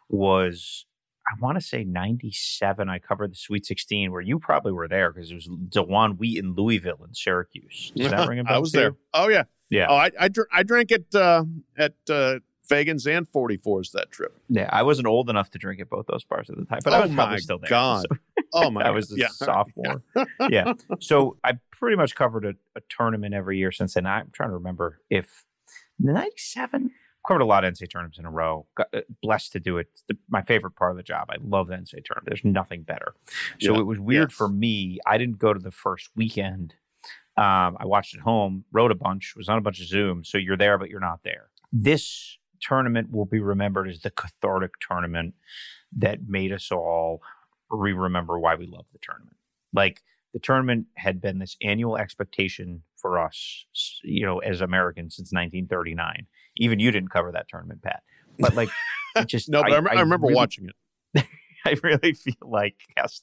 was 0.09 0.85
I 1.25 1.39
want 1.39 1.55
to 1.57 1.61
say 1.61 1.83
'97. 1.83 2.89
I 2.89 2.99
covered 2.99 3.31
the 3.31 3.35
Sweet 3.37 3.65
16, 3.65 4.11
where 4.11 4.21
you 4.21 4.39
probably 4.39 4.73
were 4.73 4.87
there 4.87 5.11
because 5.11 5.31
it 5.31 5.35
was 5.35 5.47
DeJuan 5.47 6.17
Wheat 6.17 6.37
in 6.37 6.53
Louisville 6.53 6.99
and 7.03 7.15
Syracuse. 7.15 7.91
Does 7.95 8.11
that 8.11 8.27
ring 8.27 8.39
a 8.39 8.43
bell? 8.45 8.55
I 8.55 8.59
was 8.59 8.71
to 8.73 8.77
you? 8.77 8.83
there. 8.83 8.95
Oh 9.13 9.29
yeah, 9.29 9.43
Yeah, 9.69 9.87
Oh, 9.89 9.95
I 9.95 10.11
I, 10.19 10.27
dr- 10.27 10.47
I 10.51 10.63
drank 10.63 10.91
it 10.91 11.13
uh, 11.15 11.45
at 11.77 11.93
uh, 12.09 12.39
Fagans 12.69 13.05
and 13.07 13.29
44s 13.31 13.91
that 13.91 14.11
trip. 14.11 14.37
yeah. 14.49 14.69
I 14.71 14.83
wasn't 14.83 15.07
old 15.07 15.29
enough 15.29 15.49
to 15.51 15.57
drink 15.57 15.79
at 15.81 15.89
both 15.89 16.07
those 16.07 16.23
bars 16.25 16.49
at 16.49 16.57
the 16.57 16.65
time, 16.65 16.79
but 16.83 16.93
I 16.93 16.99
Oh 16.99 17.01
was 17.03 17.13
probably 17.13 17.37
still 17.39 17.59
there. 17.59 17.69
God. 17.69 18.05
So 18.09 18.17
Oh 18.55 18.69
my! 18.69 18.83
I 18.83 18.91
was 18.91 19.11
a 19.11 19.15
yeah. 19.17 19.29
sophomore. 19.29 20.03
yeah. 20.49 20.73
So 20.99 21.37
I 21.43 21.53
pretty 21.71 21.97
much 21.97 22.13
covered 22.15 22.45
a, 22.45 22.53
a 22.75 22.81
tournament 22.89 23.33
every 23.33 23.57
year 23.57 23.71
since 23.71 23.95
then. 23.95 24.05
I'm 24.05 24.29
trying 24.31 24.49
to 24.49 24.53
remember 24.55 24.99
if 25.09 25.43
'97 25.99 26.91
covered 27.27 27.41
a 27.41 27.45
lot 27.45 27.63
of 27.63 27.73
NCAA 27.73 27.89
tournaments 27.91 28.17
in 28.19 28.25
a 28.25 28.31
row. 28.31 28.65
Got 28.75 28.87
uh, 28.93 29.01
blessed 29.21 29.51
to 29.53 29.59
do 29.59 29.77
it. 29.77 29.87
It's 29.91 30.03
the, 30.07 30.17
my 30.29 30.41
favorite 30.41 30.75
part 30.75 30.91
of 30.91 30.97
the 30.97 31.03
job. 31.03 31.29
I 31.29 31.35
love 31.41 31.67
the 31.67 31.75
NCAA 31.75 32.03
tournament. 32.05 32.25
There's 32.27 32.43
nothing 32.43 32.83
better. 32.83 33.15
So 33.61 33.73
Yeah. 33.73 33.79
it 33.79 33.83
was 33.85 33.99
weird 33.99 34.29
Yes. 34.31 34.37
for 34.37 34.47
me. 34.49 34.99
I 35.07 35.17
didn't 35.17 35.39
go 35.39 35.53
to 35.53 35.59
the 35.59 35.71
first 35.71 36.09
weekend. 36.15 36.75
Um, 37.35 37.77
I 37.79 37.85
watched 37.85 38.13
at 38.15 38.21
home, 38.21 38.65
wrote 38.71 38.91
a 38.91 38.95
bunch, 38.95 39.33
was 39.35 39.49
on 39.49 39.57
a 39.57 39.61
bunch 39.61 39.79
of 39.81 39.87
Zoom. 39.87 40.23
So 40.23 40.37
you're 40.37 40.57
there, 40.57 40.77
but 40.77 40.89
you're 40.89 40.99
not 40.99 41.21
there. 41.23 41.49
This 41.71 42.37
tournament 42.61 43.11
will 43.11 43.25
be 43.25 43.39
remembered 43.39 43.89
as 43.89 44.01
the 44.01 44.11
cathartic 44.11 44.71
tournament 44.79 45.33
that 45.97 46.27
made 46.27 46.51
us 46.51 46.71
all 46.71 47.21
re-remember 47.69 48.37
why 48.39 48.55
we 48.55 48.67
love 48.67 48.85
the 48.93 48.99
tournament. 49.01 49.37
Like 49.73 50.01
the 50.33 50.39
tournament 50.39 50.87
had 50.95 51.19
been 51.21 51.39
this 51.39 51.57
annual 51.61 51.97
expectation 51.97 52.83
for 53.03 53.19
us, 53.19 53.65
you 54.03 54.25
know, 54.25 54.39
as 54.39 54.61
Americans 54.61 55.17
since 55.17 55.27
1939. 55.27 56.25
Even 56.57 56.79
you 56.79 56.89
didn't 56.89 57.09
cover 57.09 57.31
that 57.33 57.47
tournament, 57.49 57.81
Pat. 57.81 58.01
But 58.39 58.55
like, 58.55 58.69
it 59.15 59.27
just 59.27 59.49
No, 59.49 59.61
but 59.61 59.73
I, 59.73 59.75
I, 59.75 59.97
I 59.97 60.01
remember 60.01 60.27
really- 60.27 60.35
watching 60.35 60.69
it. 61.13 61.25
I 61.65 61.75
really 61.83 62.13
feel 62.13 62.35
like 62.41 62.75
yes, 62.97 63.21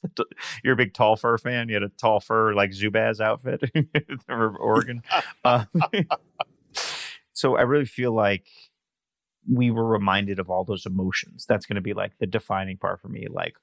you're 0.63 0.73
a 0.73 0.77
big 0.77 0.93
Tall 0.93 1.15
Fir 1.15 1.37
fan. 1.37 1.67
You 1.69 1.75
had 1.75 1.83
a 1.83 1.89
tall 1.89 2.19
fur 2.19 2.53
like 2.53 2.71
Zubaz 2.71 3.19
outfit 3.19 3.61
for 4.25 4.55
Oregon. 4.57 5.01
Um, 5.43 5.67
so 7.33 7.55
I 7.57 7.61
really 7.61 7.85
feel 7.85 8.13
like 8.15 8.45
we 9.51 9.71
were 9.71 9.85
reminded 9.85 10.39
of 10.39 10.49
all 10.49 10.63
those 10.63 10.85
emotions. 10.85 11.45
That's 11.47 11.65
going 11.65 11.75
to 11.75 11.81
be 11.81 11.93
like 11.93 12.13
the 12.19 12.27
defining 12.27 12.77
part 12.77 13.01
for 13.01 13.09
me. 13.09 13.27
Like 13.29 13.53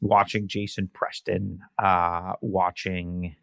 watching 0.00 0.48
Jason 0.48 0.88
Preston, 0.92 1.60
uh, 1.82 2.32
watching 2.40 3.36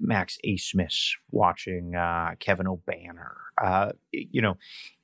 Max 0.00 0.38
Abmas, 0.44 1.12
watching 1.30 1.94
uh, 1.94 2.34
Kevin 2.38 2.66
Obanor. 2.66 3.34
Uh, 3.62 3.92
you 4.12 4.42
know, 4.42 4.56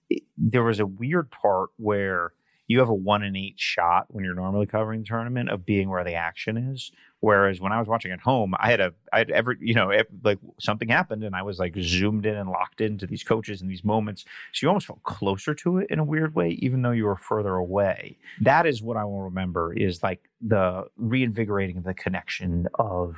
it, 0.08 0.22
there 0.36 0.62
was 0.62 0.80
a 0.80 0.86
weird 0.86 1.30
part 1.30 1.70
where 1.76 2.32
you 2.68 2.80
have 2.80 2.88
a 2.88 2.94
one 2.94 3.22
in 3.22 3.36
eight 3.36 3.58
shot 3.58 4.06
when 4.08 4.24
you're 4.24 4.34
normally 4.34 4.66
covering 4.66 5.00
the 5.00 5.06
tournament 5.06 5.50
of 5.50 5.64
being 5.64 5.88
where 5.88 6.04
the 6.04 6.14
action 6.14 6.56
is. 6.56 6.90
Whereas 7.20 7.60
when 7.60 7.72
I 7.72 7.78
was 7.78 7.88
watching 7.88 8.12
at 8.12 8.20
home, 8.20 8.54
I 8.58 8.70
had 8.70 8.80
a, 8.80 8.92
I 9.12 9.18
had 9.18 9.30
ever, 9.30 9.56
you 9.60 9.74
know, 9.74 9.90
like 10.22 10.38
something 10.60 10.88
happened 10.88 11.24
and 11.24 11.34
I 11.34 11.42
was 11.42 11.58
like 11.58 11.74
zoomed 11.80 12.26
in 12.26 12.34
and 12.34 12.50
locked 12.50 12.80
into 12.80 13.06
these 13.06 13.22
coaches 13.22 13.60
and 13.60 13.70
these 13.70 13.84
moments. 13.84 14.24
So 14.52 14.64
you 14.64 14.68
almost 14.68 14.86
felt 14.86 15.02
closer 15.02 15.54
to 15.54 15.78
it 15.78 15.88
in 15.90 15.98
a 15.98 16.04
weird 16.04 16.34
way, 16.34 16.50
even 16.60 16.82
though 16.82 16.90
you 16.90 17.06
were 17.06 17.16
further 17.16 17.54
away. 17.54 18.18
That 18.40 18.66
is 18.66 18.82
what 18.82 18.96
I 18.96 19.04
will 19.04 19.22
remember 19.22 19.72
is 19.72 20.02
like 20.02 20.28
the 20.40 20.86
reinvigorating 20.96 21.82
the 21.82 21.94
connection 21.94 22.66
of 22.74 23.16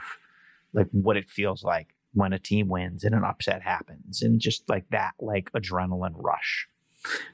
like 0.73 0.89
what 0.93 1.17
it 1.17 1.29
feels 1.29 1.63
like 1.63 1.95
when 2.15 2.33
a 2.33 2.39
team 2.39 2.69
wins 2.69 3.05
and 3.05 3.15
an 3.15 3.25
upset 3.25 3.63
happens 3.63 4.23
and 4.23 4.41
just 4.41 4.69
like 4.69 4.89
that, 4.91 5.13
like 5.21 5.53
adrenaline 5.53 6.15
rush. 6.17 6.69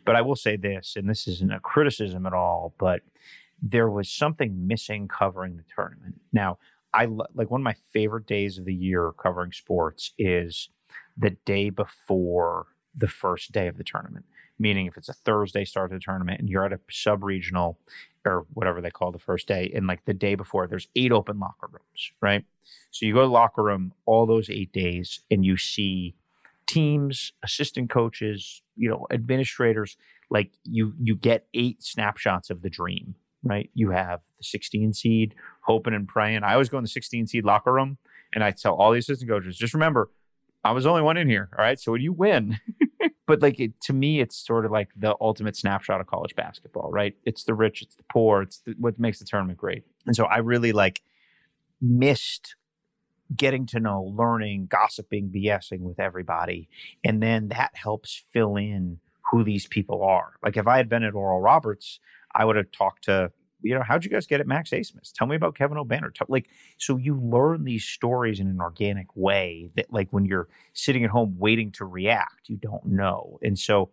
But 0.04 0.16
I 0.16 0.20
will 0.20 0.36
say 0.36 0.56
this, 0.56 0.94
and 0.96 1.08
this 1.08 1.26
isn't 1.26 1.52
a 1.52 1.60
criticism 1.60 2.26
at 2.26 2.32
all, 2.32 2.74
but 2.78 3.00
there 3.62 3.88
was 3.88 4.10
something 4.10 4.66
missing 4.66 5.08
covering 5.08 5.56
the 5.56 5.64
tournament. 5.74 6.20
Now, 6.32 6.58
I 6.92 7.06
like 7.06 7.50
one 7.50 7.60
of 7.60 7.64
my 7.64 7.76
favorite 7.92 8.26
days 8.26 8.58
of 8.58 8.66
the 8.66 8.74
year 8.74 9.12
covering 9.18 9.52
sports 9.52 10.12
is 10.18 10.68
the 11.16 11.30
day 11.44 11.70
before 11.70 12.66
the 12.94 13.08
first 13.08 13.52
day 13.52 13.66
of 13.66 13.78
the 13.78 13.84
tournament. 13.84 14.26
Meaning, 14.58 14.86
if 14.86 14.96
it's 14.96 15.08
a 15.08 15.14
Thursday 15.14 15.64
start 15.64 15.92
of 15.92 15.98
the 15.98 16.04
tournament 16.04 16.40
and 16.40 16.48
you're 16.48 16.64
at 16.64 16.72
a 16.72 16.78
sub 16.90 17.24
regional 17.24 17.78
or 18.24 18.46
whatever 18.54 18.80
they 18.80 18.90
call 18.90 19.12
the 19.12 19.18
first 19.18 19.46
day, 19.46 19.70
and 19.74 19.86
like 19.86 20.04
the 20.04 20.14
day 20.14 20.34
before, 20.34 20.66
there's 20.66 20.88
eight 20.96 21.12
open 21.12 21.38
locker 21.38 21.68
rooms, 21.70 22.12
right? 22.20 22.44
So 22.90 23.06
you 23.06 23.14
go 23.14 23.22
to 23.22 23.26
locker 23.26 23.62
room 23.62 23.92
all 24.06 24.26
those 24.26 24.48
eight 24.50 24.72
days 24.72 25.20
and 25.30 25.44
you 25.44 25.56
see 25.56 26.14
teams, 26.66 27.32
assistant 27.42 27.90
coaches, 27.90 28.62
you 28.76 28.88
know, 28.88 29.06
administrators, 29.10 29.96
like 30.30 30.52
you 30.64 30.94
you 31.00 31.14
get 31.14 31.46
eight 31.54 31.82
snapshots 31.82 32.50
of 32.50 32.62
the 32.62 32.70
dream, 32.70 33.14
right? 33.42 33.70
You 33.74 33.90
have 33.90 34.20
the 34.38 34.44
16 34.44 34.94
seed, 34.94 35.34
hoping 35.62 35.94
and 35.94 36.08
praying. 36.08 36.42
I 36.42 36.54
always 36.54 36.68
go 36.68 36.78
in 36.78 36.84
the 36.84 36.88
16 36.88 37.26
seed 37.26 37.44
locker 37.44 37.72
room 37.72 37.98
and 38.32 38.42
I 38.42 38.50
tell 38.50 38.74
all 38.74 38.92
the 38.92 38.98
assistant 38.98 39.30
coaches, 39.30 39.56
just 39.56 39.74
remember, 39.74 40.10
I 40.64 40.72
was 40.72 40.84
the 40.84 40.90
only 40.90 41.02
one 41.02 41.16
in 41.16 41.28
here. 41.28 41.50
All 41.56 41.64
right. 41.64 41.78
So 41.78 41.92
when 41.92 42.00
you 42.00 42.12
win, 42.12 42.58
but 43.26 43.40
like 43.42 43.58
it, 43.58 43.80
to 43.82 43.92
me, 43.92 44.20
it's 44.20 44.36
sort 44.36 44.66
of 44.66 44.72
like 44.72 44.88
the 44.96 45.16
ultimate 45.20 45.56
snapshot 45.56 46.00
of 46.00 46.06
college 46.06 46.34
basketball, 46.36 46.90
right? 46.90 47.14
It's 47.24 47.44
the 47.44 47.54
rich, 47.54 47.82
it's 47.82 47.94
the 47.94 48.04
poor, 48.12 48.42
it's 48.42 48.58
the, 48.58 48.74
what 48.78 48.98
makes 48.98 49.18
the 49.18 49.24
tournament 49.24 49.58
great. 49.58 49.84
And 50.06 50.14
so 50.14 50.24
I 50.24 50.38
really 50.38 50.72
like 50.72 51.02
missed 51.80 52.56
getting 53.34 53.66
to 53.66 53.80
know, 53.80 54.12
learning, 54.16 54.66
gossiping, 54.66 55.30
BSing 55.34 55.80
with 55.80 55.98
everybody. 55.98 56.68
And 57.02 57.22
then 57.22 57.48
that 57.48 57.70
helps 57.74 58.22
fill 58.32 58.56
in 58.56 59.00
who 59.30 59.42
these 59.42 59.66
people 59.66 60.02
are. 60.02 60.34
Like 60.42 60.56
if 60.56 60.66
I 60.66 60.76
had 60.76 60.88
been 60.88 61.02
at 61.02 61.14
Oral 61.14 61.40
Roberts, 61.40 62.00
I 62.34 62.44
would 62.44 62.56
have 62.56 62.70
talked 62.70 63.04
to, 63.04 63.32
you 63.64 63.74
know, 63.74 63.82
how'd 63.82 64.04
you 64.04 64.10
guys 64.10 64.26
get 64.26 64.40
at 64.40 64.46
Max 64.46 64.70
Abmas? 64.70 65.12
Tell 65.12 65.26
me 65.26 65.36
about 65.36 65.56
Kevin 65.56 65.78
Obanor. 65.78 66.12
Like, 66.28 66.48
so 66.78 66.96
you 66.96 67.18
learn 67.18 67.64
these 67.64 67.84
stories 67.84 68.38
in 68.38 68.46
an 68.48 68.60
organic 68.60 69.08
way 69.16 69.70
that, 69.76 69.92
like, 69.92 70.08
when 70.10 70.26
you're 70.26 70.48
sitting 70.72 71.04
at 71.04 71.10
home 71.10 71.36
waiting 71.38 71.72
to 71.72 71.84
react, 71.84 72.48
you 72.48 72.56
don't 72.56 72.84
know. 72.84 73.38
And 73.42 73.58
so 73.58 73.90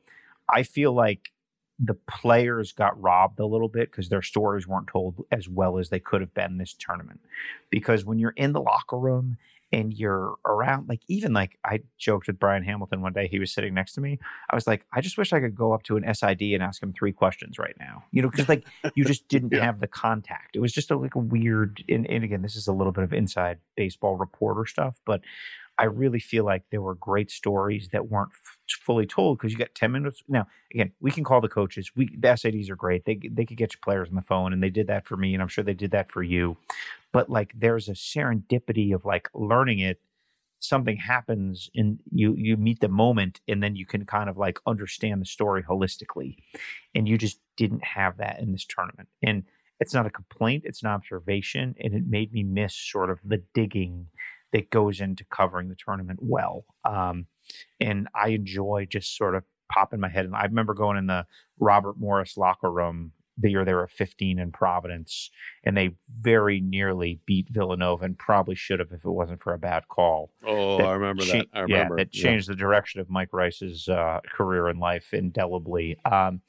I 0.49 0.63
feel 0.63 0.93
like 0.93 1.32
the 1.80 1.95
players 1.95 2.74
got 2.74 3.01
robbed 3.01 3.39
a 3.39 3.45
little 3.45 3.69
bit 3.69 3.89
because 3.89 4.09
their 4.09 4.22
stories 4.22 4.67
weren't 4.67 4.88
told 4.88 5.26
as 5.32 5.49
well 5.49 5.80
as 5.80 5.89
they 5.89 5.99
could 5.99 6.22
have 6.22 6.34
been 6.34 6.57
this 6.57 6.76
tournament. 6.78 7.19
Because 7.72 8.05
when 8.05 8.19
you're 8.19 8.36
in 8.38 8.53
the 8.53 8.61
locker 8.61 8.99
room 8.99 9.38
and 9.72 9.93
you're 9.93 10.36
around, 10.45 10.89
like 10.89 11.01
even 11.07 11.34
like 11.34 11.57
I 11.63 11.80
joked 11.97 12.28
with 12.28 12.39
Brian 12.39 12.63
Hamilton 12.63 13.01
one 13.01 13.13
day, 13.13 13.28
he 13.28 13.39
was 13.39 13.53
sitting 13.53 13.74
next 13.74 13.93
to 13.93 14.01
me. 14.01 14.19
I 14.49 14.55
was 14.55 14.67
like, 14.67 14.86
I 14.93 15.01
just 15.01 15.17
wish 15.17 15.32
I 15.32 15.39
could 15.39 15.55
go 15.55 15.74
up 15.74 15.84
to 15.84 15.97
an 15.97 16.13
SID 16.13 16.41
and 16.41 16.61
ask 16.61 16.84
him 16.84 16.93
three 16.93 17.13
questions 17.13 17.57
right 17.57 17.76
now, 17.80 18.03
you 18.11 18.22
know, 18.22 18.30
because 18.30 18.49
like 18.49 18.65
you 18.95 19.05
just 19.05 19.28
didn't 19.30 19.53
yeah. 19.53 19.63
have 19.63 19.80
the 19.80 19.88
contact. 19.88 20.55
It 20.55 20.59
was 20.59 20.74
just 20.74 20.91
a, 20.91 20.97
like 20.97 21.15
a 21.15 21.19
weird, 21.19 21.84
and, 21.88 22.09
and 22.09 22.24
again, 22.24 22.41
this 22.41 22.55
is 22.55 22.67
a 22.67 22.74
little 22.74 22.91
bit 22.91 23.03
of 23.03 23.13
inside 23.13 23.59
baseball 23.76 24.17
reporter 24.17 24.65
stuff, 24.65 24.99
but 25.05 25.22
I 25.78 25.86
really 25.86 26.19
feel 26.19 26.45
like 26.45 26.63
there 26.69 26.82
were 26.82 26.95
great 26.95 27.32
stories 27.32 27.89
that 27.91 28.09
weren't 28.09 28.32
f- 28.34 28.57
fully 28.74 29.05
told 29.05 29.38
because 29.38 29.51
you 29.51 29.57
got 29.57 29.74
10 29.76 29.91
minutes. 29.91 30.24
Now, 30.28 30.47
again, 30.74 30.91
we 30.99 31.11
can 31.11 31.24
call 31.24 31.41
the 31.41 31.47
coaches. 31.47 31.91
We 31.95 32.07
the 32.15 32.30
SIDs 32.30 32.69
are 32.69 32.76
great. 32.76 33.05
They 33.05 33.19
they 33.32 33.45
could 33.45 33.57
get 33.57 33.74
your 33.74 33.82
players 33.84 34.09
on 34.09 34.15
the 34.15 34.22
phone 34.22 34.53
and 34.53 34.61
they 34.61 34.69
did 34.69 34.88
that 34.88 35.05
for 35.05 35.17
me 35.17 35.34
and 35.34 35.41
I'm 35.41 35.47
sure 35.47 35.63
they 35.63 35.74
did 35.74 35.91
that 35.91 36.11
for 36.11 36.24
you. 36.24 36.57
But 37.11 37.30
like 37.30 37.53
there's 37.57 37.89
a 37.89 37.93
serendipity 37.93 38.93
of 38.93 39.05
like 39.05 39.30
learning 39.34 39.80
it 39.80 39.99
something 40.59 40.97
happens 40.97 41.72
and 41.74 41.99
you 42.11 42.36
you 42.36 42.55
meet 42.55 42.82
the 42.82 42.88
moment 42.88 43.41
and 43.47 43.63
then 43.63 43.76
you 43.76 43.86
can 43.86 44.05
kind 44.05 44.30
of 44.30 44.38
like 44.38 44.59
understand 44.67 45.19
the 45.19 45.26
story 45.26 45.63
holistically 45.63 46.36
and 46.93 47.07
you 47.07 47.17
just 47.17 47.39
didn't 47.57 47.84
have 47.84 48.17
that 48.17 48.39
in 48.39 48.51
this 48.51 48.63
tournament 48.63 49.09
and 49.24 49.41
it's 49.80 49.91
not 49.91 50.05
a 50.05 50.11
complaint 50.11 50.61
it's 50.63 50.84
an 50.84 50.89
observation 50.89 51.74
and 51.80 51.95
it 51.95 52.05
made 52.05 52.32
me 52.32 52.43
miss 52.43 52.76
sort 52.76 53.09
of 53.09 53.19
the 53.26 53.41
digging 53.55 54.05
that 54.51 54.69
goes 54.69 54.99
into 54.99 55.24
covering 55.26 55.69
the 55.69 55.76
tournament 55.76 56.19
well. 56.22 56.65
Um, 56.86 57.28
and 57.80 58.08
I 58.16 58.30
enjoy 58.30 58.88
just 58.89 59.16
sort 59.16 59.36
of 59.36 59.43
popping 59.72 59.99
my 59.99 60.10
head. 60.10 60.26
And 60.26 60.36
I 60.36 60.43
remember 60.43 60.74
going 60.74 60.97
in 60.97 61.08
the 61.08 61.26
Robert 61.60 61.97
Morris 61.97 62.38
locker 62.38 62.72
room 62.72 63.14
the 63.38 63.49
year 63.49 63.66
they 63.66 63.74
were 63.74 63.88
15 63.88 64.39
in 64.39 64.52
Providence, 64.52 65.32
and 65.64 65.76
they 65.76 65.95
very 66.20 66.60
nearly 66.60 67.20
beat 67.26 67.49
Villanova 67.49 68.06
and 68.06 68.18
probably 68.18 68.56
should 68.56 68.80
have 68.80 68.91
if 68.91 69.06
it 69.06 69.10
wasn't 69.10 69.41
for 69.41 69.54
a 69.54 69.58
bad 69.58 69.88
call. 69.88 70.32
Oh, 70.45 70.78
that 70.78 70.88
I 70.88 70.93
remember 70.93 71.24
cha- 71.24 71.39
that. 71.39 71.47
I 71.54 71.60
remember. 71.62 71.97
Yeah, 71.97 72.04
that 72.04 72.12
changed 72.12 72.47
yeah. 72.47 72.54
the 72.54 72.60
direction 72.60 72.99
of 73.02 73.10
Mike 73.10 73.30
Rice's 73.32 73.88
uh, 73.88 74.20
career 74.32 74.68
in 74.70 74.80
life 74.80 75.14
indelibly. 75.14 75.97
Um, 76.06 76.41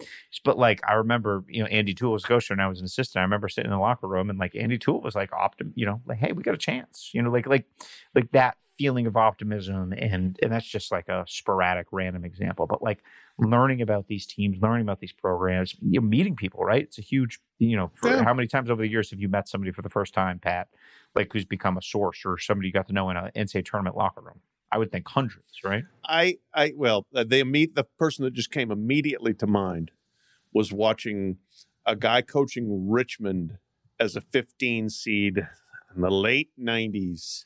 but 0.44 0.58
like 0.58 0.80
I 0.86 0.94
remember, 0.94 1.44
you 1.48 1.62
know, 1.62 1.68
Andy 1.68 1.94
Toole 1.94 2.12
was 2.12 2.24
coach 2.24 2.50
and 2.50 2.60
I 2.60 2.66
was 2.66 2.80
an 2.80 2.84
assistant. 2.84 3.20
I 3.20 3.24
remember 3.24 3.48
sitting 3.48 3.70
in 3.70 3.76
the 3.76 3.82
locker 3.82 4.08
room 4.08 4.28
and 4.28 4.38
like 4.38 4.54
Andy 4.54 4.78
Toole 4.78 5.00
was 5.00 5.14
like 5.14 5.30
optim, 5.30 5.72
you 5.74 5.86
know, 5.86 6.00
like 6.06 6.18
hey, 6.18 6.32
we 6.32 6.42
got 6.42 6.54
a 6.54 6.58
chance, 6.58 7.10
you 7.12 7.22
know, 7.22 7.30
like 7.30 7.46
like 7.46 7.66
like 8.14 8.30
that 8.32 8.56
feeling 8.82 9.06
of 9.06 9.16
optimism 9.16 9.92
and 9.96 10.36
and 10.42 10.50
that's 10.50 10.66
just 10.66 10.90
like 10.90 11.06
a 11.06 11.24
sporadic 11.28 11.86
random 11.92 12.24
example 12.24 12.66
but 12.66 12.82
like 12.82 12.98
learning 13.38 13.80
about 13.80 14.08
these 14.08 14.26
teams 14.26 14.58
learning 14.60 14.82
about 14.82 14.98
these 14.98 15.12
programs 15.12 15.76
you 15.80 16.00
know, 16.00 16.06
meeting 16.06 16.34
people 16.34 16.64
right? 16.64 16.82
It's 16.82 16.98
a 16.98 17.02
huge 17.02 17.38
you 17.60 17.76
know 17.76 17.92
yeah. 18.04 18.24
how 18.24 18.34
many 18.34 18.48
times 18.48 18.70
over 18.70 18.82
the 18.82 18.88
years 18.88 19.10
have 19.10 19.20
you 19.20 19.28
met 19.28 19.48
somebody 19.48 19.70
for 19.70 19.82
the 19.82 19.88
first 19.88 20.12
time 20.14 20.40
pat 20.40 20.66
like 21.14 21.32
who's 21.32 21.44
become 21.44 21.76
a 21.76 21.82
source 21.82 22.22
or 22.24 22.38
somebody 22.38 22.66
you 22.68 22.72
got 22.72 22.88
to 22.88 22.92
know 22.92 23.08
in 23.08 23.16
an 23.16 23.30
ncaa 23.36 23.64
tournament 23.64 23.96
locker 23.96 24.20
room? 24.20 24.40
I 24.72 24.78
would 24.78 24.90
think 24.90 25.06
hundreds 25.06 25.60
right? 25.62 25.84
I 26.04 26.38
i 26.52 26.72
well 26.76 27.06
uh, 27.14 27.22
they 27.22 27.44
meet 27.44 27.76
the 27.76 27.84
person 28.00 28.24
that 28.24 28.34
just 28.34 28.50
came 28.50 28.72
immediately 28.72 29.32
to 29.34 29.46
mind 29.46 29.92
was 30.52 30.72
watching 30.72 31.36
a 31.86 31.94
guy 31.94 32.20
coaching 32.20 32.90
richmond 32.90 33.58
as 34.00 34.16
a 34.16 34.20
15 34.20 34.90
seed 34.90 35.46
in 35.94 36.02
the 36.02 36.10
late 36.10 36.50
90s 36.58 37.44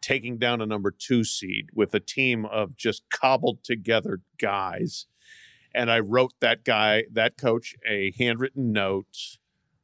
taking 0.00 0.38
down 0.38 0.60
a 0.60 0.66
number 0.66 0.90
two 0.90 1.24
seed 1.24 1.70
with 1.74 1.94
a 1.94 2.00
team 2.00 2.44
of 2.44 2.76
just 2.76 3.02
cobbled 3.10 3.62
together 3.64 4.20
guys. 4.38 5.06
And 5.74 5.90
I 5.90 6.00
wrote 6.00 6.32
that 6.40 6.64
guy, 6.64 7.04
that 7.12 7.36
coach, 7.36 7.74
a 7.86 8.12
handwritten 8.18 8.72
note 8.72 9.38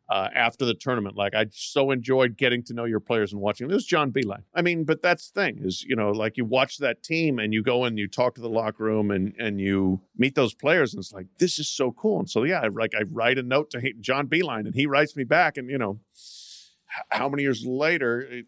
uh, 0.09 0.29
after 0.35 0.65
the 0.65 0.75
tournament. 0.75 1.17
Like 1.17 1.35
I 1.35 1.47
so 1.51 1.91
enjoyed 1.91 2.37
getting 2.37 2.63
to 2.65 2.75
know 2.75 2.85
your 2.85 3.01
players 3.01 3.33
and 3.33 3.41
watching. 3.41 3.71
It 3.71 3.75
was 3.75 3.87
John 3.87 4.13
Beilein. 4.13 4.43
I 4.55 4.63
mean, 4.63 4.85
but 4.85 5.03
that's 5.03 5.31
the 5.31 5.41
thing 5.41 5.59
is, 5.63 5.83
you 5.83 5.97
know, 5.97 6.11
like 6.11 6.37
you 6.37 6.45
watch 6.45 6.79
that 6.79 7.03
team 7.03 7.39
and 7.39 7.53
you 7.53 7.63
go 7.63 7.85
and 7.85 7.99
you 7.99 8.07
talk 8.07 8.35
to 8.35 8.41
the 8.41 8.49
locker 8.49 8.85
room 8.85 9.11
and 9.11 9.35
and 9.39 9.61
you 9.61 10.03
meet 10.17 10.35
those 10.35 10.55
players 10.55 10.93
and 10.93 11.01
it's 11.01 11.13
like 11.13 11.27
this 11.39 11.59
is 11.59 11.69
so 11.69 11.93
cool. 11.93 12.19
And 12.19 12.29
so 12.29 12.45
yeah, 12.45 12.61
I, 12.61 12.69
like 12.69 12.93
I 12.95 13.03
write 13.11 13.39
a 13.39 13.43
note 13.43 13.71
to 13.71 13.93
John 14.01 14.27
Beilein 14.29 14.67
and 14.67 14.75
he 14.75 14.87
writes 14.87 15.17
me 15.17 15.25
back 15.25 15.57
and 15.57 15.71
you 15.71 15.79
know 15.79 16.01
how 17.11 17.29
many 17.29 17.43
years 17.43 17.65
later 17.67 18.43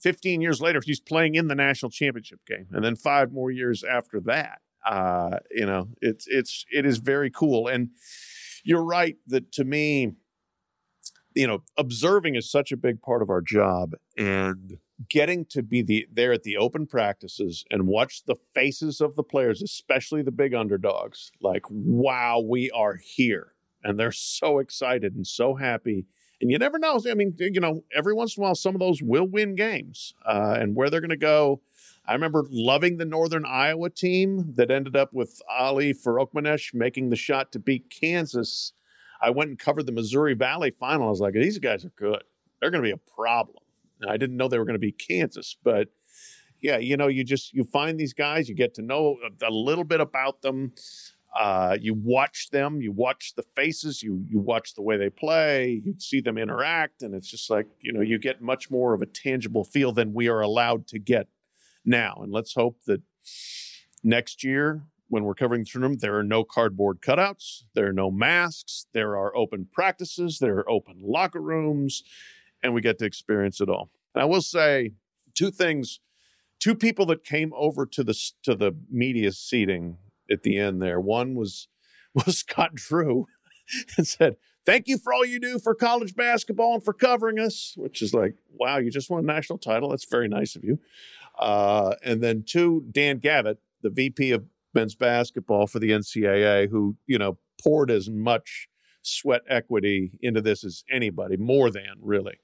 15 0.00 0.40
years 0.40 0.60
later, 0.60 0.80
he's 0.84 1.00
playing 1.00 1.34
in 1.34 1.48
the 1.48 1.54
national 1.54 1.90
championship 1.90 2.40
game, 2.46 2.66
and 2.72 2.84
then 2.84 2.96
five 2.96 3.32
more 3.32 3.50
years 3.50 3.84
after 3.84 4.20
that. 4.20 4.60
Uh, 4.86 5.38
you 5.50 5.66
know, 5.66 5.88
it's 6.00 6.26
it's 6.28 6.64
it 6.72 6.86
is 6.86 6.98
very 6.98 7.30
cool, 7.30 7.68
and 7.68 7.90
you're 8.64 8.84
right 8.84 9.16
that 9.26 9.52
to 9.52 9.64
me, 9.64 10.12
you 11.34 11.46
know, 11.46 11.62
observing 11.76 12.36
is 12.36 12.50
such 12.50 12.72
a 12.72 12.76
big 12.76 13.02
part 13.02 13.22
of 13.22 13.30
our 13.30 13.40
job, 13.40 13.94
and 14.16 14.78
getting 15.10 15.44
to 15.46 15.62
be 15.62 15.82
the 15.82 16.06
there 16.10 16.32
at 16.32 16.42
the 16.44 16.56
open 16.56 16.86
practices 16.86 17.64
and 17.70 17.86
watch 17.86 18.24
the 18.24 18.36
faces 18.54 19.00
of 19.00 19.16
the 19.16 19.22
players, 19.22 19.62
especially 19.62 20.22
the 20.22 20.30
big 20.30 20.54
underdogs, 20.54 21.30
like 21.40 21.64
wow, 21.70 22.40
we 22.40 22.70
are 22.70 22.98
here, 23.02 23.54
and 23.82 23.98
they're 23.98 24.12
so 24.12 24.58
excited 24.58 25.14
and 25.14 25.26
so 25.26 25.56
happy 25.56 26.06
And 26.40 26.50
you 26.50 26.58
never 26.58 26.78
know. 26.78 27.00
I 27.10 27.14
mean, 27.14 27.34
you 27.38 27.60
know, 27.60 27.82
every 27.94 28.14
once 28.14 28.36
in 28.36 28.42
a 28.42 28.44
while, 28.44 28.54
some 28.54 28.74
of 28.74 28.80
those 28.80 29.02
will 29.02 29.26
win 29.26 29.56
games. 29.56 30.14
Uh, 30.24 30.56
and 30.58 30.76
where 30.76 30.88
they're 30.88 31.00
going 31.00 31.10
to 31.10 31.16
go, 31.16 31.60
I 32.06 32.12
remember 32.12 32.46
loving 32.48 32.96
the 32.96 33.04
Northern 33.04 33.44
Iowa 33.44 33.90
team 33.90 34.54
that 34.56 34.70
ended 34.70 34.96
up 34.96 35.12
with 35.12 35.42
Ali 35.50 35.92
Farokhmanesh 35.92 36.72
making 36.74 37.10
the 37.10 37.16
shot 37.16 37.52
to 37.52 37.58
beat 37.58 37.90
Kansas. 37.90 38.72
I 39.20 39.30
went 39.30 39.50
and 39.50 39.58
covered 39.58 39.86
the 39.86 39.92
Missouri 39.92 40.34
Valley 40.34 40.70
final. 40.70 41.08
I 41.08 41.10
was 41.10 41.20
like, 41.20 41.34
these 41.34 41.58
guys 41.58 41.84
are 41.84 41.92
good. 41.96 42.22
They're 42.60 42.70
going 42.70 42.82
to 42.82 42.88
be 42.88 42.92
a 42.92 43.12
problem. 43.14 43.62
And 44.00 44.10
I 44.10 44.16
didn't 44.16 44.36
know 44.36 44.46
they 44.48 44.58
were 44.58 44.64
going 44.64 44.74
to 44.74 44.78
be 44.78 44.92
Kansas, 44.92 45.56
but 45.62 45.88
yeah, 46.60 46.78
you 46.78 46.96
know, 46.96 47.06
you 47.06 47.24
just 47.24 47.52
you 47.52 47.64
find 47.64 47.98
these 47.98 48.12
guys, 48.12 48.48
you 48.48 48.54
get 48.54 48.74
to 48.74 48.82
know 48.82 49.16
a, 49.24 49.46
a 49.46 49.50
little 49.50 49.84
bit 49.84 50.00
about 50.00 50.42
them. 50.42 50.72
Uh, 51.38 51.76
you 51.80 51.94
watch 51.94 52.50
them, 52.50 52.80
you 52.80 52.90
watch 52.90 53.34
the 53.36 53.44
faces, 53.54 54.02
you 54.02 54.24
you 54.28 54.40
watch 54.40 54.74
the 54.74 54.82
way 54.82 54.96
they 54.96 55.08
play, 55.08 55.80
you 55.84 55.94
see 55.98 56.20
them 56.20 56.36
interact, 56.36 57.00
and 57.00 57.14
it's 57.14 57.30
just 57.30 57.48
like 57.48 57.68
you 57.80 57.92
know 57.92 58.00
you 58.00 58.18
get 58.18 58.42
much 58.42 58.72
more 58.72 58.92
of 58.92 59.02
a 59.02 59.06
tangible 59.06 59.62
feel 59.62 59.92
than 59.92 60.12
we 60.12 60.26
are 60.28 60.40
allowed 60.40 60.88
to 60.88 60.98
get 60.98 61.28
now. 61.84 62.18
And 62.20 62.32
let's 62.32 62.54
hope 62.54 62.80
that 62.86 63.02
next 64.02 64.42
year, 64.42 64.82
when 65.06 65.22
we're 65.22 65.34
covering 65.34 65.62
the 65.62 65.70
tournament, 65.70 66.00
there 66.00 66.16
are 66.16 66.24
no 66.24 66.42
cardboard 66.42 67.00
cutouts, 67.00 67.62
there 67.72 67.86
are 67.86 67.92
no 67.92 68.10
masks, 68.10 68.86
there 68.92 69.16
are 69.16 69.36
open 69.36 69.68
practices, 69.72 70.40
there 70.40 70.56
are 70.56 70.68
open 70.68 70.96
locker 71.00 71.40
rooms, 71.40 72.02
and 72.64 72.74
we 72.74 72.80
get 72.80 72.98
to 72.98 73.04
experience 73.04 73.60
it 73.60 73.68
all. 73.68 73.90
And 74.12 74.22
I 74.22 74.24
will 74.24 74.42
say 74.42 74.94
two 75.34 75.52
things 75.52 76.00
two 76.58 76.74
people 76.74 77.06
that 77.06 77.22
came 77.22 77.52
over 77.54 77.86
to 77.86 78.02
the 78.02 78.32
to 78.42 78.56
the 78.56 78.72
media 78.90 79.30
seating 79.30 79.98
at 80.30 80.42
the 80.42 80.58
end 80.58 80.82
there. 80.82 81.00
One 81.00 81.34
was 81.34 81.68
was 82.14 82.38
Scott 82.38 82.74
Drew 82.74 83.26
and 83.96 84.06
said, 84.06 84.36
"Thank 84.64 84.88
you 84.88 84.98
for 84.98 85.12
all 85.12 85.24
you 85.24 85.40
do 85.40 85.58
for 85.58 85.74
college 85.74 86.14
basketball 86.14 86.74
and 86.74 86.84
for 86.84 86.92
covering 86.92 87.38
us." 87.38 87.74
Which 87.76 88.02
is 88.02 88.14
like, 88.14 88.34
wow, 88.52 88.78
you 88.78 88.90
just 88.90 89.10
won 89.10 89.24
a 89.24 89.26
national 89.26 89.58
title. 89.58 89.90
That's 89.90 90.06
very 90.08 90.28
nice 90.28 90.56
of 90.56 90.64
you. 90.64 90.78
Uh, 91.38 91.94
and 92.02 92.20
then 92.20 92.44
two, 92.46 92.84
Dan 92.90 93.18
Gavitt, 93.18 93.58
the 93.82 93.90
VP 93.90 94.32
of 94.32 94.44
men's 94.74 94.96
basketball 94.96 95.66
for 95.66 95.78
the 95.78 95.90
NCAA, 95.90 96.70
who 96.70 96.96
you 97.06 97.18
know 97.18 97.38
poured 97.62 97.90
as 97.90 98.08
much 98.08 98.68
sweat 99.02 99.42
equity 99.48 100.12
into 100.20 100.40
this 100.40 100.64
as 100.64 100.84
anybody, 100.90 101.36
more 101.36 101.70
than 101.70 101.98
really 102.00 102.38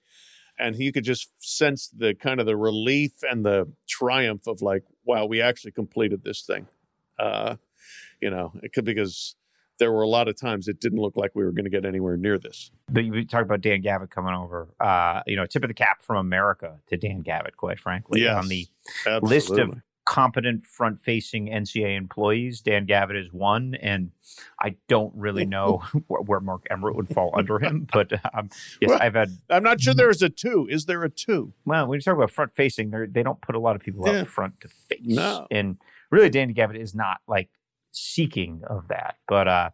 and 0.59 0.77
he 0.77 0.93
could 0.93 1.05
just 1.05 1.31
sense 1.39 1.89
the 1.89 2.15
kind 2.15 2.41
of 2.41 2.47
the 2.47 2.57
relief 2.57 3.13
and 3.23 3.45
the 3.45 3.73
triumph 3.89 4.47
of 4.47 4.63
like, 4.63 4.85
wow, 5.05 5.27
we 5.27 5.41
actually 5.41 5.73
completed 5.73 6.23
this 6.23 6.43
thing. 6.43 6.67
Uh, 7.19 7.57
you 8.25 8.31
know, 8.31 8.53
it 8.63 8.73
could 8.73 8.85
because 8.87 9.37
there 9.79 9.93
were 9.93 10.03
a 10.03 10.09
lot 10.09 10.29
of 10.29 10.41
times 10.41 10.67
it 10.69 10.81
didn't 10.81 10.99
look 11.01 11.17
like 11.17 11.33
we 11.35 11.45
were 11.45 11.53
going 11.53 11.65
to 11.65 11.71
get 11.71 11.85
anywhere 11.85 12.17
near 12.17 12.39
this. 12.39 12.71
But 12.89 13.05
you 13.05 13.25
talk 13.27 13.43
about 13.43 13.61
Dan 13.61 13.81
Gavitt 13.83 14.11
coming 14.11 14.33
over. 14.35 14.69
Uh, 14.81 15.21
you 15.27 15.37
know, 15.37 15.47
tip 15.47 15.63
of 15.65 15.69
the 15.69 15.75
cap 15.75 16.03
from 16.03 16.17
America 16.17 16.77
to 16.89 16.97
Dan 16.97 17.21
Gavitt, 17.21 17.57
quite 17.57 17.79
frankly, 17.81 18.23
yes, 18.23 18.37
on 18.43 18.49
the 18.49 18.67
absolutely. 19.07 19.29
list 19.29 19.51
of 19.59 19.83
competent 20.07 20.65
front 20.67 21.01
facing 21.01 21.47
NCAA 21.49 21.97
employees. 21.97 22.61
Dan 22.61 22.87
Gavitt 22.87 23.17
is 23.17 23.33
one, 23.33 23.75
and 23.81 24.11
I 24.61 24.77
don't 24.89 25.13
really 25.17 25.45
know 25.45 25.83
where, 26.07 26.21
where 26.23 26.41
Mark 26.41 26.67
Emmert 26.71 26.95
would 26.97 27.09
fall 27.09 27.33
under 27.35 27.59
him. 27.59 27.87
But 27.93 28.13
um, 28.35 28.51
yes, 28.81 28.91
Well, 28.91 28.99
I've 29.03 29.15
had. 29.15 29.31
I'm 29.51 29.63
not 29.65 29.81
sure 29.81 29.93
there's 29.95 30.23
a 30.23 30.29
two. 30.29 30.69
Is 30.71 30.87
there 30.87 31.03
a 31.05 31.11
two? 31.11 31.53
Well, 31.65 31.87
when 31.89 31.97
you 31.99 32.03
talk 32.03 32.15
about 32.17 32.31
front 32.31 32.55
facing, 32.55 32.91
they 32.91 33.07
they 33.07 33.23
don't 33.23 33.41
put 33.41 33.55
a 33.55 33.61
lot 33.61 33.77
of 33.77 33.83
people 33.83 34.05
Yeah. 34.07 34.21
out 34.21 34.29
front 34.29 34.61
to 34.61 34.69
face. 34.69 35.01
No. 35.05 35.47
and 35.51 35.79
really, 36.11 36.31
Dan 36.31 36.53
Gavitt 36.53 36.77
is 36.81 36.95
not 36.95 37.19
like 37.27 37.49
seeking 37.97 38.63
of 38.69 38.89
that. 38.89 39.17
But 39.29 39.49
uh, 39.49 39.71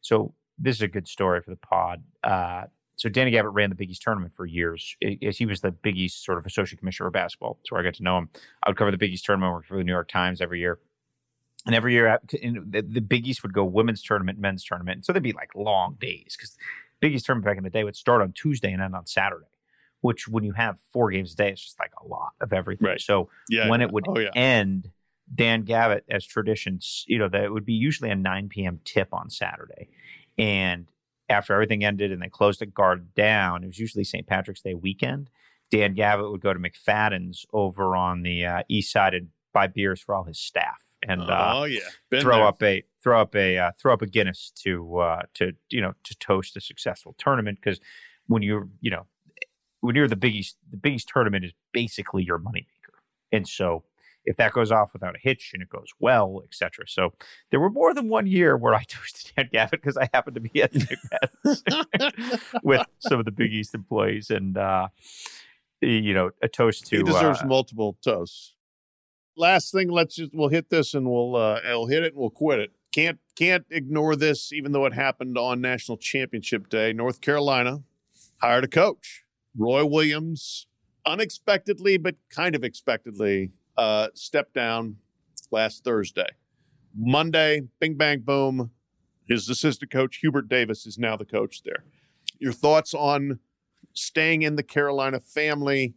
so 0.00 0.34
this 0.58 0.76
is 0.76 0.82
a 0.82 0.88
good 0.88 1.08
story 1.08 1.40
for 1.40 1.50
the 1.50 1.56
pod. 1.56 2.02
Uh, 2.22 2.64
so 2.96 3.08
Danny 3.08 3.30
Gavitt 3.30 3.52
ran 3.54 3.70
the 3.70 3.76
Big 3.76 3.90
East 3.90 4.02
tournament 4.02 4.34
for 4.34 4.44
years. 4.44 4.94
I- 5.02 5.18
He 5.20 5.46
was 5.46 5.60
the 5.62 5.70
Big 5.70 5.96
East 5.96 6.24
sort 6.24 6.38
of 6.38 6.44
associate 6.44 6.78
commissioner 6.78 7.06
of 7.06 7.14
basketball. 7.14 7.54
That's 7.60 7.72
where 7.72 7.80
I 7.80 7.84
got 7.84 7.94
to 7.94 8.02
know 8.02 8.18
him. 8.18 8.28
I 8.62 8.68
would 8.70 8.76
cover 8.76 8.90
the 8.90 8.98
Big 8.98 9.12
East 9.12 9.24
tournament, 9.24 9.52
work 9.54 9.66
for 9.66 9.76
the 9.78 9.84
New 9.84 9.92
York 9.92 10.08
Times 10.08 10.40
every 10.42 10.60
year. 10.60 10.78
And 11.66 11.74
every 11.74 11.92
year, 11.92 12.08
uh, 12.08 12.18
the, 12.30 12.84
the 12.86 13.00
Big 13.00 13.26
East 13.28 13.42
would 13.42 13.52
go 13.52 13.64
women's 13.64 14.02
tournament, 14.02 14.38
men's 14.38 14.64
tournament. 14.64 15.04
So 15.04 15.12
they'd 15.12 15.22
be 15.22 15.32
like 15.32 15.54
long 15.54 15.96
days 16.00 16.34
because 16.36 16.56
Big 17.00 17.14
East 17.14 17.26
tournament 17.26 17.44
back 17.46 17.56
in 17.58 17.64
the 17.64 17.70
day 17.70 17.84
would 17.84 17.96
start 17.96 18.22
on 18.22 18.32
Tuesday 18.32 18.72
and 18.72 18.82
end 18.82 18.94
on 18.94 19.06
Saturday, 19.06 19.46
which 20.00 20.26
when 20.28 20.42
you 20.44 20.52
have 20.52 20.78
four 20.92 21.10
games 21.10 21.32
a 21.34 21.36
day, 21.36 21.50
it's 21.50 21.62
just 21.62 21.78
like 21.78 21.92
a 22.02 22.06
lot 22.06 22.32
of 22.40 22.52
everything. 22.54 22.86
Right. 22.88 23.00
So 23.00 23.28
Yeah. 23.48 23.68
when 23.68 23.80
yeah. 23.80 23.86
it 23.86 23.92
would 23.92 24.04
Oh 24.08 24.18
yeah. 24.18 24.30
end, 24.34 24.90
Dan 25.32 25.62
Gavitt, 25.62 26.04
as 26.10 26.26
traditions, 26.26 27.04
you 27.06 27.18
know, 27.18 27.28
that 27.28 27.44
it 27.44 27.52
would 27.52 27.64
be 27.64 27.72
usually 27.72 28.10
a 28.10 28.16
9 28.16 28.48
p.m. 28.48 28.80
tip 28.84 29.08
on 29.12 29.30
Saturday. 29.30 29.88
And 30.36 30.86
after 31.28 31.54
everything 31.54 31.84
ended 31.84 32.10
and 32.10 32.20
they 32.20 32.28
closed 32.28 32.60
the 32.60 32.66
Garden 32.66 33.10
down, 33.14 33.62
it 33.62 33.68
was 33.68 33.78
usually 33.78 34.04
St. 34.04 34.26
Patrick's 34.26 34.62
Day 34.62 34.74
weekend. 34.74 35.30
Dan 35.70 35.94
Gavitt 35.94 36.30
would 36.30 36.40
go 36.40 36.52
to 36.52 36.58
McFadden's 36.58 37.46
over 37.52 37.94
on 37.94 38.22
the 38.22 38.44
uh, 38.44 38.62
east 38.68 38.90
side 38.90 39.14
and 39.14 39.28
buy 39.52 39.68
beers 39.68 40.00
for 40.00 40.14
all 40.14 40.24
his 40.24 40.38
staff 40.38 40.82
and 41.02 41.22
uh, 41.22 41.52
oh 41.54 41.64
yeah. 41.64 41.80
Been 42.10 42.22
throw 42.22 42.36
there. 42.36 42.46
up 42.46 42.62
a 42.62 42.84
throw 43.02 43.20
up 43.20 43.34
a 43.34 43.58
uh, 43.58 43.70
throw 43.80 43.92
up 43.92 44.02
a 44.02 44.06
Guinness 44.06 44.52
to 44.62 44.98
uh, 44.98 45.22
to 45.34 45.52
you 45.70 45.80
know 45.80 45.94
to 46.04 46.14
toast 46.18 46.56
a 46.56 46.60
successful 46.60 47.14
tournament 47.18 47.58
because 47.62 47.80
when 48.26 48.42
you're 48.42 48.68
you 48.80 48.90
know 48.90 49.06
when 49.80 49.96
you're 49.96 50.08
the 50.08 50.16
biggest 50.16 50.56
the 50.70 50.76
biggest 50.76 51.08
tournament 51.08 51.44
is 51.44 51.52
basically 51.72 52.22
your 52.22 52.38
moneymaker 52.38 52.98
and 53.32 53.48
so 53.48 53.84
if 54.24 54.36
that 54.36 54.52
goes 54.52 54.70
off 54.70 54.92
without 54.92 55.14
a 55.14 55.18
hitch 55.20 55.50
and 55.54 55.62
it 55.62 55.68
goes 55.68 55.88
well 55.98 56.42
etc 56.44 56.84
so 56.86 57.12
there 57.50 57.60
were 57.60 57.70
more 57.70 57.94
than 57.94 58.08
one 58.08 58.26
year 58.26 58.56
where 58.56 58.74
I 58.74 58.82
toasted 58.88 59.32
Dan 59.36 59.48
Gavitt 59.52 59.82
because 59.82 59.96
I 59.96 60.08
happened 60.12 60.34
to 60.34 60.40
be 60.40 60.62
at 60.62 60.72
the 60.72 60.80
McFadden's 60.80 62.42
with 62.62 62.86
some 62.98 63.18
of 63.18 63.24
the 63.24 63.32
Big 63.32 63.52
East 63.52 63.74
employees 63.74 64.30
and 64.30 64.56
uh, 64.56 64.88
you 65.80 66.14
know 66.14 66.30
a 66.42 66.48
toast 66.48 66.86
to 66.86 66.98
he 66.98 67.02
deserves 67.02 67.42
uh, 67.42 67.46
multiple 67.46 67.96
toasts. 68.02 68.54
Last 69.36 69.72
thing, 69.72 69.88
let's 69.88 70.16
just 70.16 70.34
we'll 70.34 70.48
hit 70.48 70.68
this 70.68 70.94
and 70.94 71.08
we'll 71.08 71.36
uh, 71.36 71.60
we'll 71.64 71.86
hit 71.86 72.02
it 72.02 72.12
and 72.12 72.20
we'll 72.20 72.30
quit 72.30 72.60
it. 72.60 72.70
Can't 72.92 73.18
can't 73.36 73.64
ignore 73.70 74.16
this, 74.16 74.52
even 74.52 74.72
though 74.72 74.86
it 74.86 74.94
happened 74.94 75.38
on 75.38 75.60
National 75.60 75.96
Championship 75.96 76.68
Day. 76.68 76.92
North 76.92 77.20
Carolina 77.20 77.82
hired 78.38 78.64
a 78.64 78.68
coach, 78.68 79.24
Roy 79.56 79.84
Williams, 79.84 80.66
unexpectedly 81.06 81.96
but 81.96 82.16
kind 82.28 82.54
of 82.54 82.64
expectedly, 82.64 83.52
uh, 83.80 84.08
stepped 84.12 84.52
down 84.52 84.96
last 85.50 85.84
Thursday. 85.84 86.28
Monday, 86.94 87.62
bing 87.80 87.96
bang 87.96 88.20
boom, 88.20 88.70
his 89.26 89.48
assistant 89.48 89.90
coach 89.90 90.18
Hubert 90.18 90.50
Davis 90.50 90.84
is 90.84 90.98
now 90.98 91.16
the 91.16 91.24
coach 91.24 91.62
there. 91.62 91.84
Your 92.38 92.52
thoughts 92.52 92.92
on 92.92 93.38
staying 93.94 94.42
in 94.42 94.56
the 94.56 94.62
Carolina 94.62 95.18
family 95.18 95.94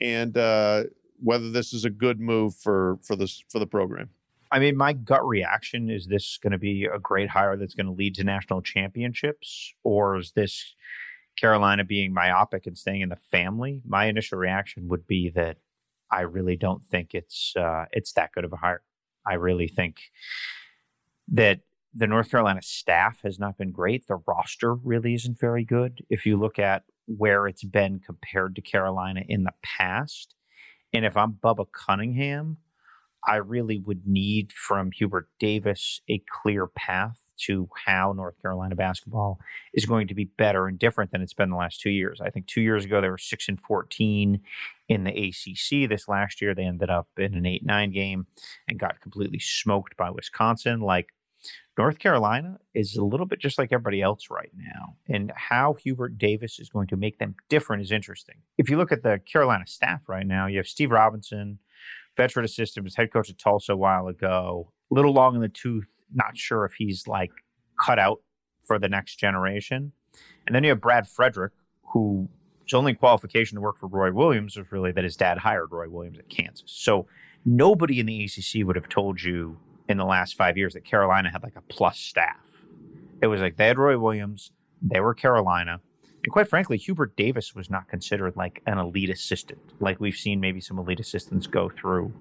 and 0.00 0.38
uh, 0.38 0.84
whether 1.20 1.50
this 1.50 1.72
is 1.72 1.84
a 1.84 1.90
good 1.90 2.20
move 2.20 2.54
for 2.54 2.98
for 3.02 3.16
this 3.16 3.42
for 3.50 3.58
the 3.58 3.66
program. 3.66 4.10
I 4.52 4.60
mean, 4.60 4.76
my 4.76 4.92
gut 4.92 5.26
reaction 5.26 5.90
is 5.90 6.06
this 6.06 6.38
going 6.40 6.52
to 6.52 6.58
be 6.58 6.84
a 6.84 7.00
great 7.00 7.30
hire 7.30 7.56
that's 7.56 7.74
going 7.74 7.86
to 7.86 7.92
lead 7.92 8.14
to 8.16 8.24
national 8.24 8.62
championships, 8.62 9.74
or 9.82 10.16
is 10.16 10.30
this 10.30 10.76
Carolina 11.36 11.82
being 11.82 12.14
myopic 12.14 12.68
and 12.68 12.78
staying 12.78 13.00
in 13.00 13.08
the 13.08 13.16
family? 13.16 13.82
My 13.84 14.04
initial 14.04 14.38
reaction 14.38 14.86
would 14.86 15.08
be 15.08 15.30
that 15.30 15.56
I 16.10 16.22
really 16.22 16.56
don't 16.56 16.84
think 16.84 17.14
it's 17.14 17.54
uh, 17.56 17.86
it's 17.92 18.12
that 18.12 18.32
good 18.32 18.44
of 18.44 18.52
a 18.52 18.56
hire. 18.56 18.82
I 19.26 19.34
really 19.34 19.68
think 19.68 19.96
that 21.28 21.60
the 21.92 22.06
North 22.06 22.30
Carolina 22.30 22.62
staff 22.62 23.20
has 23.24 23.38
not 23.38 23.56
been 23.56 23.72
great. 23.72 24.06
The 24.06 24.20
roster 24.26 24.74
really 24.74 25.14
isn't 25.14 25.40
very 25.40 25.64
good. 25.64 26.04
If 26.10 26.26
you 26.26 26.36
look 26.36 26.58
at 26.58 26.84
where 27.06 27.46
it's 27.46 27.64
been 27.64 28.00
compared 28.00 28.54
to 28.56 28.60
Carolina 28.60 29.22
in 29.26 29.44
the 29.44 29.54
past, 29.62 30.34
and 30.92 31.04
if 31.04 31.16
I'm 31.16 31.32
Bubba 31.32 31.66
Cunningham, 31.72 32.58
I 33.26 33.36
really 33.36 33.80
would 33.80 34.06
need 34.06 34.52
from 34.52 34.92
Hubert 34.92 35.28
Davis 35.38 36.00
a 36.08 36.22
clear 36.30 36.66
path 36.66 37.20
to 37.42 37.68
how 37.84 38.12
North 38.12 38.40
Carolina 38.40 38.74
basketball 38.74 39.38
is 39.74 39.86
going 39.86 40.08
to 40.08 40.14
be 40.14 40.24
better 40.24 40.66
and 40.66 40.78
different 40.78 41.10
than 41.10 41.22
it's 41.22 41.34
been 41.34 41.50
the 41.50 41.56
last 41.56 41.80
two 41.80 41.90
years. 41.90 42.20
I 42.20 42.30
think 42.30 42.46
two 42.46 42.60
years 42.60 42.84
ago 42.84 43.00
they 43.00 43.08
were 43.08 43.18
six 43.18 43.48
and 43.48 43.60
fourteen 43.60 44.40
in 44.88 45.04
the 45.04 45.10
ACC. 45.10 45.88
This 45.88 46.08
last 46.08 46.40
year 46.40 46.54
they 46.54 46.64
ended 46.64 46.90
up 46.90 47.08
in 47.16 47.34
an 47.34 47.46
eight 47.46 47.64
nine 47.64 47.90
game 47.90 48.26
and 48.68 48.78
got 48.78 49.00
completely 49.00 49.38
smoked 49.38 49.96
by 49.96 50.10
Wisconsin. 50.10 50.80
Like 50.80 51.12
North 51.78 51.98
Carolina 51.98 52.58
is 52.74 52.96
a 52.96 53.04
little 53.04 53.26
bit 53.26 53.38
just 53.38 53.58
like 53.58 53.72
everybody 53.72 54.00
else 54.00 54.28
right 54.30 54.50
now. 54.56 54.96
And 55.08 55.32
how 55.36 55.74
Hubert 55.74 56.18
Davis 56.18 56.58
is 56.58 56.68
going 56.68 56.86
to 56.88 56.96
make 56.96 57.18
them 57.18 57.34
different 57.48 57.82
is 57.82 57.92
interesting. 57.92 58.36
If 58.56 58.70
you 58.70 58.76
look 58.76 58.92
at 58.92 59.02
the 59.02 59.20
Carolina 59.30 59.66
staff 59.66 60.08
right 60.08 60.26
now, 60.26 60.46
you 60.46 60.56
have 60.56 60.66
Steve 60.66 60.90
Robinson, 60.90 61.58
veteran 62.16 62.44
assistant, 62.44 62.84
was 62.84 62.96
head 62.96 63.12
coach 63.12 63.28
at 63.28 63.38
Tulsa 63.38 63.74
a 63.74 63.76
while 63.76 64.08
ago, 64.08 64.72
a 64.90 64.94
little 64.94 65.12
long 65.12 65.34
in 65.34 65.42
the 65.42 65.48
tooth, 65.48 65.88
not 66.14 66.36
sure 66.36 66.64
if 66.64 66.74
he's 66.74 67.06
like 67.06 67.30
cut 67.82 67.98
out 67.98 68.20
for 68.64 68.78
the 68.78 68.88
next 68.88 69.16
generation. 69.16 69.92
And 70.46 70.54
then 70.54 70.64
you 70.64 70.70
have 70.70 70.80
Brad 70.80 71.08
Frederick, 71.08 71.52
who 71.92 72.28
his 72.64 72.74
only 72.74 72.94
qualification 72.94 73.56
to 73.56 73.60
work 73.60 73.78
for 73.78 73.86
Roy 73.86 74.12
Williams 74.12 74.56
was 74.56 74.70
really 74.72 74.92
that 74.92 75.04
his 75.04 75.16
dad 75.16 75.38
hired 75.38 75.70
Roy 75.70 75.88
Williams 75.88 76.18
at 76.18 76.28
Kansas. 76.28 76.64
So 76.66 77.06
nobody 77.44 78.00
in 78.00 78.06
the 78.06 78.24
ACC 78.24 78.66
would 78.66 78.76
have 78.76 78.88
told 78.88 79.22
you 79.22 79.58
in 79.88 79.98
the 79.98 80.04
last 80.04 80.34
five 80.34 80.56
years 80.56 80.74
that 80.74 80.84
Carolina 80.84 81.30
had 81.30 81.42
like 81.42 81.56
a 81.56 81.60
plus 81.62 81.98
staff. 81.98 82.36
It 83.22 83.28
was 83.28 83.40
like 83.40 83.56
they 83.56 83.68
had 83.68 83.78
Roy 83.78 83.98
Williams, 83.98 84.50
they 84.82 85.00
were 85.00 85.14
Carolina, 85.14 85.80
And 86.24 86.32
quite 86.32 86.48
frankly, 86.48 86.76
Hubert 86.76 87.16
Davis 87.16 87.54
was 87.54 87.70
not 87.70 87.88
considered 87.88 88.36
like 88.36 88.62
an 88.66 88.78
elite 88.78 89.10
assistant, 89.10 89.60
like 89.78 90.00
we've 90.00 90.16
seen 90.16 90.40
maybe 90.40 90.60
some 90.60 90.78
elite 90.78 91.00
assistants 91.00 91.46
go 91.46 91.70
through 91.70 92.12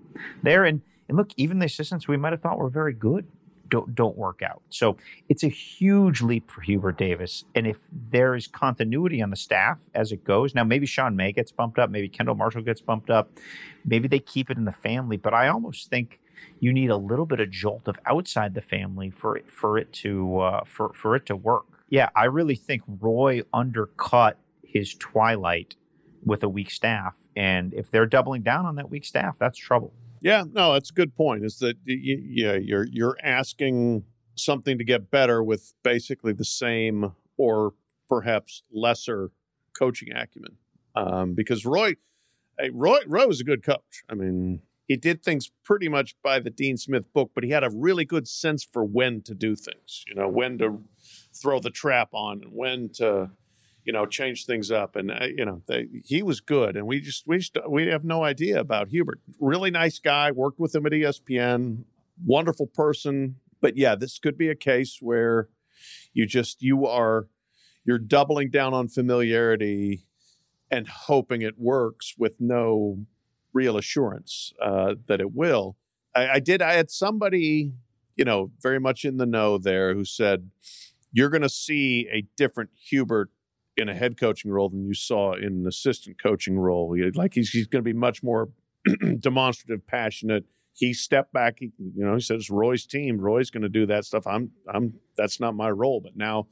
there. 0.43 0.63
And 0.63 0.81
and 1.07 1.17
look, 1.17 1.31
even 1.37 1.59
the 1.59 1.65
assistants 1.65 2.07
we 2.07 2.17
might 2.17 2.33
have 2.33 2.41
thought 2.41 2.57
were 2.59 2.69
very 2.69 2.93
good 2.93 3.27
don't 3.69 3.95
don't 3.95 4.17
work 4.17 4.41
out. 4.41 4.61
So 4.69 4.97
it's 5.29 5.43
a 5.43 5.47
huge 5.49 6.21
leap 6.21 6.49
for 6.49 6.61
Hubert 6.61 6.97
Davis. 6.97 7.45
And 7.55 7.67
if 7.67 7.77
there 8.11 8.35
is 8.35 8.47
continuity 8.47 9.21
on 9.21 9.29
the 9.29 9.35
staff 9.35 9.79
as 9.93 10.11
it 10.11 10.23
goes, 10.23 10.55
now 10.55 10.63
maybe 10.63 10.85
Sean 10.85 11.15
May 11.15 11.31
gets 11.31 11.51
bumped 11.51 11.79
up, 11.79 11.89
maybe 11.89 12.09
Kendall 12.09 12.35
Marshall 12.35 12.61
gets 12.61 12.81
bumped 12.81 13.09
up, 13.09 13.31
maybe 13.85 14.07
they 14.07 14.19
keep 14.19 14.49
it 14.49 14.57
in 14.57 14.65
the 14.65 14.71
family. 14.71 15.17
But 15.17 15.33
I 15.33 15.47
almost 15.47 15.89
think 15.89 16.19
you 16.59 16.73
need 16.73 16.89
a 16.89 16.97
little 16.97 17.25
bit 17.25 17.39
of 17.39 17.49
jolt 17.49 17.87
of 17.87 17.97
outside 18.05 18.53
the 18.53 18.61
family 18.61 19.09
for 19.09 19.37
it, 19.37 19.49
for 19.49 19.77
it 19.77 19.91
to 19.93 20.39
uh, 20.39 20.63
for 20.65 20.93
for 20.93 21.15
it 21.15 21.25
to 21.27 21.35
work. 21.35 21.65
Yeah, 21.89 22.09
I 22.15 22.25
really 22.25 22.55
think 22.55 22.81
Roy 22.87 23.41
undercut 23.53 24.37
his 24.63 24.95
twilight 24.95 25.75
with 26.25 26.43
a 26.43 26.49
weak 26.49 26.71
staff, 26.71 27.15
and 27.35 27.73
if 27.73 27.91
they're 27.91 28.07
doubling 28.07 28.41
down 28.41 28.65
on 28.65 28.75
that 28.75 28.89
weak 28.89 29.05
staff, 29.05 29.37
that's 29.39 29.57
trouble. 29.57 29.93
Yeah, 30.25 30.43
no, 30.51 30.73
that's 30.73 30.89
a 30.89 30.93
good 30.93 31.15
point. 31.15 31.45
Is 31.45 31.59
that 31.59 31.77
yeah, 31.85 32.55
you're 32.55 32.87
you're 32.89 33.15
asking 33.21 34.05
something 34.33 34.79
to 34.79 34.83
get 34.83 35.11
better 35.11 35.43
with 35.43 35.75
basically 35.83 36.33
the 36.33 36.43
same 36.43 37.13
or 37.37 37.75
perhaps 38.09 38.63
lesser 38.73 39.29
coaching 39.77 40.11
acumen. 40.11 40.57
Um, 40.95 41.35
because 41.35 41.63
Roy, 41.63 41.97
Roy, 42.71 43.01
Roy 43.05 43.27
was 43.27 43.39
a 43.39 43.43
good 43.43 43.63
coach. 43.63 44.03
I 44.09 44.15
mean, 44.15 44.61
he 44.87 44.95
did 44.95 45.21
things 45.21 45.51
pretty 45.63 45.89
much 45.89 46.15
by 46.23 46.39
the 46.39 46.49
Dean 46.49 46.77
Smith 46.77 47.13
book, 47.13 47.29
but 47.35 47.43
he 47.43 47.51
had 47.51 47.63
a 47.63 47.69
really 47.69 48.03
good 48.03 48.27
sense 48.27 48.63
for 48.63 48.83
when 48.83 49.21
to 49.21 49.35
do 49.35 49.55
things. 49.55 50.05
You 50.07 50.15
know, 50.15 50.27
when 50.27 50.57
to 50.57 50.81
throw 51.39 51.59
the 51.59 51.69
trap 51.69 52.09
on 52.13 52.41
and 52.41 52.51
when 52.51 52.89
to 52.93 53.29
you 53.85 53.93
know, 53.93 54.05
change 54.05 54.45
things 54.45 54.71
up. 54.71 54.95
And 54.95 55.11
uh, 55.11 55.27
you 55.35 55.45
know, 55.45 55.61
they, 55.67 55.87
he 56.03 56.23
was 56.23 56.41
good, 56.41 56.75
and 56.75 56.87
we 56.87 56.99
just 56.99 57.25
we 57.27 57.37
just, 57.37 57.55
we 57.69 57.87
have 57.87 58.03
no 58.03 58.23
idea 58.23 58.59
about 58.59 58.89
Hubert. 58.89 59.19
Really 59.39 59.71
nice 59.71 59.99
guy. 59.99 60.31
Worked 60.31 60.59
with 60.59 60.75
him 60.75 60.85
at 60.85 60.91
ESPN. 60.91 61.83
Wonderful 62.25 62.67
person. 62.67 63.35
But 63.61 63.77
yeah, 63.77 63.95
this 63.95 64.19
could 64.19 64.37
be 64.37 64.49
a 64.49 64.55
case 64.55 64.97
where 64.99 65.49
you 66.13 66.25
just 66.25 66.61
you 66.61 66.85
are 66.85 67.27
you're 67.85 67.99
doubling 67.99 68.49
down 68.49 68.73
on 68.73 68.87
familiarity 68.87 70.05
and 70.71 70.87
hoping 70.87 71.43
it 71.43 71.59
works 71.59 72.15
with 72.17 72.35
no 72.39 73.05
real 73.53 73.77
assurance 73.77 74.51
uh, 74.61 74.95
that 75.07 75.21
it 75.21 75.33
will. 75.33 75.77
I, 76.15 76.29
I 76.29 76.39
did. 76.39 76.61
I 76.61 76.73
had 76.73 76.89
somebody, 76.89 77.73
you 78.15 78.25
know, 78.25 78.51
very 78.61 78.79
much 78.79 79.05
in 79.05 79.17
the 79.17 79.27
know 79.27 79.59
there 79.59 79.93
who 79.93 80.05
said, 80.05 80.49
"You're 81.11 81.29
going 81.29 81.43
to 81.43 81.49
see 81.49 82.07
a 82.11 82.25
different 82.35 82.71
Hubert 82.89 83.29
in 83.77 83.89
a 83.89 83.93
head 83.93 84.17
coaching 84.17 84.51
role 84.51 84.69
than 84.69 84.85
you 84.85 84.93
saw 84.93 85.33
in 85.33 85.43
an 85.45 85.67
assistant 85.67 86.21
coaching 86.21 86.57
role. 86.57 86.95
Like 87.13 87.33
he's 87.33 87.49
he's 87.49 87.67
going 87.67 87.83
to 87.83 87.93
be 87.93 87.97
much 87.97 88.23
more 88.23 88.49
demonstrative, 89.19 89.85
passionate. 89.87 90.45
He 90.73 90.93
stepped 90.93 91.31
back. 91.31 91.59
He, 91.59 91.71
you 91.77 92.05
know, 92.05 92.15
he 92.15 92.21
said 92.21 92.37
it's 92.37 92.49
Roy's 92.49 92.85
team. 92.85 93.19
Roy's 93.19 93.49
going 93.49 93.63
to 93.63 93.69
do 93.69 93.85
that 93.85 94.05
stuff. 94.05 94.27
I'm 94.27 94.51
I'm 94.73 94.95
that's 95.17 95.39
not 95.39 95.55
my 95.55 95.69
role. 95.69 96.01
But 96.01 96.15
now 96.15 96.47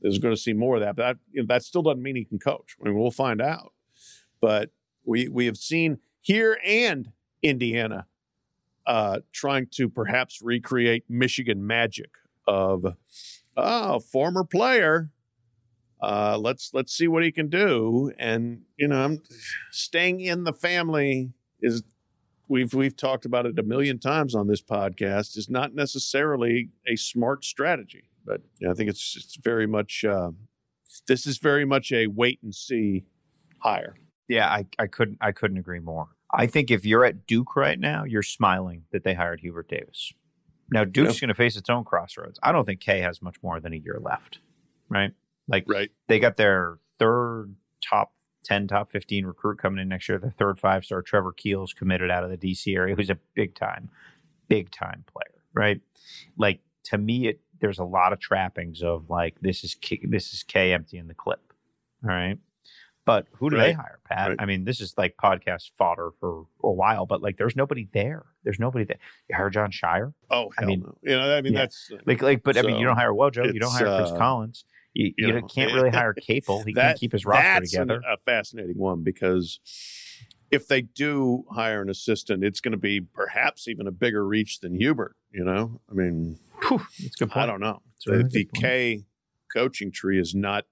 there's 0.00 0.18
going 0.18 0.34
to 0.34 0.40
see 0.40 0.52
more 0.52 0.76
of 0.76 0.82
that. 0.82 0.96
But 0.96 1.02
that, 1.02 1.16
you 1.32 1.42
know, 1.42 1.46
that 1.48 1.62
still 1.62 1.82
doesn't 1.82 2.02
mean 2.02 2.16
he 2.16 2.24
can 2.24 2.38
coach. 2.38 2.76
I 2.80 2.84
mean, 2.84 2.98
we'll 2.98 3.10
find 3.10 3.40
out. 3.40 3.72
But 4.40 4.70
we 5.04 5.28
we 5.28 5.46
have 5.46 5.56
seen 5.56 5.98
here 6.20 6.58
and 6.64 7.12
Indiana 7.42 8.06
uh, 8.86 9.20
trying 9.32 9.66
to 9.72 9.88
perhaps 9.88 10.40
recreate 10.42 11.04
Michigan 11.08 11.66
magic 11.66 12.10
of 12.46 12.96
oh 13.56 13.98
former 14.00 14.44
player 14.44 15.10
uh, 16.00 16.38
let's 16.40 16.70
let's 16.72 16.92
see 16.92 17.08
what 17.08 17.24
he 17.24 17.32
can 17.32 17.48
do. 17.48 18.12
And 18.18 18.62
you 18.76 18.88
know, 18.88 19.04
I'm 19.04 19.22
staying 19.70 20.20
in 20.20 20.44
the 20.44 20.52
family 20.52 21.32
is 21.60 21.82
we've 22.48 22.72
we've 22.74 22.96
talked 22.96 23.24
about 23.24 23.46
it 23.46 23.58
a 23.58 23.62
million 23.62 23.98
times 23.98 24.34
on 24.34 24.48
this 24.48 24.62
podcast 24.62 25.36
is 25.36 25.48
not 25.48 25.74
necessarily 25.74 26.70
a 26.86 26.96
smart 26.96 27.44
strategy. 27.44 28.04
But 28.24 28.42
I 28.68 28.74
think 28.74 28.90
it's 28.90 29.16
it's 29.16 29.36
very 29.36 29.66
much 29.66 30.04
uh, 30.04 30.30
this 31.06 31.26
is 31.26 31.38
very 31.38 31.64
much 31.64 31.92
a 31.92 32.06
wait 32.06 32.40
and 32.42 32.54
see 32.54 33.04
hire. 33.60 33.94
Yeah, 34.28 34.48
I, 34.48 34.66
I 34.78 34.86
couldn't 34.86 35.18
I 35.20 35.32
couldn't 35.32 35.58
agree 35.58 35.80
more. 35.80 36.08
I 36.32 36.46
think 36.46 36.70
if 36.70 36.84
you're 36.84 37.04
at 37.04 37.26
Duke 37.26 37.56
right 37.56 37.80
now, 37.80 38.04
you're 38.04 38.22
smiling 38.22 38.84
that 38.92 39.02
they 39.02 39.14
hired 39.14 39.40
Hubert 39.40 39.68
Davis. 39.68 40.12
Now 40.70 40.84
Duke's 40.84 41.14
yep. 41.14 41.20
going 41.22 41.28
to 41.28 41.34
face 41.34 41.56
its 41.56 41.70
own 41.70 41.84
crossroads. 41.84 42.38
I 42.42 42.52
don't 42.52 42.64
think 42.64 42.80
K 42.80 43.00
has 43.00 43.22
much 43.22 43.36
more 43.42 43.60
than 43.60 43.72
a 43.72 43.76
year 43.76 43.98
left, 44.00 44.40
right? 44.88 45.12
Like 45.48 45.64
right. 45.66 45.90
they 46.06 46.18
got 46.18 46.36
their 46.36 46.78
third 46.98 47.54
top 47.82 48.12
10, 48.44 48.68
top 48.68 48.90
15 48.90 49.26
recruit 49.26 49.58
coming 49.58 49.80
in 49.80 49.88
next 49.88 50.08
year. 50.08 50.18
The 50.18 50.30
third 50.30 50.58
five 50.58 50.84
star 50.84 51.02
Trevor 51.02 51.32
Keels 51.32 51.72
committed 51.72 52.10
out 52.10 52.24
of 52.24 52.30
the 52.30 52.36
DC 52.36 52.74
area, 52.76 52.94
who's 52.94 53.10
a 53.10 53.18
big 53.34 53.54
time, 53.54 53.90
big 54.48 54.70
time 54.70 55.04
player, 55.10 55.42
right? 55.54 55.80
Like 56.36 56.60
to 56.84 56.98
me, 56.98 57.28
it 57.28 57.40
there's 57.60 57.78
a 57.78 57.84
lot 57.84 58.12
of 58.12 58.20
trappings 58.20 58.82
of 58.82 59.10
like 59.10 59.40
this 59.40 59.64
is 59.64 59.74
K, 59.74 60.00
this 60.04 60.32
is 60.32 60.42
K 60.42 60.72
empty 60.72 60.98
in 60.98 61.08
the 61.08 61.14
clip, 61.14 61.52
all 62.04 62.10
right. 62.10 62.38
But 63.04 63.26
who 63.32 63.48
do 63.48 63.56
right. 63.56 63.68
they 63.68 63.72
hire, 63.72 64.00
Pat? 64.04 64.28
Right. 64.28 64.36
I 64.38 64.44
mean, 64.44 64.64
this 64.64 64.82
is 64.82 64.92
like 64.98 65.16
podcast 65.16 65.70
fodder 65.78 66.10
for 66.20 66.44
a 66.62 66.70
while, 66.70 67.06
but 67.06 67.22
like, 67.22 67.38
there's 67.38 67.56
nobody 67.56 67.88
there. 67.94 68.26
There's 68.44 68.58
nobody 68.58 68.84
there. 68.84 68.98
You 69.30 69.34
hire 69.34 69.48
Jon 69.48 69.70
Scheyer? 69.70 70.12
Oh, 70.30 70.50
I 70.58 70.66
mean, 70.66 70.80
no. 70.80 70.98
you 71.02 71.16
know, 71.16 71.34
I 71.34 71.40
mean, 71.40 71.54
yeah. 71.54 71.60
that's 71.60 71.90
like, 72.04 72.20
like, 72.20 72.42
but 72.42 72.56
so 72.56 72.60
I 72.60 72.64
mean, 72.64 72.76
you 72.76 72.84
don't 72.84 72.98
hire 72.98 73.12
Wojo, 73.12 73.50
you 73.50 73.60
don't 73.60 73.72
hire 73.72 73.96
Chris 73.96 74.10
uh, 74.10 74.18
Collins. 74.18 74.64
You, 74.98 75.12
you, 75.16 75.32
know, 75.32 75.42
can't 75.42 75.72
really 75.72 75.90
hire 75.90 76.12
Capel. 76.12 76.64
He 76.64 76.72
that, 76.72 76.82
can't 76.82 76.98
keep 76.98 77.12
his 77.12 77.24
roster 77.24 77.60
together. 77.60 77.96
An, 77.98 78.02
a 78.12 78.16
fascinating 78.16 78.76
one 78.76 79.04
because 79.04 79.60
if 80.50 80.66
they 80.66 80.82
do 80.82 81.44
hire 81.52 81.80
an 81.80 81.88
assistant, 81.88 82.42
it's 82.42 82.60
going 82.60 82.72
to 82.72 82.78
be 82.78 83.00
perhaps 83.00 83.68
even 83.68 83.86
a 83.86 83.92
bigger 83.92 84.26
reach 84.26 84.58
than 84.58 84.74
Hubert. 84.74 85.14
You 85.30 85.44
know, 85.44 85.80
I 85.88 85.94
mean, 85.94 86.40
Whew, 86.66 86.84
good 87.16 87.30
point. 87.30 87.36
I 87.36 87.46
don't 87.46 87.60
know. 87.60 87.80
The, 88.06 88.24
the 88.24 88.48
K 88.52 89.04
coaching 89.54 89.92
tree 89.92 90.18
is 90.18 90.34
not 90.34 90.64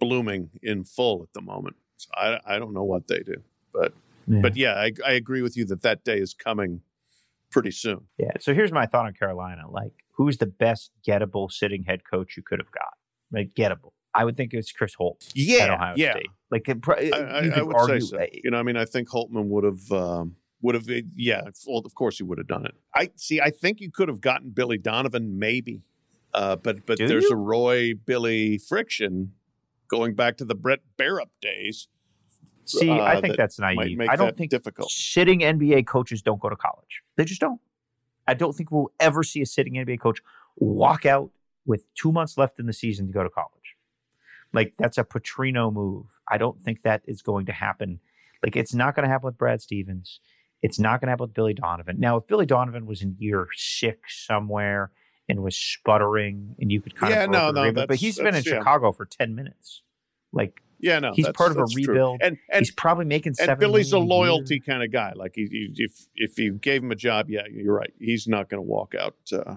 blooming 0.00 0.50
in 0.60 0.82
full 0.82 1.22
at 1.22 1.32
the 1.32 1.40
moment. 1.40 1.76
So 1.98 2.08
I, 2.14 2.40
I 2.44 2.58
don't 2.58 2.74
know 2.74 2.82
what 2.82 3.06
they 3.06 3.20
do, 3.20 3.36
but 3.72 3.92
yeah. 4.26 4.40
but 4.40 4.56
yeah, 4.56 4.72
I, 4.72 4.90
I 5.06 5.12
agree 5.12 5.42
with 5.42 5.56
you 5.56 5.64
that 5.66 5.82
that 5.82 6.02
day 6.02 6.18
is 6.18 6.34
coming 6.34 6.80
pretty 7.52 7.70
soon. 7.70 8.08
Yeah. 8.18 8.32
So 8.40 8.54
here's 8.54 8.72
my 8.72 8.86
thought 8.86 9.06
on 9.06 9.14
Carolina. 9.14 9.70
Like, 9.70 9.92
who's 10.14 10.38
the 10.38 10.46
best 10.46 10.90
gettable 11.06 11.52
sitting 11.52 11.84
head 11.84 12.02
coach 12.10 12.36
you 12.36 12.42
could 12.42 12.58
have 12.58 12.72
got? 12.72 12.94
Like 13.32 13.54
gettable. 13.54 13.92
I 14.14 14.24
would 14.24 14.36
think 14.36 14.52
it's 14.54 14.72
Chris 14.72 14.96
Holtmann. 14.96 15.32
Yeah, 15.34 15.94
yeah. 15.96 16.12
State. 16.12 16.26
Like 16.50 16.68
I, 16.68 17.10
I, 17.14 17.58
I 17.58 17.62
would 17.62 17.76
argue, 17.76 18.00
say 18.00 18.30
so. 18.32 18.40
You 18.44 18.50
know, 18.50 18.58
I 18.58 18.62
mean, 18.62 18.76
I 18.76 18.84
think 18.84 19.08
Holtmann 19.08 19.46
would 19.46 19.64
have 19.64 19.92
um, 19.92 20.36
would 20.62 20.74
have. 20.74 20.88
Yeah, 21.14 21.42
well, 21.66 21.78
of 21.84 21.94
course 21.94 22.18
he 22.18 22.24
would 22.24 22.38
have 22.38 22.48
done 22.48 22.66
it. 22.66 22.74
I 22.94 23.10
see. 23.16 23.40
I 23.40 23.50
think 23.50 23.80
you 23.80 23.90
could 23.90 24.08
have 24.08 24.20
gotten 24.20 24.50
Billy 24.50 24.78
Donovan, 24.78 25.38
maybe, 25.38 25.82
uh, 26.34 26.56
but 26.56 26.86
but 26.86 26.98
Do 26.98 27.06
there's 27.06 27.24
you? 27.24 27.32
a 27.32 27.36
Roy 27.36 27.94
Billy 27.94 28.58
friction 28.58 29.32
going 29.88 30.14
back 30.14 30.36
to 30.38 30.44
the 30.44 30.54
brett 30.54 30.80
Barrett 30.96 31.28
days. 31.40 31.88
See, 32.64 32.90
uh, 32.90 33.02
I 33.02 33.20
think 33.20 33.32
that 33.32 33.36
that's 33.36 33.58
naive. 33.58 34.00
I 34.08 34.16
don't 34.16 34.36
think 34.36 34.50
difficult. 34.50 34.90
Sitting 34.90 35.40
NBA 35.40 35.86
coaches 35.86 36.22
don't 36.22 36.40
go 36.40 36.48
to 36.48 36.56
college. 36.56 37.02
They 37.16 37.24
just 37.24 37.40
don't. 37.40 37.60
I 38.26 38.34
don't 38.34 38.54
think 38.54 38.70
we'll 38.70 38.92
ever 39.00 39.22
see 39.22 39.40
a 39.40 39.46
sitting 39.46 39.74
NBA 39.74 40.00
coach 40.00 40.20
walk 40.56 41.04
out 41.06 41.30
with 41.70 41.84
two 41.94 42.10
months 42.10 42.36
left 42.36 42.58
in 42.58 42.66
the 42.66 42.72
season 42.72 43.06
to 43.06 43.12
go 43.12 43.22
to 43.22 43.30
college. 43.30 43.76
Like 44.52 44.74
that's 44.76 44.98
a 44.98 45.04
Petrino 45.04 45.72
move. 45.72 46.20
I 46.28 46.36
don't 46.36 46.60
think 46.60 46.82
that 46.82 47.02
is 47.06 47.22
going 47.22 47.46
to 47.46 47.52
happen. 47.52 48.00
Like 48.42 48.56
it's 48.56 48.74
not 48.74 48.96
going 48.96 49.04
to 49.04 49.08
happen 49.08 49.26
with 49.26 49.38
Brad 49.38 49.62
Stevens. 49.62 50.18
It's 50.62 50.80
not 50.80 51.00
going 51.00 51.06
to 51.06 51.12
happen 51.12 51.24
with 51.28 51.34
Billy 51.34 51.54
Donovan. 51.54 52.00
Now, 52.00 52.16
if 52.16 52.26
Billy 52.26 52.44
Donovan 52.44 52.86
was 52.86 53.02
in 53.02 53.14
year 53.18 53.46
six 53.54 54.26
somewhere 54.26 54.90
and 55.28 55.44
was 55.44 55.56
sputtering, 55.56 56.56
and 56.58 56.72
you 56.72 56.80
could 56.82 56.96
kind 56.96 57.12
yeah, 57.12 57.24
of 57.24 57.30
no, 57.30 57.52
no, 57.52 57.72
but 57.72 57.94
he's 57.94 58.18
been 58.18 58.34
in 58.34 58.42
yeah. 58.42 58.58
Chicago 58.58 58.90
for 58.90 59.06
ten 59.06 59.36
minutes. 59.36 59.82
Like 60.32 60.60
yeah, 60.80 60.98
no, 60.98 61.12
he's 61.14 61.28
part 61.28 61.52
of 61.52 61.58
a 61.58 61.66
rebuild, 61.74 62.20
and, 62.20 62.36
and, 62.50 62.60
he's 62.60 62.72
probably 62.72 63.04
making. 63.04 63.36
And 63.40 63.58
Billy's 63.58 63.92
a 63.92 63.98
loyalty 63.98 64.58
kind 64.58 64.82
of 64.82 64.90
guy. 64.90 65.12
Like 65.14 65.32
he, 65.36 65.46
he, 65.46 65.72
if 65.76 66.06
if 66.16 66.38
you 66.38 66.54
gave 66.54 66.82
him 66.82 66.90
a 66.90 66.96
job, 66.96 67.30
yeah, 67.30 67.42
you're 67.48 67.74
right. 67.74 67.92
He's 68.00 68.26
not 68.26 68.48
going 68.48 68.58
to 68.58 68.68
walk 68.68 68.94
out 68.98 69.16
uh, 69.32 69.56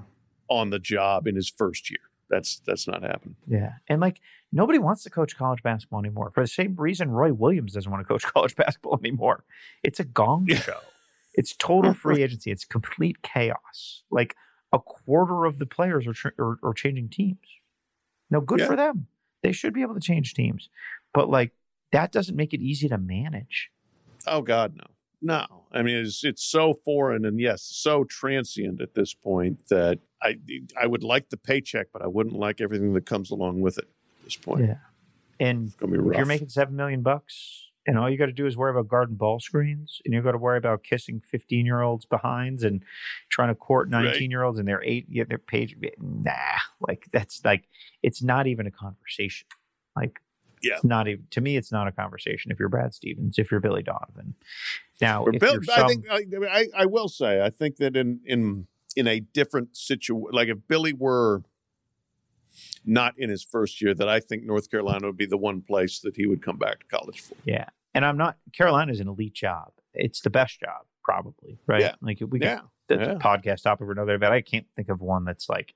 on 0.49 0.69
the 0.69 0.79
job 0.79 1.27
in 1.27 1.35
his 1.35 1.49
first 1.49 1.89
year 1.89 1.99
that's 2.33 2.61
that's 2.65 2.87
not 2.87 3.03
happening. 3.03 3.35
Yeah, 3.47 3.73
and 3.87 4.01
like 4.01 4.19
nobody 4.51 4.79
wants 4.79 5.03
to 5.03 5.09
coach 5.09 5.37
college 5.37 5.61
basketball 5.63 5.99
anymore 5.99 6.31
for 6.31 6.41
the 6.41 6.47
same 6.47 6.75
reason 6.75 7.11
Roy 7.11 7.31
Williams 7.33 7.73
doesn't 7.73 7.91
want 7.91 8.05
to 8.05 8.11
coach 8.11 8.23
college 8.33 8.55
basketball 8.55 8.99
anymore. 9.03 9.43
It's 9.83 9.99
a 9.99 10.03
gong 10.03 10.47
show. 10.47 10.79
it's 11.33 11.55
total 11.55 11.93
free 11.93 12.23
agency. 12.23 12.51
It's 12.51 12.65
complete 12.65 13.21
chaos. 13.21 14.03
Like 14.09 14.35
a 14.71 14.79
quarter 14.79 15.45
of 15.45 15.59
the 15.59 15.65
players 15.65 16.07
are 16.07 16.13
tra- 16.13 16.33
are, 16.39 16.57
are, 16.63 16.73
changing 16.73 17.09
teams. 17.09 17.37
No, 18.31 18.41
good 18.41 18.59
yeah. 18.59 18.67
for 18.67 18.75
them. 18.75 19.07
They 19.43 19.51
should 19.51 19.73
be 19.73 19.81
able 19.81 19.93
to 19.93 19.99
change 19.99 20.33
teams, 20.33 20.69
but 21.13 21.29
like 21.29 21.51
that 21.91 22.11
doesn't 22.11 22.35
make 22.35 22.53
it 22.53 22.61
easy 22.61 22.89
to 22.89 22.97
manage. 22.97 23.69
Oh 24.25 24.41
God, 24.41 24.75
no. 24.75 24.85
No, 25.23 25.45
I 25.71 25.81
mean 25.81 25.95
it's 25.95 26.23
it's 26.25 26.43
so 26.43 26.73
foreign 26.73 27.25
and 27.25 27.39
yes, 27.39 27.63
so 27.63 28.03
transient 28.03 28.81
at 28.81 28.93
this 28.93 29.13
point 29.13 29.65
that 29.69 29.99
I 30.21 30.37
I 30.79 30.85
would 30.85 31.03
like 31.03 31.29
the 31.29 31.37
paycheck, 31.37 31.87
but 31.93 32.01
I 32.01 32.07
wouldn't 32.07 32.35
like 32.35 32.59
everything 32.59 32.93
that 32.93 33.05
comes 33.05 33.31
along 33.31 33.61
with 33.61 33.77
it 33.77 33.85
at 33.85 34.25
this 34.25 34.35
point. 34.35 34.65
Yeah, 34.65 34.75
And 35.39 35.67
It's 35.67 35.75
gonna 35.75 35.93
be 35.93 36.09
if 36.09 36.17
you're 36.17 36.25
making 36.25 36.49
seven 36.49 36.75
million 36.75 37.03
bucks, 37.03 37.69
and 37.85 37.97
all 37.97 38.09
you 38.09 38.17
got 38.17 38.27
to 38.27 38.33
do 38.33 38.45
is 38.45 38.57
worry 38.57 38.71
about 38.71 38.89
garden 38.89 39.15
ball 39.15 39.39
screens, 39.39 40.01
and 40.03 40.13
you've 40.13 40.23
got 40.23 40.33
to 40.33 40.37
worry 40.37 40.57
about 40.57 40.83
kissing 40.83 41.21
15 41.21 41.65
year 41.65 41.81
olds 41.81 42.05
behinds 42.05 42.63
and 42.63 42.83
trying 43.29 43.49
to 43.49 43.55
court 43.55 43.89
19 43.89 44.29
year 44.29 44.43
olds, 44.43 44.59
and 44.59 44.67
they're 44.67 44.83
eight, 44.83 45.05
yeah, 45.09 45.23
they're 45.27 45.37
page, 45.37 45.75
nah, 45.99 46.31
like 46.85 47.07
that's 47.11 47.43
like 47.45 47.63
it's 48.01 48.21
not 48.21 48.47
even 48.47 48.67
a 48.67 48.71
conversation. 48.71 49.47
Like, 49.95 50.19
Yeah. 50.63 50.75
it's 50.75 50.83
not 50.83 51.07
even 51.07 51.25
to 51.31 51.41
me. 51.41 51.57
It's 51.57 51.71
not 51.71 51.87
a 51.87 51.91
conversation. 51.91 52.51
If 52.51 52.59
you're 52.59 52.69
Brad 52.69 52.93
Stevens, 52.93 53.37
if 53.37 53.51
you're 53.51 53.59
Billy 53.59 53.83
Donovan, 53.83 54.35
now 55.01 55.25
if 55.25 55.39
Bill, 55.39 55.53
you're 55.53 55.63
I 55.75 55.87
think 55.87 56.05
I, 56.09 56.23
I, 56.49 56.67
I 56.77 56.85
will 56.85 57.09
say 57.09 57.41
I 57.41 57.49
think 57.49 57.77
that 57.77 57.95
in 57.95 58.19
in 58.25 58.67
in 58.95 59.07
a 59.07 59.19
different 59.19 59.75
situation, 59.75 60.25
like 60.31 60.47
if 60.47 60.57
Billy 60.67 60.93
were 60.93 61.43
not 62.85 63.17
in 63.17 63.29
his 63.29 63.43
first 63.43 63.81
year, 63.81 63.93
that 63.93 64.09
I 64.09 64.19
think 64.19 64.43
North 64.43 64.69
Carolina 64.69 65.07
would 65.07 65.17
be 65.17 65.25
the 65.25 65.37
one 65.37 65.61
place 65.61 65.99
that 65.99 66.15
he 66.15 66.25
would 66.25 66.41
come 66.41 66.57
back 66.57 66.79
to 66.79 66.85
college 66.85 67.21
for. 67.21 67.35
Yeah. 67.45 67.65
And 67.93 68.05
I'm 68.05 68.17
not 68.17 68.37
Carolina's 68.53 68.99
an 68.99 69.07
elite 69.07 69.33
job. 69.33 69.71
It's 69.93 70.21
the 70.21 70.29
best 70.29 70.59
job, 70.59 70.85
probably. 71.03 71.59
Right. 71.67 71.81
Yeah. 71.81 71.95
Like 72.01 72.19
we 72.27 72.39
Yeah, 72.39 72.61
the 72.87 72.95
yeah. 72.95 73.13
podcast 73.15 73.63
topic 73.63 73.87
or 73.87 73.91
another, 73.91 74.17
but 74.17 74.31
I 74.31 74.41
can't 74.41 74.65
think 74.75 74.89
of 74.89 75.01
one 75.01 75.25
that's 75.25 75.49
like 75.49 75.73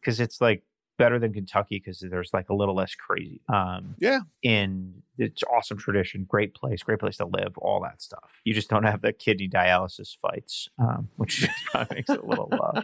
because 0.00 0.20
it's 0.20 0.40
like 0.40 0.62
better 1.02 1.18
than 1.18 1.32
Kentucky 1.32 1.76
because 1.82 1.98
there's 2.12 2.30
like 2.32 2.48
a 2.48 2.54
little 2.54 2.76
less 2.76 2.94
crazy. 2.94 3.40
Um 3.52 3.94
Yeah. 3.98 4.20
in 4.42 5.02
it's 5.18 5.42
awesome 5.54 5.78
tradition, 5.78 6.24
great 6.28 6.54
place, 6.54 6.82
great 6.82 6.98
place 6.98 7.16
to 7.18 7.26
live, 7.26 7.56
all 7.58 7.80
that 7.82 8.00
stuff. 8.00 8.40
You 8.44 8.54
just 8.54 8.70
don't 8.70 8.84
have 8.84 9.02
the 9.02 9.12
kidney 9.12 9.48
dialysis 9.48 10.16
fights, 10.16 10.68
um, 10.78 11.08
which 11.16 11.34
makes 11.90 12.10
it 12.10 12.20
a 12.20 12.26
little 12.26 12.50
uh, 12.52 12.82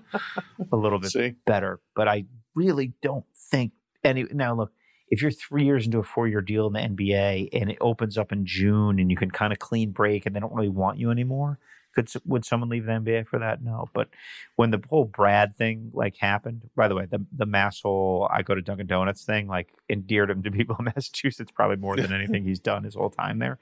a 0.73 0.77
little 0.77 0.99
bit 0.99 1.11
See, 1.11 1.35
better. 1.47 1.81
But 1.97 2.07
I 2.09 2.27
really 2.55 2.93
don't 3.03 3.25
think 3.51 3.73
any 4.05 4.25
now 4.33 4.55
look, 4.55 4.73
if 5.09 5.23
you're 5.23 5.31
three 5.31 5.65
years 5.65 5.87
into 5.87 5.99
a 5.99 6.03
four 6.03 6.29
year 6.29 6.43
deal 6.43 6.67
in 6.67 6.73
the 6.75 6.81
NBA 6.81 7.49
and 7.59 7.71
it 7.71 7.79
opens 7.81 8.19
up 8.19 8.31
in 8.31 8.45
June 8.45 8.99
and 9.01 9.11
you 9.11 9.17
can 9.17 9.31
kind 9.31 9.53
of 9.53 9.59
clean 9.59 9.91
break 9.91 10.27
and 10.27 10.35
they 10.37 10.41
don't 10.41 10.55
really 10.55 10.69
want 10.69 10.99
you 10.99 11.11
anymore, 11.11 11.59
could 12.07 12.23
would 12.25 12.45
someone 12.45 12.69
leave 12.69 12.87
the 12.87 12.93
NBA 12.93 13.27
for 13.27 13.39
that? 13.39 13.63
No. 13.63 13.89
But 13.93 14.09
when 14.57 14.71
the 14.71 14.83
whole 14.89 15.05
Brad 15.05 15.57
thing 15.57 15.91
like 15.93 16.17
happened, 16.17 16.69
by 16.77 16.89
the 16.89 16.95
way, 16.95 17.07
the 17.07 17.25
the 17.37 17.47
mass 17.47 17.81
I 17.85 18.43
go 18.43 18.55
to 18.55 18.63
Dunkin' 18.63 18.87
Donuts 18.87 19.25
thing 19.25 19.47
like 19.47 19.69
endeared 19.89 20.31
him 20.31 20.43
to 20.43 20.51
people 20.51 20.77
in 20.79 20.85
Massachusetts 20.97 21.51
probably 21.53 21.77
more 21.77 21.97
than 21.97 22.13
anything 22.21 22.45
he's 22.45 22.61
done 22.61 22.85
his 22.85 22.95
whole 22.95 23.11
time 23.11 23.39
there. 23.39 23.59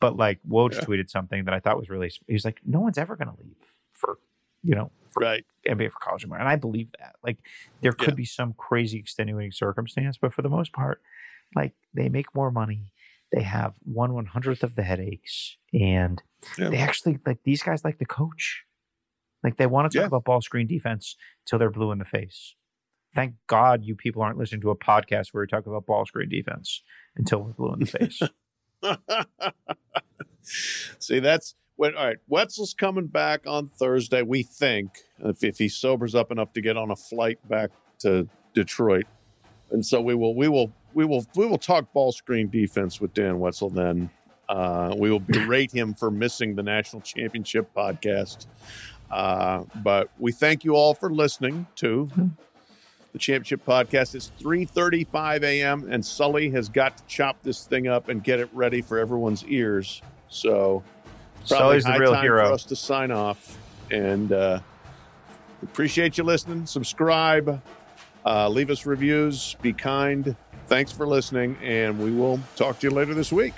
But 0.00 0.16
like 0.16 0.40
Woj 0.48 0.72
Yeah. 0.74 0.80
tweeted 0.80 1.10
something 1.10 1.44
that 1.44 1.54
I 1.54 1.60
thought 1.60 1.78
was 1.78 1.90
really 1.90 2.10
he 2.26 2.32
was 2.32 2.44
like, 2.44 2.60
no 2.64 2.80
one's 2.80 2.98
ever 2.98 3.16
gonna 3.16 3.36
leave 3.38 3.56
for 3.92 4.18
you 4.62 4.74
know 4.74 4.90
right? 5.16 5.44
NBA 5.66 5.90
for 5.90 5.98
college 5.98 6.22
anymore. 6.22 6.38
And 6.38 6.48
I 6.48 6.56
believe 6.56 6.88
that. 7.00 7.16
Like 7.24 7.38
there 7.82 7.92
could 7.92 8.10
Yeah. 8.14 8.14
be 8.16 8.24
some 8.24 8.54
crazy 8.54 8.98
extenuating 8.98 9.50
circumstance, 9.52 10.16
but 10.18 10.32
for 10.32 10.42
the 10.42 10.48
most 10.48 10.72
part, 10.72 11.02
like 11.56 11.74
they 11.92 12.08
make 12.08 12.32
more 12.34 12.50
money. 12.50 12.92
They 13.32 13.42
have 13.42 13.74
one 13.84 14.12
one 14.12 14.26
hundredth 14.26 14.62
of 14.64 14.74
the 14.74 14.82
headaches, 14.82 15.56
and 15.72 16.22
Yeah. 16.58 16.70
they 16.70 16.78
actually 16.78 17.18
like 17.24 17.38
these 17.44 17.62
guys 17.62 17.84
like 17.84 17.98
the 17.98 18.06
coach. 18.06 18.64
Like 19.44 19.56
they 19.56 19.66
want 19.66 19.90
to 19.90 19.96
talk 19.98 20.02
Yeah. 20.02 20.06
about 20.08 20.24
ball 20.24 20.40
screen 20.42 20.66
defense 20.66 21.16
till 21.46 21.58
they're 21.58 21.70
blue 21.70 21.92
in 21.92 21.98
the 21.98 22.04
face. 22.04 22.54
Thank 23.14 23.34
God 23.46 23.84
you 23.84 23.94
people 23.96 24.22
aren't 24.22 24.38
listening 24.38 24.60
to 24.62 24.70
a 24.70 24.76
podcast 24.76 25.28
where 25.32 25.42
we 25.42 25.46
talk 25.46 25.66
about 25.66 25.86
ball 25.86 26.04
screen 26.06 26.28
defense 26.28 26.82
until 27.16 27.42
we're 27.42 27.52
blue 27.52 27.72
in 27.72 27.80
the 27.80 27.86
face. 27.86 28.20
See, 30.98 31.20
that's 31.20 31.54
when. 31.76 31.94
All 31.96 32.06
right, 32.06 32.18
Wetzel's 32.28 32.74
coming 32.74 33.06
back 33.06 33.46
on 33.46 33.68
Thursday. 33.68 34.22
We 34.22 34.42
think 34.42 34.90
if, 35.20 35.42
if 35.44 35.58
he 35.58 35.68
sobers 35.68 36.14
up 36.14 36.30
enough 36.30 36.52
to 36.54 36.60
get 36.60 36.76
on 36.76 36.90
a 36.90 36.96
flight 36.96 37.38
back 37.48 37.70
to 38.00 38.28
Detroit, 38.54 39.06
and 39.70 39.84
so 39.84 40.00
we 40.00 40.14
will, 40.14 40.34
we 40.34 40.48
will, 40.48 40.72
we 40.94 41.04
will, 41.04 41.26
we 41.36 41.46
will 41.46 41.58
talk 41.58 41.92
ball 41.92 42.12
screen 42.12 42.48
defense 42.48 43.00
with 43.00 43.14
Dan 43.14 43.38
Wetzel. 43.38 43.70
Then 43.70 44.10
uh, 44.48 44.94
we 44.96 45.10
will 45.10 45.20
berate 45.20 45.72
him 45.72 45.94
for 45.94 46.10
missing 46.10 46.54
the 46.54 46.62
national 46.62 47.02
championship 47.02 47.70
podcast. 47.74 48.46
Uh, 49.10 49.64
but 49.76 50.10
we 50.18 50.32
thank 50.32 50.64
you 50.64 50.74
all 50.74 50.94
for 50.94 51.10
listening 51.10 51.66
to 51.76 52.10
the 53.12 53.18
championship 53.18 53.64
podcast. 53.64 54.14
It's 54.14 54.30
3:35 54.40 55.42
a.m. 55.42 55.88
and 55.90 56.04
Sully 56.04 56.50
has 56.50 56.68
got 56.68 56.96
to 56.96 57.04
chop 57.06 57.42
this 57.42 57.64
thing 57.64 57.88
up 57.88 58.08
and 58.08 58.22
get 58.22 58.40
it 58.40 58.48
ready 58.52 58.82
for 58.82 58.98
everyone's 58.98 59.44
ears. 59.44 60.02
So 60.28 60.82
probably 61.48 61.80
Sully's 61.80 61.84
the 61.84 61.98
real 61.98 62.12
time 62.12 62.22
hero. 62.22 62.46
for 62.46 62.52
us 62.52 62.64
to 62.64 62.76
sign 62.76 63.10
off. 63.10 63.58
And 63.90 64.32
uh, 64.32 64.60
appreciate 65.62 66.16
you 66.16 66.24
listening. 66.24 66.66
Subscribe, 66.66 67.60
uh, 68.24 68.48
leave 68.48 68.70
us 68.70 68.86
reviews, 68.86 69.56
be 69.62 69.72
kind. 69.72 70.36
Thanks 70.66 70.92
for 70.92 71.06
listening, 71.06 71.56
and 71.62 71.98
we 71.98 72.12
will 72.12 72.40
talk 72.56 72.78
to 72.80 72.86
you 72.86 72.94
later 72.94 73.14
this 73.14 73.32
week. 73.32 73.54